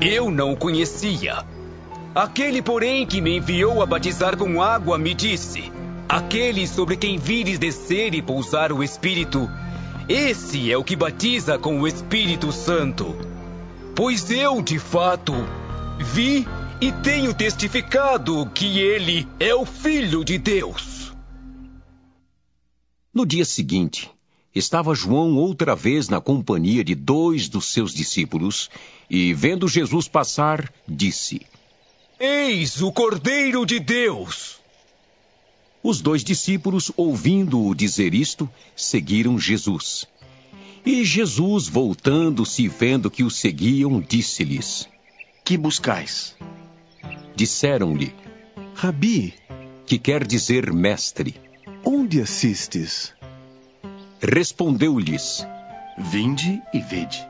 Eu 0.00 0.30
não 0.30 0.52
o 0.52 0.56
conhecia. 0.56 1.44
Aquele, 2.14 2.62
porém, 2.62 3.04
que 3.04 3.20
me 3.20 3.36
enviou 3.36 3.82
a 3.82 3.86
batizar 3.86 4.36
com 4.36 4.62
água, 4.62 4.96
me 4.96 5.12
disse: 5.12 5.72
Aquele 6.08 6.66
sobre 6.68 6.96
quem 6.96 7.18
vires 7.18 7.58
descer 7.58 8.14
e 8.14 8.22
pousar 8.22 8.72
o 8.72 8.82
Espírito, 8.82 9.50
esse 10.08 10.70
é 10.70 10.78
o 10.78 10.84
que 10.84 10.94
batiza 10.94 11.58
com 11.58 11.80
o 11.80 11.88
Espírito 11.88 12.52
Santo. 12.52 13.14
Pois 13.94 14.30
eu, 14.30 14.62
de 14.62 14.78
fato, 14.78 15.32
vi 15.98 16.46
e 16.80 16.92
tenho 16.92 17.34
testificado 17.34 18.48
que 18.54 18.78
ele 18.78 19.26
é 19.40 19.54
o 19.54 19.66
Filho 19.66 20.24
de 20.24 20.38
Deus. 20.38 21.12
No 23.12 23.26
dia 23.26 23.44
seguinte, 23.44 24.13
estava 24.54 24.94
João 24.94 25.36
outra 25.36 25.74
vez 25.74 26.08
na 26.08 26.20
companhia 26.20 26.84
de 26.84 26.94
dois 26.94 27.48
dos 27.48 27.72
seus 27.72 27.92
discípulos 27.92 28.70
e, 29.10 29.34
vendo 29.34 29.66
Jesus 29.66 30.06
passar, 30.06 30.72
disse: 30.86 31.42
Eis 32.20 32.80
o 32.80 32.92
Cordeiro 32.92 33.66
de 33.66 33.80
Deus. 33.80 34.58
Os 35.82 36.00
dois 36.00 36.22
discípulos, 36.22 36.90
ouvindo-o 36.96 37.74
dizer 37.74 38.14
isto, 38.14 38.48
seguiram 38.74 39.38
Jesus. 39.38 40.06
E 40.86 41.04
Jesus, 41.04 41.66
voltando-se 41.66 42.64
e 42.64 42.68
vendo 42.68 43.10
que 43.10 43.24
o 43.24 43.30
seguiam, 43.30 44.00
disse-lhes: 44.00 44.86
Que 45.44 45.56
buscais? 45.56 46.36
Disseram-lhe: 47.34 48.14
Rabi, 48.74 49.34
que 49.86 49.98
quer 49.98 50.26
dizer 50.26 50.72
mestre. 50.72 51.34
Onde 51.84 52.20
assistes? 52.20 53.13
Respondeu-lhes: 54.26 55.46
Vinde 55.98 56.62
e 56.72 56.80
vede. 56.80 57.28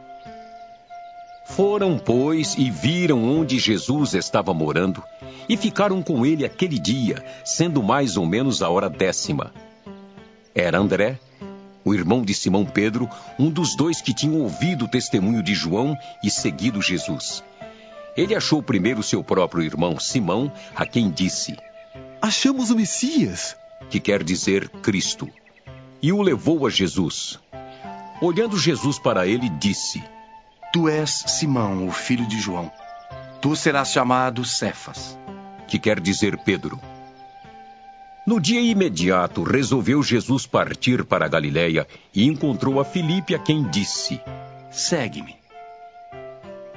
Foram, 1.44 1.98
pois, 1.98 2.54
e 2.56 2.70
viram 2.70 3.24
onde 3.24 3.58
Jesus 3.58 4.14
estava 4.14 4.54
morando, 4.54 5.02
e 5.48 5.56
ficaram 5.56 6.00
com 6.00 6.24
ele 6.24 6.44
aquele 6.44 6.78
dia, 6.78 7.24
sendo 7.44 7.82
mais 7.82 8.16
ou 8.16 8.24
menos 8.24 8.62
a 8.62 8.70
hora 8.70 8.88
décima. 8.88 9.52
Era 10.54 10.78
André, 10.78 11.18
o 11.84 11.92
irmão 11.92 12.22
de 12.22 12.32
Simão 12.32 12.64
Pedro, 12.64 13.10
um 13.40 13.50
dos 13.50 13.74
dois 13.74 14.00
que 14.00 14.14
tinham 14.14 14.40
ouvido 14.40 14.84
o 14.84 14.88
testemunho 14.88 15.42
de 15.42 15.52
João 15.52 15.98
e 16.22 16.30
seguido 16.30 16.80
Jesus. 16.80 17.42
Ele 18.16 18.36
achou 18.36 18.62
primeiro 18.62 19.02
seu 19.02 19.24
próprio 19.24 19.64
irmão 19.64 19.98
Simão, 19.98 20.50
a 20.76 20.86
quem 20.86 21.10
disse: 21.10 21.56
Achamos 22.22 22.70
o 22.70 22.76
Messias, 22.76 23.56
que 23.90 23.98
quer 23.98 24.22
dizer 24.22 24.68
Cristo, 24.68 25.28
e 26.04 26.12
o 26.12 26.20
levou 26.20 26.66
a 26.66 26.70
Jesus. 26.70 27.40
Olhando 28.20 28.58
Jesus 28.58 28.98
para 28.98 29.26
ele, 29.26 29.48
disse: 29.48 30.04
Tu 30.70 30.86
és 30.86 31.24
Simão, 31.28 31.88
o 31.88 31.90
filho 31.90 32.26
de 32.26 32.38
João. 32.38 32.70
Tu 33.40 33.56
serás 33.56 33.88
chamado 33.90 34.44
Cefas, 34.44 35.18
que 35.66 35.78
quer 35.78 35.98
dizer 35.98 36.36
Pedro. 36.44 36.78
No 38.26 38.38
dia 38.38 38.60
imediato, 38.60 39.42
resolveu 39.42 40.02
Jesus 40.02 40.46
partir 40.46 41.06
para 41.06 41.24
a 41.24 41.28
Galiléia 41.28 41.88
e 42.14 42.26
encontrou 42.26 42.78
a 42.78 42.84
Filipe, 42.84 43.34
a 43.34 43.38
quem 43.38 43.62
disse: 43.62 44.20
Segue-me. 44.70 45.34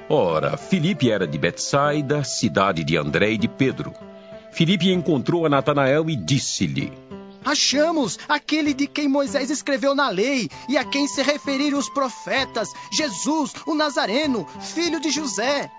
Ora, 0.08 0.56
Filipe 0.56 1.10
era 1.10 1.26
de 1.26 1.36
Betsaida, 1.36 2.24
cidade 2.24 2.82
de 2.82 2.96
André 2.96 3.32
e 3.32 3.36
de 3.36 3.46
Pedro. 3.46 3.92
Filipe 4.50 4.90
encontrou 4.90 5.44
a 5.44 5.50
Natanael 5.50 6.08
e 6.08 6.16
disse-lhe: 6.16 6.90
Achamos 7.44 8.18
aquele 8.28 8.74
de 8.74 8.86
quem 8.86 9.08
Moisés 9.08 9.50
escreveu 9.50 9.94
na 9.94 10.08
lei 10.08 10.48
e 10.68 10.76
a 10.76 10.84
quem 10.84 11.06
se 11.06 11.22
referiram 11.22 11.78
os 11.78 11.88
profetas, 11.88 12.68
Jesus, 12.92 13.52
o 13.66 13.74
Nazareno, 13.74 14.46
filho 14.60 15.00
de 15.00 15.10
José. 15.10 15.70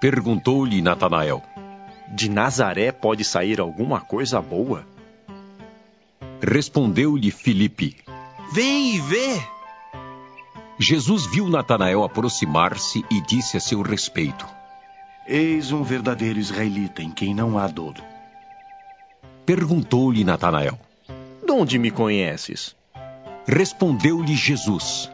Perguntou-lhe 0.00 0.80
Natanael: 0.80 1.42
De 2.08 2.28
Nazaré 2.28 2.92
pode 2.92 3.24
sair 3.24 3.60
alguma 3.60 4.00
coisa 4.00 4.40
boa? 4.40 4.86
Respondeu-lhe 6.40 7.30
Filipe: 7.30 7.96
Vem 8.52 8.96
e 8.96 9.00
vê. 9.00 9.42
Jesus 10.78 11.26
viu 11.26 11.48
Natanael 11.48 12.04
aproximar-se 12.04 13.04
e 13.10 13.20
disse 13.22 13.56
a 13.56 13.60
seu 13.60 13.80
respeito: 13.80 14.46
Eis 15.26 15.72
um 15.72 15.82
verdadeiro 15.82 16.38
israelita 16.38 17.02
em 17.02 17.10
quem 17.10 17.34
não 17.34 17.58
há 17.58 17.66
dolo. 17.66 18.15
Perguntou-lhe 19.46 20.24
Natanael: 20.24 20.76
De 21.46 21.52
onde 21.52 21.78
me 21.78 21.92
conheces? 21.92 22.74
Respondeu-lhe 23.46 24.34
Jesus: 24.34 25.08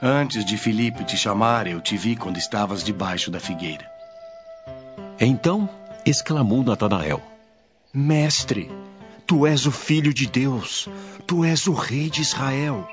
Antes 0.00 0.44
de 0.44 0.56
Filipe 0.56 1.02
te 1.02 1.16
chamar, 1.16 1.66
eu 1.66 1.80
te 1.80 1.96
vi 1.96 2.14
quando 2.14 2.38
estavas 2.38 2.84
debaixo 2.84 3.32
da 3.32 3.40
figueira. 3.40 3.84
Então 5.18 5.68
exclamou 6.06 6.62
Natanael: 6.62 7.20
Mestre, 7.92 8.70
tu 9.26 9.44
és 9.44 9.66
o 9.66 9.72
filho 9.72 10.14
de 10.14 10.28
Deus, 10.28 10.88
tu 11.26 11.44
és 11.44 11.66
o 11.66 11.72
rei 11.72 12.08
de 12.08 12.20
Israel. 12.20 12.86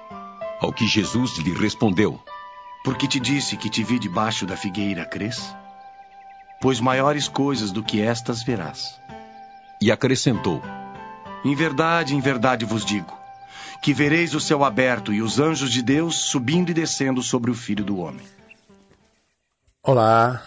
Ao 0.59 0.73
que 0.73 0.87
Jesus 0.87 1.37
lhe 1.37 1.53
respondeu: 1.53 2.19
Porque 2.83 3.07
te 3.07 3.19
disse 3.19 3.55
que 3.55 3.69
te 3.69 3.83
vi 3.83 3.99
debaixo 3.99 4.47
da 4.47 4.57
figueira, 4.57 5.05
crês? 5.05 5.55
Pois 6.59 6.79
maiores 6.79 7.27
coisas 7.27 7.71
do 7.71 7.83
que 7.83 8.01
estas 8.01 8.41
verás. 8.41 9.00
E 9.81 9.91
acrescentou: 9.91 10.61
Em 11.43 11.55
verdade, 11.55 12.15
em 12.15 12.21
verdade 12.21 12.65
vos 12.65 12.85
digo, 12.85 13.11
que 13.81 13.93
vereis 13.93 14.35
o 14.35 14.39
céu 14.39 14.63
aberto 14.63 15.11
e 15.11 15.21
os 15.21 15.39
anjos 15.39 15.71
de 15.71 15.81
Deus 15.81 16.15
subindo 16.15 16.69
e 16.69 16.73
descendo 16.73 17.23
sobre 17.23 17.49
o 17.49 17.55
filho 17.55 17.83
do 17.83 17.97
homem. 17.97 18.25
Olá, 19.81 20.45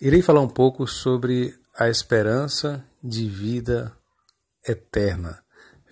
irei 0.00 0.22
falar 0.22 0.40
um 0.40 0.48
pouco 0.48 0.86
sobre 0.86 1.54
a 1.78 1.90
esperança 1.90 2.82
de 3.04 3.28
vida 3.28 3.92
eterna. 4.66 5.42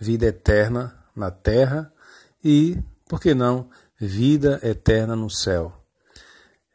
Vida 0.01 0.27
eterna 0.27 0.99
na 1.15 1.31
terra 1.31 1.93
e, 2.43 2.79
por 3.07 3.21
que 3.21 3.35
não, 3.35 3.69
vida 4.01 4.59
eterna 4.63 5.15
no 5.15 5.29
céu. 5.29 5.73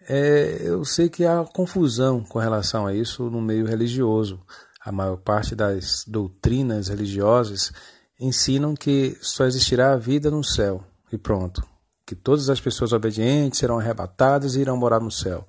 É, 0.08 0.62
eu 0.62 0.86
sei 0.86 1.10
que 1.10 1.26
há 1.26 1.44
confusão 1.44 2.24
com 2.24 2.40
relação 2.40 2.88
a 2.88 2.94
isso 2.94 3.30
no 3.30 3.42
meio 3.42 3.66
religioso. 3.66 4.40
A 4.80 4.92
maior 4.92 5.18
parte 5.18 5.56
das 5.56 6.06
doutrinas 6.08 6.88
religiosas 6.88 7.72
ensinam 8.20 8.76
que 8.76 9.18
só 9.22 9.46
existirá 9.46 9.94
a 9.94 9.98
vida 9.98 10.32
no 10.32 10.44
céu 10.44 10.84
e 11.12 11.18
pronto. 11.18 11.62
Que 12.06 12.16
todas 12.16 12.50
as 12.50 12.60
pessoas 12.60 12.94
obedientes 12.94 13.60
serão 13.60 13.78
arrebatadas 13.78 14.56
e 14.56 14.62
irão 14.62 14.78
morar 14.78 15.00
no 15.00 15.12
céu. 15.12 15.48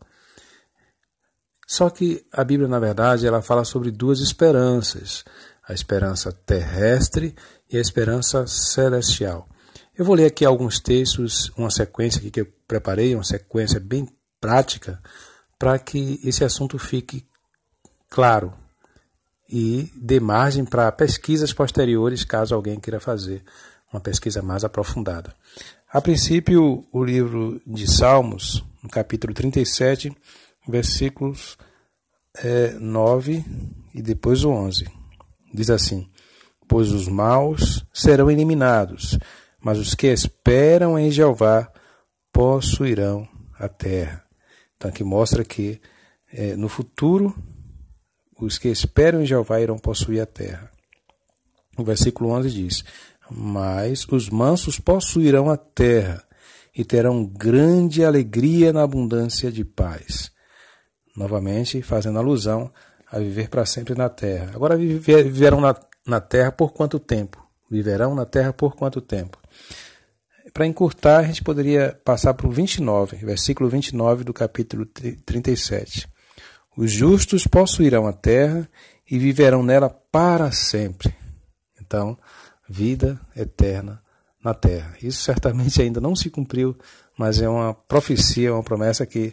Só 1.67 1.89
que 1.89 2.27
a 2.33 2.43
Bíblia, 2.43 2.69
na 2.69 2.81
verdade, 2.81 3.27
ela 3.27 3.41
fala 3.41 3.65
sobre 3.65 3.93
duas 3.93 4.21
esperanças: 4.21 5.25
a 5.67 5.73
esperança 5.73 6.33
terrestre 6.33 7.35
e 7.71 7.79
a 7.79 7.81
esperança 7.81 8.47
celestial. 8.47 9.49
Eu 9.97 10.05
vou 10.05 10.17
ler 10.17 10.27
aqui 10.27 10.45
alguns 10.45 10.81
textos, 10.81 11.53
uma 11.57 11.71
sequência 11.71 12.29
que 12.29 12.41
eu 12.41 12.47
preparei, 12.67 13.15
uma 13.15 13.23
sequência 13.23 13.79
bem 13.79 14.09
prática, 14.41 15.01
para 15.59 15.79
que 15.79 16.21
esse 16.25 16.43
assunto 16.43 16.79
fique 16.79 17.25
claro 18.09 18.53
e 19.51 19.91
dê 19.97 20.21
margem 20.21 20.65
para 20.65 20.93
pesquisas 20.93 21.53
posteriores, 21.53 22.25
caso 22.25 22.55
alguém 22.55 22.79
queira 22.79 23.01
fazer 23.01 23.43
uma 23.93 24.01
pesquisa 24.01 24.41
mais 24.41 24.65
aprofundada. 24.65 25.35
A 25.93 26.01
princípio, 26.01 26.87
o 26.93 27.05
livro 27.05 27.61
de 27.67 27.91
Salmos, 27.91 28.65
no 28.81 28.89
capítulo 28.89 29.35
37, 29.35 30.17
versículos 30.69 31.59
é, 32.39 32.75
9 32.75 33.45
e 33.93 34.01
depois 34.01 34.45
o 34.45 34.51
11. 34.51 34.87
Diz 35.53 35.69
assim: 35.69 36.09
Pois 36.69 36.93
os 36.93 37.09
maus 37.09 37.85
serão 37.93 38.31
eliminados, 38.31 39.19
mas 39.61 39.79
os 39.79 39.97
que 39.97 40.07
esperam 40.07 40.97
em 40.97 41.11
Jeová 41.11 41.69
possuirão 42.33 43.29
a 43.59 43.69
terra. 43.69 44.25
Então 44.77 44.89
aqui 44.89 45.03
mostra 45.03 45.45
que 45.45 45.81
é, 46.33 46.55
no 46.55 46.69
futuro 46.69 47.35
os 48.45 48.59
que 48.59 48.69
esperam 48.69 49.23
em 49.23 49.27
Jeová 49.27 49.61
irão 49.61 49.79
possuir 49.79 50.21
a 50.21 50.27
terra. 50.27 50.71
O 51.77 51.85
versículo 51.85 52.31
11 52.31 52.51
diz: 52.51 52.85
Mas 53.31 54.07
os 54.09 54.29
mansos 54.29 54.79
possuirão 54.79 55.51
a 55.51 55.57
terra 55.57 56.23
e 56.77 56.85
terão 56.85 57.25
grande 57.25 58.05
alegria 58.05 58.73
na 58.73 58.83
abundância 58.83 59.51
de 59.51 59.65
paz. 59.65 60.31
Novamente, 61.17 61.83
fazendo 61.83 62.19
alusão 62.19 62.73
a 63.11 63.19
viver 63.19 63.49
para 63.49 63.67
sempre 63.67 63.95
na 63.95 64.09
terra. 64.09 64.53
Agora 64.55 64.77
viverão 64.77 65.61
na, 65.61 65.75
na 66.07 66.21
terra 66.21 66.53
por 66.53 66.73
quanto 66.73 66.99
tempo? 66.99 67.45
Viverão 67.71 68.15
na 68.15 68.25
terra 68.25 68.53
por 68.53 68.77
quanto 68.77 69.01
tempo? 69.01 69.39
Para 70.53 70.67
encurtar, 70.67 71.19
a 71.19 71.23
gente 71.23 71.43
poderia 71.43 71.99
passar 72.05 72.35
para 72.35 72.47
o 72.47 72.51
29, 72.51 73.17
versículo 73.19 73.69
29 73.69 74.25
do 74.25 74.33
capítulo 74.33 74.87
37. 74.87 76.09
Os 76.77 76.91
justos 76.91 77.47
possuirão 77.47 78.07
a 78.07 78.13
terra 78.13 78.69
e 79.11 79.19
viverão 79.19 79.63
nela 79.63 79.91
para 79.91 80.53
sempre. 80.53 81.15
Então, 81.81 82.17
vida 82.69 83.21
eterna 83.37 84.01
na 84.43 84.55
terra. 84.55 84.95
Isso 85.03 85.23
certamente 85.23 85.83
ainda 85.83 86.01
não 86.01 86.15
se 86.15 86.31
cumpriu, 86.31 86.77
mas 87.19 87.41
é 87.43 87.49
uma 87.49 87.75
profecia, 87.75 88.55
uma 88.55 88.63
promessa 88.63 89.05
que 89.05 89.33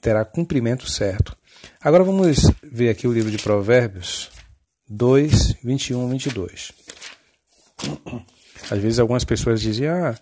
terá 0.00 0.24
cumprimento 0.24 0.88
certo. 0.90 1.36
Agora 1.80 2.04
vamos 2.04 2.50
ver 2.62 2.90
aqui 2.90 3.06
o 3.06 3.12
livro 3.12 3.30
de 3.30 3.38
Provérbios 3.38 4.30
2, 4.88 5.56
21, 5.62 6.08
22. 6.08 6.72
Às 8.70 8.78
vezes 8.78 8.98
algumas 8.98 9.24
pessoas 9.24 9.60
dizem, 9.60 9.88
ah, 9.88 10.14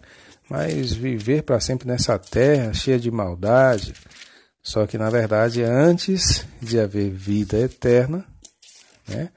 mas 0.49 0.93
viver 0.93 1.43
para 1.43 1.61
sempre 1.61 1.87
nessa 1.87 2.19
terra 2.19 2.73
cheia 2.73 2.99
de 2.99 3.11
maldade. 3.11 3.95
Só 4.65 4.87
que 4.87 4.97
na 4.97 5.11
verdade, 5.11 5.62
antes 5.62 6.47
de 6.61 6.81
haver 6.81 7.11
vida 7.11 7.59
eterna, 7.59 8.25
né, 9.07 9.31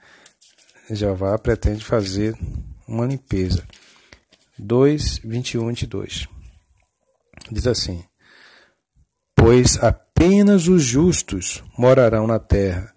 Jeová 0.90 1.38
pretende 1.38 1.84
fazer 1.84 2.34
uma 2.88 3.06
limpeza. 3.06 3.68
2, 4.58 5.20
21, 5.26 5.68
22. 5.68 6.28
Diz 7.52 7.68
assim: 7.68 8.04
Pois 9.36 9.78
apenas 9.84 10.70
os 10.70 10.82
justos 10.84 11.62
morarão 11.78 12.26
na 12.26 12.40
terra, 12.40 12.94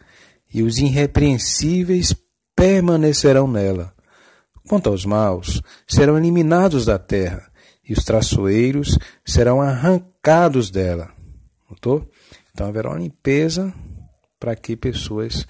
e 0.54 0.62
os 0.62 0.78
irrepreensíveis 0.78 2.14
permanecerão 2.54 3.48
nela. 3.48 3.92
Quanto 4.68 4.88
aos 4.88 5.04
maus, 5.04 5.60
serão 5.86 6.16
eliminados 6.16 6.86
da 6.86 6.98
terra, 6.98 7.50
e 7.84 7.92
os 7.92 8.04
traçoeiros 8.04 8.96
serão 9.24 9.60
arrancados 9.60 10.70
dela. 10.70 11.12
Notou? 11.68 12.08
Então 12.52 12.66
haverá 12.66 12.90
uma 12.90 12.98
limpeza 12.98 13.72
para 14.38 14.56
que 14.56 14.76
pessoas 14.76 15.46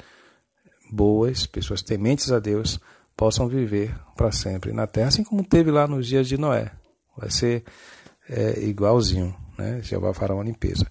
boas, 0.91 1.47
pessoas 1.47 1.83
tementes 1.83 2.33
a 2.33 2.39
Deus, 2.39 2.81
possam 3.17 3.49
viver 3.49 3.95
para 4.17 4.33
sempre 4.33 4.73
na 4.73 4.87
terra, 4.87 5.09
assim 5.09 5.23
como 5.23 5.45
teve 5.45 5.71
lá 5.71 5.87
nos 5.87 6.07
dias 6.07 6.27
de 6.27 6.37
Noé. 6.37 6.73
Vai 7.17 7.31
ser 7.31 7.65
é, 8.29 8.61
igualzinho, 8.61 9.35
né? 9.59 9.81
Jeová 9.83 10.15
fará 10.15 10.35
uma 10.35 10.45
limpeza. 10.45 10.87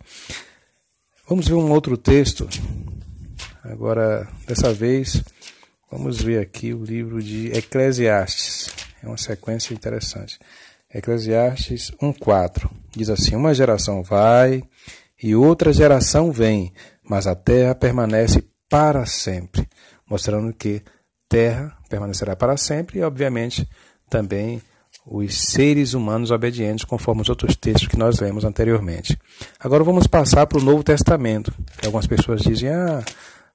Vamos 1.28 1.47
ver 1.47 1.55
um 1.55 1.72
outro 1.72 1.97
texto. 1.97 2.47
Agora, 3.64 4.28
dessa 4.47 4.74
vez, 4.74 5.24
vamos 5.91 6.22
ver 6.22 6.39
aqui 6.39 6.74
o 6.74 6.84
livro 6.84 7.22
de 7.22 7.47
Eclesiastes. 7.55 8.74
É 9.03 9.07
uma 9.07 9.18
sequência 9.18 9.74
interessante. 9.74 10.39
Eclesiastes 10.93 11.91
1:4 12.01 12.70
diz 12.95 13.10
assim: 13.10 13.36
Uma 13.36 13.53
geração 13.53 14.01
vai 14.01 14.64
e 15.22 15.36
outra 15.36 15.74
geração 15.74 16.32
vem, 16.32 16.74
mas 17.04 17.28
a 17.28 17.36
terra 17.36 17.76
permanece 17.76 18.44
para 18.70 19.06
sempre, 19.06 19.68
mostrando 20.10 20.54
que 20.54 20.82
terra 21.28 21.76
permanecerá 21.90 22.36
para 22.36 22.56
sempre 22.56 23.00
e, 23.00 23.04
obviamente, 23.04 23.68
também 24.10 24.62
os 25.06 25.52
seres 25.52 25.94
humanos 25.94 26.32
obedientes, 26.32 26.86
conforme 26.86 27.22
os 27.22 27.30
outros 27.30 27.56
textos 27.56 27.88
que 27.88 27.98
nós 27.98 28.20
lemos 28.20 28.46
anteriormente. 28.46 29.18
Agora 29.60 29.84
vamos 29.84 30.08
passar 30.08 30.46
para 30.46 30.60
o 30.60 30.64
Novo 30.64 30.84
Testamento. 30.84 31.54
Algumas 31.84 32.08
pessoas 32.08 32.42
dizem, 32.42 32.70
ah, 32.70 33.04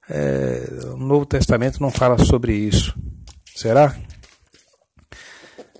é, 0.09 0.69
o 0.93 0.97
Novo 0.97 1.25
Testamento 1.25 1.81
não 1.81 1.89
fala 1.89 2.17
sobre 2.23 2.53
isso. 2.53 2.95
Será? 3.55 3.95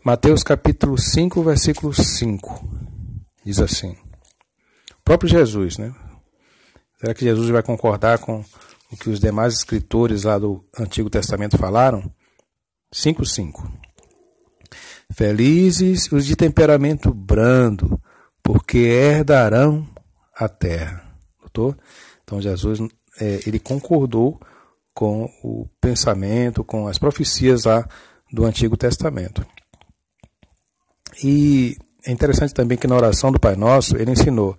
Mateus 0.03 0.43
capítulo 0.43 0.97
5, 0.97 1.43
versículo 1.43 1.93
5, 1.93 2.67
diz 3.43 3.59
assim. 3.59 4.04
Próprio 5.05 5.29
Jesus, 5.29 5.77
né? 5.77 5.93
Será 6.99 7.13
que 7.13 7.23
Jesus 7.23 7.49
vai 7.49 7.61
concordar 7.61 8.17
com 8.17 8.43
o 8.91 8.97
que 8.97 9.09
os 9.09 9.19
demais 9.19 9.53
escritores 9.53 10.23
lá 10.23 10.39
do 10.39 10.65
Antigo 10.77 11.11
Testamento 11.11 11.57
falaram? 11.59 12.11
5:5. 12.91 13.71
Felizes 15.13 16.11
os 16.11 16.25
de 16.25 16.35
temperamento 16.35 17.13
brando, 17.13 18.01
porque 18.41 18.79
herdarão 18.79 19.87
a 20.35 20.49
terra. 20.49 21.05
Doutor? 21.39 21.77
Então 22.23 22.41
Jesus 22.41 22.79
é, 23.19 23.41
ele 23.45 23.59
concordou 23.59 24.41
com 24.91 25.29
o 25.43 25.67
pensamento, 25.79 26.63
com 26.63 26.87
as 26.87 26.97
profecias 26.97 27.65
lá 27.65 27.87
do 28.33 28.43
Antigo 28.43 28.75
Testamento. 28.75 29.45
E 31.23 31.77
é 32.05 32.11
interessante 32.11 32.53
também 32.53 32.77
que 32.77 32.87
na 32.87 32.95
oração 32.95 33.31
do 33.31 33.39
Pai 33.39 33.55
Nosso 33.55 33.95
ele 33.97 34.11
ensinou: 34.11 34.57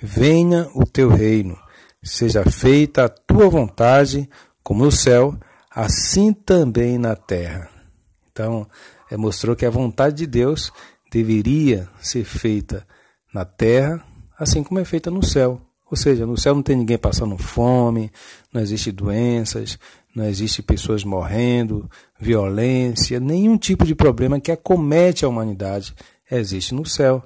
Venha 0.00 0.68
o 0.74 0.84
teu 0.84 1.08
reino, 1.08 1.58
seja 2.02 2.44
feita 2.44 3.04
a 3.04 3.08
tua 3.08 3.48
vontade, 3.48 4.28
como 4.62 4.84
no 4.84 4.92
céu, 4.92 5.34
assim 5.70 6.32
também 6.32 6.98
na 6.98 7.16
terra. 7.16 7.68
Então, 8.30 8.66
é, 9.10 9.16
mostrou 9.16 9.56
que 9.56 9.64
a 9.64 9.70
vontade 9.70 10.16
de 10.16 10.26
Deus 10.26 10.72
deveria 11.10 11.88
ser 12.00 12.24
feita 12.24 12.86
na 13.32 13.44
terra, 13.44 14.04
assim 14.38 14.62
como 14.62 14.80
é 14.80 14.84
feita 14.84 15.10
no 15.10 15.22
céu. 15.22 15.60
Ou 15.90 15.96
seja, 15.96 16.26
no 16.26 16.36
céu 16.36 16.54
não 16.54 16.62
tem 16.62 16.76
ninguém 16.76 16.98
passando 16.98 17.38
fome, 17.38 18.10
não 18.52 18.60
existe 18.60 18.90
doenças, 18.90 19.78
não 20.14 20.24
existe 20.24 20.62
pessoas 20.62 21.04
morrendo, 21.04 21.88
violência, 22.18 23.20
nenhum 23.20 23.56
tipo 23.56 23.84
de 23.84 23.94
problema 23.94 24.40
que 24.40 24.50
acomete 24.50 25.24
a 25.24 25.28
humanidade 25.28 25.94
existe 26.30 26.74
no 26.74 26.84
céu. 26.84 27.22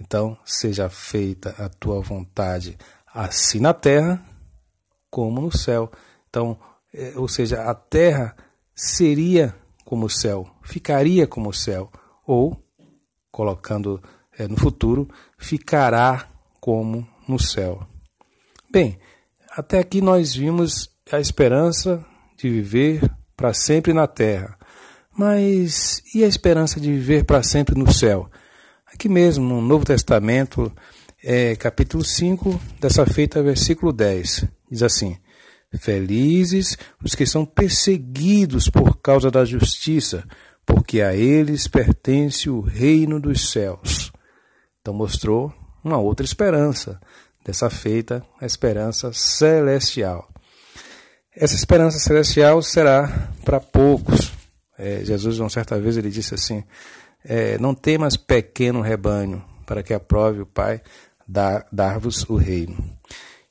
Então, 0.00 0.36
seja 0.44 0.88
feita 0.90 1.54
a 1.58 1.68
tua 1.68 2.00
vontade, 2.00 2.76
assim 3.12 3.60
na 3.60 3.72
terra 3.72 4.22
como 5.10 5.40
no 5.40 5.56
céu. 5.56 5.90
Então, 6.28 6.58
é, 6.92 7.12
ou 7.16 7.28
seja, 7.28 7.62
a 7.62 7.74
terra 7.74 8.36
seria 8.74 9.54
como 9.84 10.06
o 10.06 10.10
céu, 10.10 10.46
ficaria 10.62 11.26
como 11.26 11.48
o 11.48 11.54
céu, 11.54 11.90
ou, 12.26 12.62
colocando 13.30 14.02
é, 14.38 14.46
no 14.46 14.56
futuro, 14.56 15.08
ficará 15.38 16.28
como 16.60 17.06
no 17.26 17.38
céu. 17.38 17.86
Bem, 18.70 18.98
até 19.50 19.78
aqui 19.78 20.00
nós 20.00 20.34
vimos 20.34 20.90
a 21.10 21.20
esperança 21.20 22.04
de 22.36 22.50
viver 22.50 23.10
para 23.36 23.54
sempre 23.54 23.92
na 23.92 24.06
terra. 24.06 24.58
Mas 25.16 26.02
e 26.14 26.22
a 26.22 26.26
esperança 26.26 26.78
de 26.78 26.92
viver 26.92 27.24
para 27.24 27.42
sempre 27.42 27.78
no 27.78 27.90
céu? 27.90 28.28
Aqui 28.96 29.10
mesmo, 29.10 29.44
no 29.44 29.60
Novo 29.60 29.84
Testamento, 29.84 30.72
é, 31.22 31.54
capítulo 31.54 32.02
5, 32.02 32.58
dessa 32.80 33.04
feita, 33.04 33.42
versículo 33.42 33.92
10, 33.92 34.46
diz 34.70 34.82
assim: 34.82 35.18
Felizes 35.78 36.78
os 37.04 37.14
que 37.14 37.26
são 37.26 37.44
perseguidos 37.44 38.70
por 38.70 38.96
causa 38.96 39.30
da 39.30 39.44
justiça, 39.44 40.24
porque 40.64 41.02
a 41.02 41.14
eles 41.14 41.68
pertence 41.68 42.48
o 42.48 42.62
reino 42.62 43.20
dos 43.20 43.50
céus. 43.50 44.10
Então 44.80 44.94
mostrou 44.94 45.52
uma 45.84 45.98
outra 45.98 46.24
esperança, 46.24 46.98
dessa 47.44 47.68
feita 47.68 48.26
a 48.40 48.46
esperança 48.46 49.12
celestial. 49.12 50.26
Essa 51.36 51.54
esperança 51.54 51.98
celestial 51.98 52.62
será 52.62 53.30
para 53.44 53.60
poucos. 53.60 54.32
É, 54.78 55.04
Jesus, 55.04 55.38
uma 55.38 55.50
certa 55.50 55.78
vez, 55.78 55.98
ele 55.98 56.08
disse 56.08 56.34
assim: 56.34 56.64
é, 57.28 57.58
Não 57.58 57.74
temas 57.74 58.16
pequeno 58.16 58.80
rebanho, 58.80 59.44
para 59.66 59.82
que 59.82 59.92
aprove 59.92 60.40
o 60.40 60.46
Pai 60.46 60.80
dar-vos 61.72 62.24
o 62.28 62.36
reino 62.36 62.96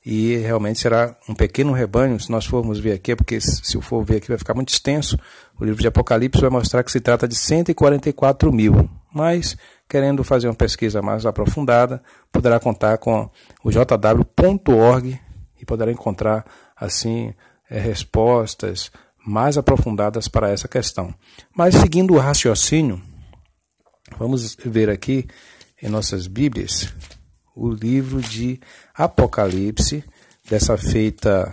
e 0.05 0.37
realmente 0.37 0.79
será 0.79 1.15
um 1.27 1.33
pequeno 1.33 1.73
rebanho. 1.73 2.19
Se 2.19 2.29
nós 2.29 2.45
formos 2.45 2.79
ver 2.79 2.91
aqui, 2.91 3.15
porque 3.15 3.41
se 3.41 3.75
eu 3.75 3.81
for 3.81 4.03
ver 4.03 4.17
aqui 4.17 4.27
vai 4.27 4.37
ficar 4.37 4.53
muito 4.53 4.69
extenso, 4.69 5.17
o 5.59 5.65
livro 5.65 5.81
de 5.81 5.87
Apocalipse 5.87 6.39
vai 6.39 6.51
mostrar 6.51 6.83
que 6.83 6.91
se 6.91 6.99
trata 6.99 7.27
de 7.27 7.35
144 7.35 8.53
mil. 8.53 8.87
Mas, 9.11 9.57
querendo 9.89 10.23
fazer 10.23 10.47
uma 10.47 10.53
pesquisa 10.53 11.01
mais 11.01 11.25
aprofundada, 11.25 12.03
poderá 12.31 12.59
contar 12.59 12.99
com 12.99 13.29
o 13.63 13.71
jw.org 13.71 15.19
e 15.59 15.65
poderá 15.65 15.91
encontrar, 15.91 16.45
assim, 16.75 17.33
é, 17.67 17.79
respostas 17.79 18.91
mais 19.25 19.57
aprofundadas 19.57 20.27
para 20.27 20.51
essa 20.51 20.67
questão. 20.67 21.15
Mas, 21.55 21.73
seguindo 21.75 22.13
o 22.13 22.19
raciocínio, 22.19 23.01
vamos 24.17 24.55
ver 24.65 24.89
aqui 24.89 25.27
em 25.81 25.89
nossas 25.89 26.27
Bíblias 26.27 26.93
o 27.55 27.69
livro 27.69 28.21
de 28.21 28.59
Apocalipse, 28.93 30.03
dessa 30.49 30.77
feita. 30.77 31.51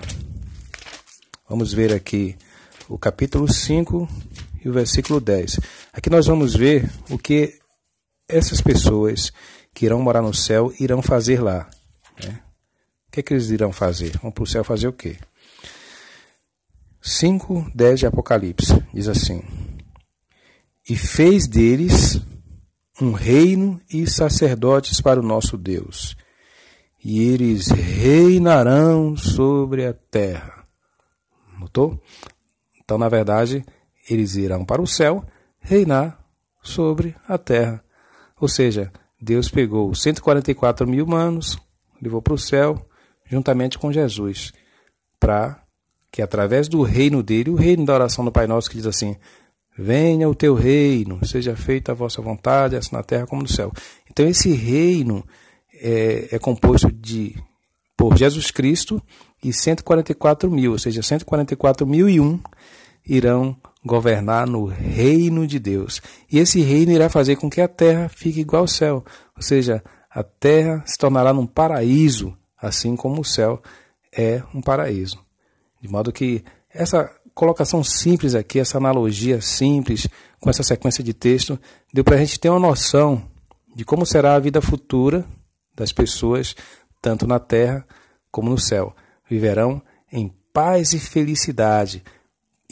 Vamos 1.48 1.72
ver 1.72 1.92
aqui 1.92 2.36
o 2.88 2.98
capítulo 2.98 3.50
5 3.50 4.08
e 4.64 4.68
o 4.68 4.72
versículo 4.72 5.20
10. 5.20 5.60
Aqui 5.92 6.10
nós 6.10 6.26
vamos 6.26 6.54
ver 6.54 6.90
o 7.08 7.16
que 7.16 7.58
essas 8.28 8.60
pessoas 8.60 9.32
que 9.72 9.86
irão 9.86 10.02
morar 10.02 10.22
no 10.22 10.34
céu 10.34 10.72
irão 10.80 11.00
fazer 11.00 11.40
lá. 11.40 11.70
Né? 12.22 12.40
O 13.08 13.12
que, 13.12 13.20
é 13.20 13.22
que 13.22 13.32
eles 13.32 13.50
irão 13.50 13.72
fazer? 13.72 14.18
Vão 14.18 14.32
para 14.32 14.44
o 14.44 14.46
céu 14.46 14.64
fazer 14.64 14.88
o 14.88 14.92
quê? 14.92 15.18
5, 17.00 17.72
10 17.74 18.00
de 18.00 18.06
Apocalipse 18.06 18.82
diz 18.92 19.08
assim: 19.08 19.42
E 20.88 20.96
fez 20.96 21.46
deles 21.46 22.20
um 23.04 23.12
reino 23.12 23.80
e 23.92 24.06
sacerdotes 24.06 25.00
para 25.00 25.20
o 25.20 25.22
nosso 25.22 25.56
Deus, 25.56 26.16
e 27.04 27.22
eles 27.22 27.68
reinarão 27.68 29.16
sobre 29.16 29.84
a 29.86 29.92
terra. 29.92 30.66
Notou? 31.58 32.00
Então, 32.82 32.98
na 32.98 33.08
verdade, 33.08 33.64
eles 34.08 34.36
irão 34.36 34.64
para 34.64 34.82
o 34.82 34.86
céu 34.86 35.24
reinar 35.60 36.18
sobre 36.62 37.14
a 37.26 37.38
terra. 37.38 37.82
Ou 38.40 38.48
seja, 38.48 38.92
Deus 39.20 39.48
pegou 39.48 39.94
144 39.94 40.86
mil 40.86 41.04
humanos, 41.04 41.58
levou 42.00 42.20
para 42.20 42.34
o 42.34 42.38
céu, 42.38 42.88
juntamente 43.24 43.78
com 43.78 43.92
Jesus, 43.92 44.52
para 45.18 45.62
que 46.10 46.20
através 46.20 46.68
do 46.68 46.82
reino 46.82 47.22
dele, 47.22 47.50
o 47.50 47.54
reino 47.54 47.86
da 47.86 47.94
oração 47.94 48.24
do 48.24 48.32
Pai 48.32 48.46
Nosso, 48.46 48.68
que 48.68 48.76
diz 48.76 48.86
assim: 48.86 49.16
Venha 49.76 50.28
o 50.28 50.34
teu 50.34 50.54
reino, 50.54 51.24
seja 51.24 51.56
feita 51.56 51.92
a 51.92 51.94
vossa 51.94 52.20
vontade, 52.20 52.76
assim 52.76 52.94
na 52.94 53.02
terra 53.02 53.26
como 53.26 53.42
no 53.42 53.48
céu. 53.48 53.72
Então, 54.10 54.26
esse 54.26 54.52
reino 54.52 55.24
é, 55.74 56.28
é 56.32 56.38
composto 56.38 56.92
de 56.92 57.34
por 57.96 58.16
Jesus 58.16 58.50
Cristo 58.50 59.02
e 59.42 59.52
144 59.52 60.50
mil, 60.50 60.72
ou 60.72 60.78
seja, 60.78 61.02
144 61.02 61.86
mil 61.86 62.08
e 62.08 62.20
um 62.20 62.38
irão 63.06 63.56
governar 63.84 64.46
no 64.46 64.66
reino 64.66 65.46
de 65.46 65.58
Deus. 65.58 66.00
E 66.30 66.38
esse 66.38 66.60
reino 66.60 66.92
irá 66.92 67.08
fazer 67.08 67.36
com 67.36 67.50
que 67.50 67.60
a 67.60 67.68
terra 67.68 68.08
fique 68.08 68.40
igual 68.40 68.62
ao 68.62 68.68
céu, 68.68 69.04
ou 69.36 69.42
seja, 69.42 69.82
a 70.10 70.22
terra 70.22 70.82
se 70.86 70.98
tornará 70.98 71.32
num 71.32 71.46
paraíso, 71.46 72.36
assim 72.60 72.94
como 72.94 73.20
o 73.20 73.24
céu 73.24 73.62
é 74.12 74.42
um 74.54 74.60
paraíso. 74.60 75.18
De 75.80 75.88
modo 75.88 76.12
que 76.12 76.44
essa 76.72 77.10
colocação 77.34 77.82
simples 77.82 78.34
aqui, 78.34 78.58
essa 78.58 78.78
analogia 78.78 79.40
simples 79.40 80.08
com 80.40 80.50
essa 80.50 80.62
sequência 80.62 81.02
de 81.02 81.14
texto, 81.14 81.58
deu 81.92 82.04
para 82.04 82.16
a 82.16 82.18
gente 82.18 82.38
ter 82.38 82.50
uma 82.50 82.58
noção 82.58 83.22
de 83.74 83.84
como 83.84 84.04
será 84.04 84.34
a 84.34 84.40
vida 84.40 84.60
futura 84.60 85.24
das 85.74 85.92
pessoas, 85.92 86.54
tanto 87.00 87.26
na 87.26 87.38
terra 87.38 87.86
como 88.30 88.50
no 88.50 88.58
céu. 88.58 88.94
Viverão 89.28 89.80
em 90.12 90.32
paz 90.52 90.92
e 90.92 90.98
felicidade, 90.98 92.02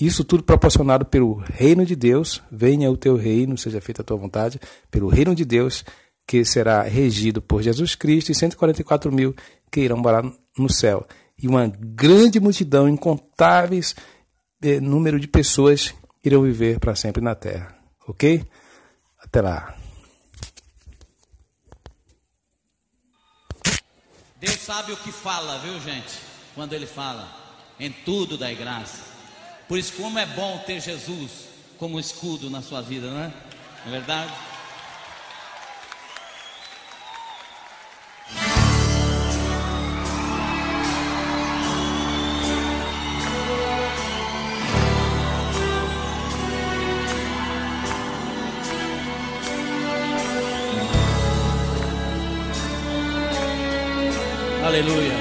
isso 0.01 0.25
tudo 0.25 0.43
proporcionado 0.43 1.05
pelo 1.05 1.35
reino 1.35 1.85
de 1.85 1.95
Deus, 1.95 2.43
venha 2.51 2.91
o 2.91 2.97
teu 2.97 3.17
reino, 3.17 3.59
seja 3.59 3.83
feita 3.83 4.01
a 4.01 4.05
tua 4.05 4.17
vontade, 4.17 4.59
pelo 4.91 5.09
reino 5.09 5.35
de 5.35 5.45
Deus, 5.45 5.85
que 6.27 6.43
será 6.43 6.83
regido 6.83 7.43
por 7.43 7.61
Jesus 7.61 7.95
Cristo 7.95 8.33
e 8.33 8.35
144 8.35 9.13
mil 9.13 9.35
que 9.71 9.83
irão 9.83 9.99
morar 9.99 10.25
no 10.57 10.73
céu. 10.73 11.07
E 11.37 11.47
uma 11.47 11.67
grande 11.67 12.41
multidão, 12.41 12.89
incontáveis 12.89 13.95
número 14.81 15.19
de 15.19 15.27
pessoas 15.27 15.95
irão 16.25 16.43
viver 16.43 16.79
para 16.79 16.95
sempre 16.95 17.23
na 17.23 17.35
terra. 17.35 17.77
Ok? 18.07 18.45
Até 19.19 19.41
lá. 19.41 19.75
Deus 24.41 24.59
sabe 24.61 24.93
o 24.93 24.97
que 24.97 25.13
fala, 25.13 25.59
viu, 25.59 25.79
gente? 25.81 26.19
Quando 26.55 26.73
Ele 26.73 26.87
fala, 26.87 27.29
em 27.79 27.91
tudo 27.91 28.39
dai 28.39 28.55
graça. 28.55 29.03
Por 29.69 29.79
isso, 29.79 29.93
como 29.95 30.19
é 30.19 30.27
bom 30.27 30.59
ter 30.67 30.81
Jesus 30.81 31.49
como 31.79 31.99
escudo 31.99 32.51
na 32.51 32.61
sua 32.61 32.83
vida, 32.83 33.11
não 33.11 33.21
é? 33.21 33.33
Não 33.85 33.95
é 33.95 33.99
verdade? 33.99 34.33
Aleluia. 54.71 55.13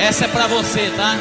Essa 0.00 0.24
é 0.24 0.28
para 0.28 0.48
você, 0.48 0.90
tá? 0.96 1.16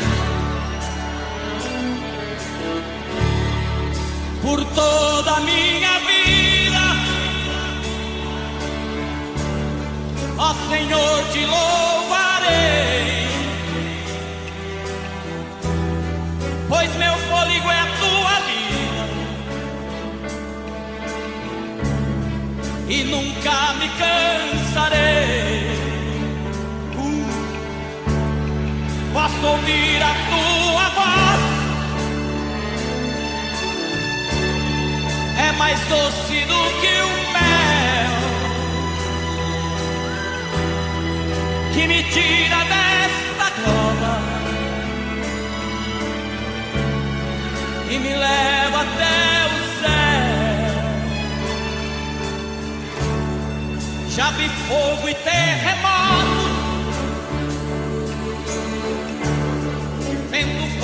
por 4.44 4.64
toda 4.66 5.32
a 5.32 5.40
minha 5.40 6.00
vida. 6.00 6.82
Ó 10.38 10.54
Senhor, 10.70 11.24
te 11.32 11.46
louvarei, 11.46 13.28
pois 16.68 16.94
meu 16.98 17.14
fôlego 17.30 17.72
é 17.72 17.80
a 17.80 17.88
tua 18.02 18.40
vida 18.50 19.06
e 22.90 23.04
nunca 23.06 23.74
me 23.80 23.88
cansarei. 23.90 24.53
Posso 29.34 29.48
ouvir 29.48 30.02
a 30.02 30.14
tua 30.30 30.90
voz 30.90 31.42
é 35.38 35.52
mais 35.54 35.80
doce 35.88 36.46
do 36.46 36.62
que 36.82 37.02
o 37.02 37.10
mel 37.34 38.14
que 41.74 41.88
me 41.88 42.04
tira 42.04 42.58
desta 42.66 43.52
cova 43.62 44.16
e 47.90 47.98
me 47.98 48.14
leva 48.14 48.82
até 48.82 49.46
o 49.46 49.58
céu. 49.82 50.74
Já 54.10 54.32
vi 54.32 54.50
fogo 54.68 55.10
e 55.10 55.16
terremoto, 55.16 56.43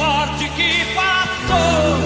forte 0.09 0.45
que 0.57 0.71
passou. 0.95 1.99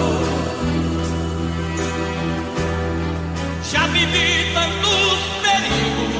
já 3.72 3.86
vivi 3.86 4.52
tantos 4.56 5.18
perigos, 5.44 6.14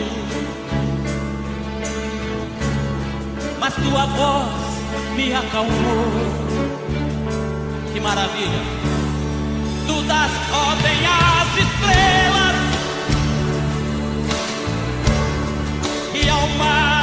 mas 3.60 3.74
tua 3.74 4.06
voz 4.18 4.50
me 5.16 5.34
acalmou. 5.34 6.06
Que 7.92 8.00
maravilha! 8.00 8.62
Tu 9.86 10.02
das 10.10 10.32
ordem 10.68 10.98
às 11.06 11.50
estrelas 11.64 12.56
e 16.14 16.28
ao 16.28 16.48
mar 16.60 16.93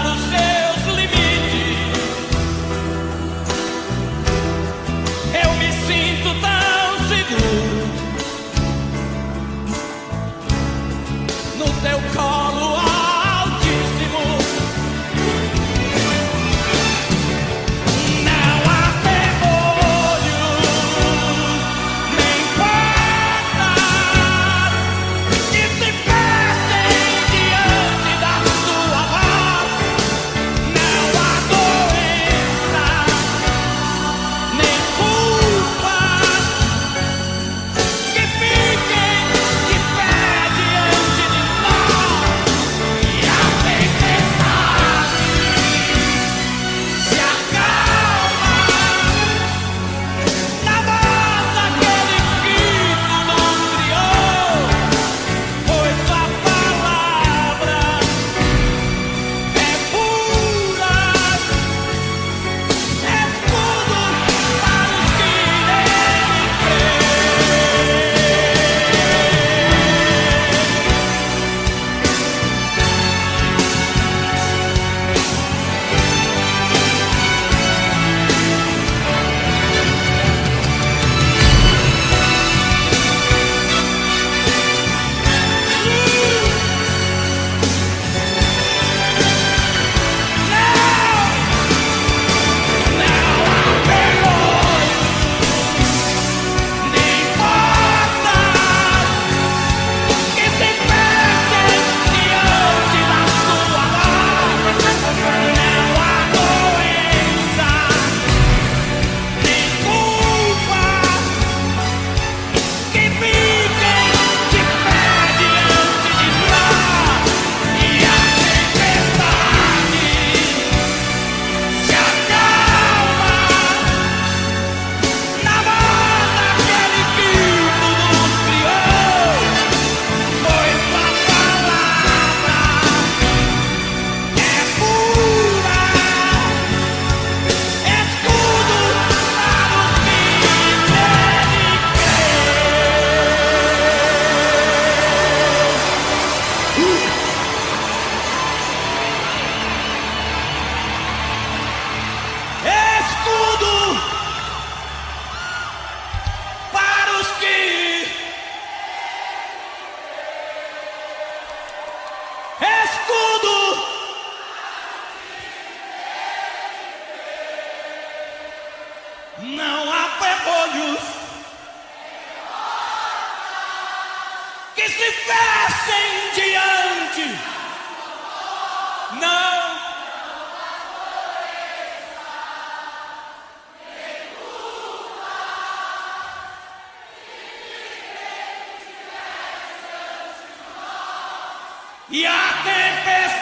E 192.14 192.26
a 192.26 192.62
tempestade 192.64 193.41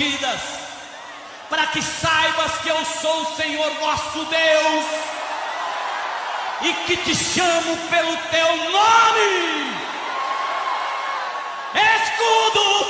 escondidas, 0.00 0.40
para 1.48 1.66
que 1.66 1.82
saibas 1.82 2.52
que 2.62 2.68
eu 2.68 2.84
sou 2.84 3.22
o 3.22 3.36
Senhor 3.36 3.70
vosso 3.74 4.24
Deus 4.24 4.84
e 6.62 6.72
que 6.86 6.96
te 6.96 7.14
chamo 7.14 7.76
pelo 7.88 8.16
teu 8.16 8.56
nome. 8.70 9.76
Escudo 11.74 12.89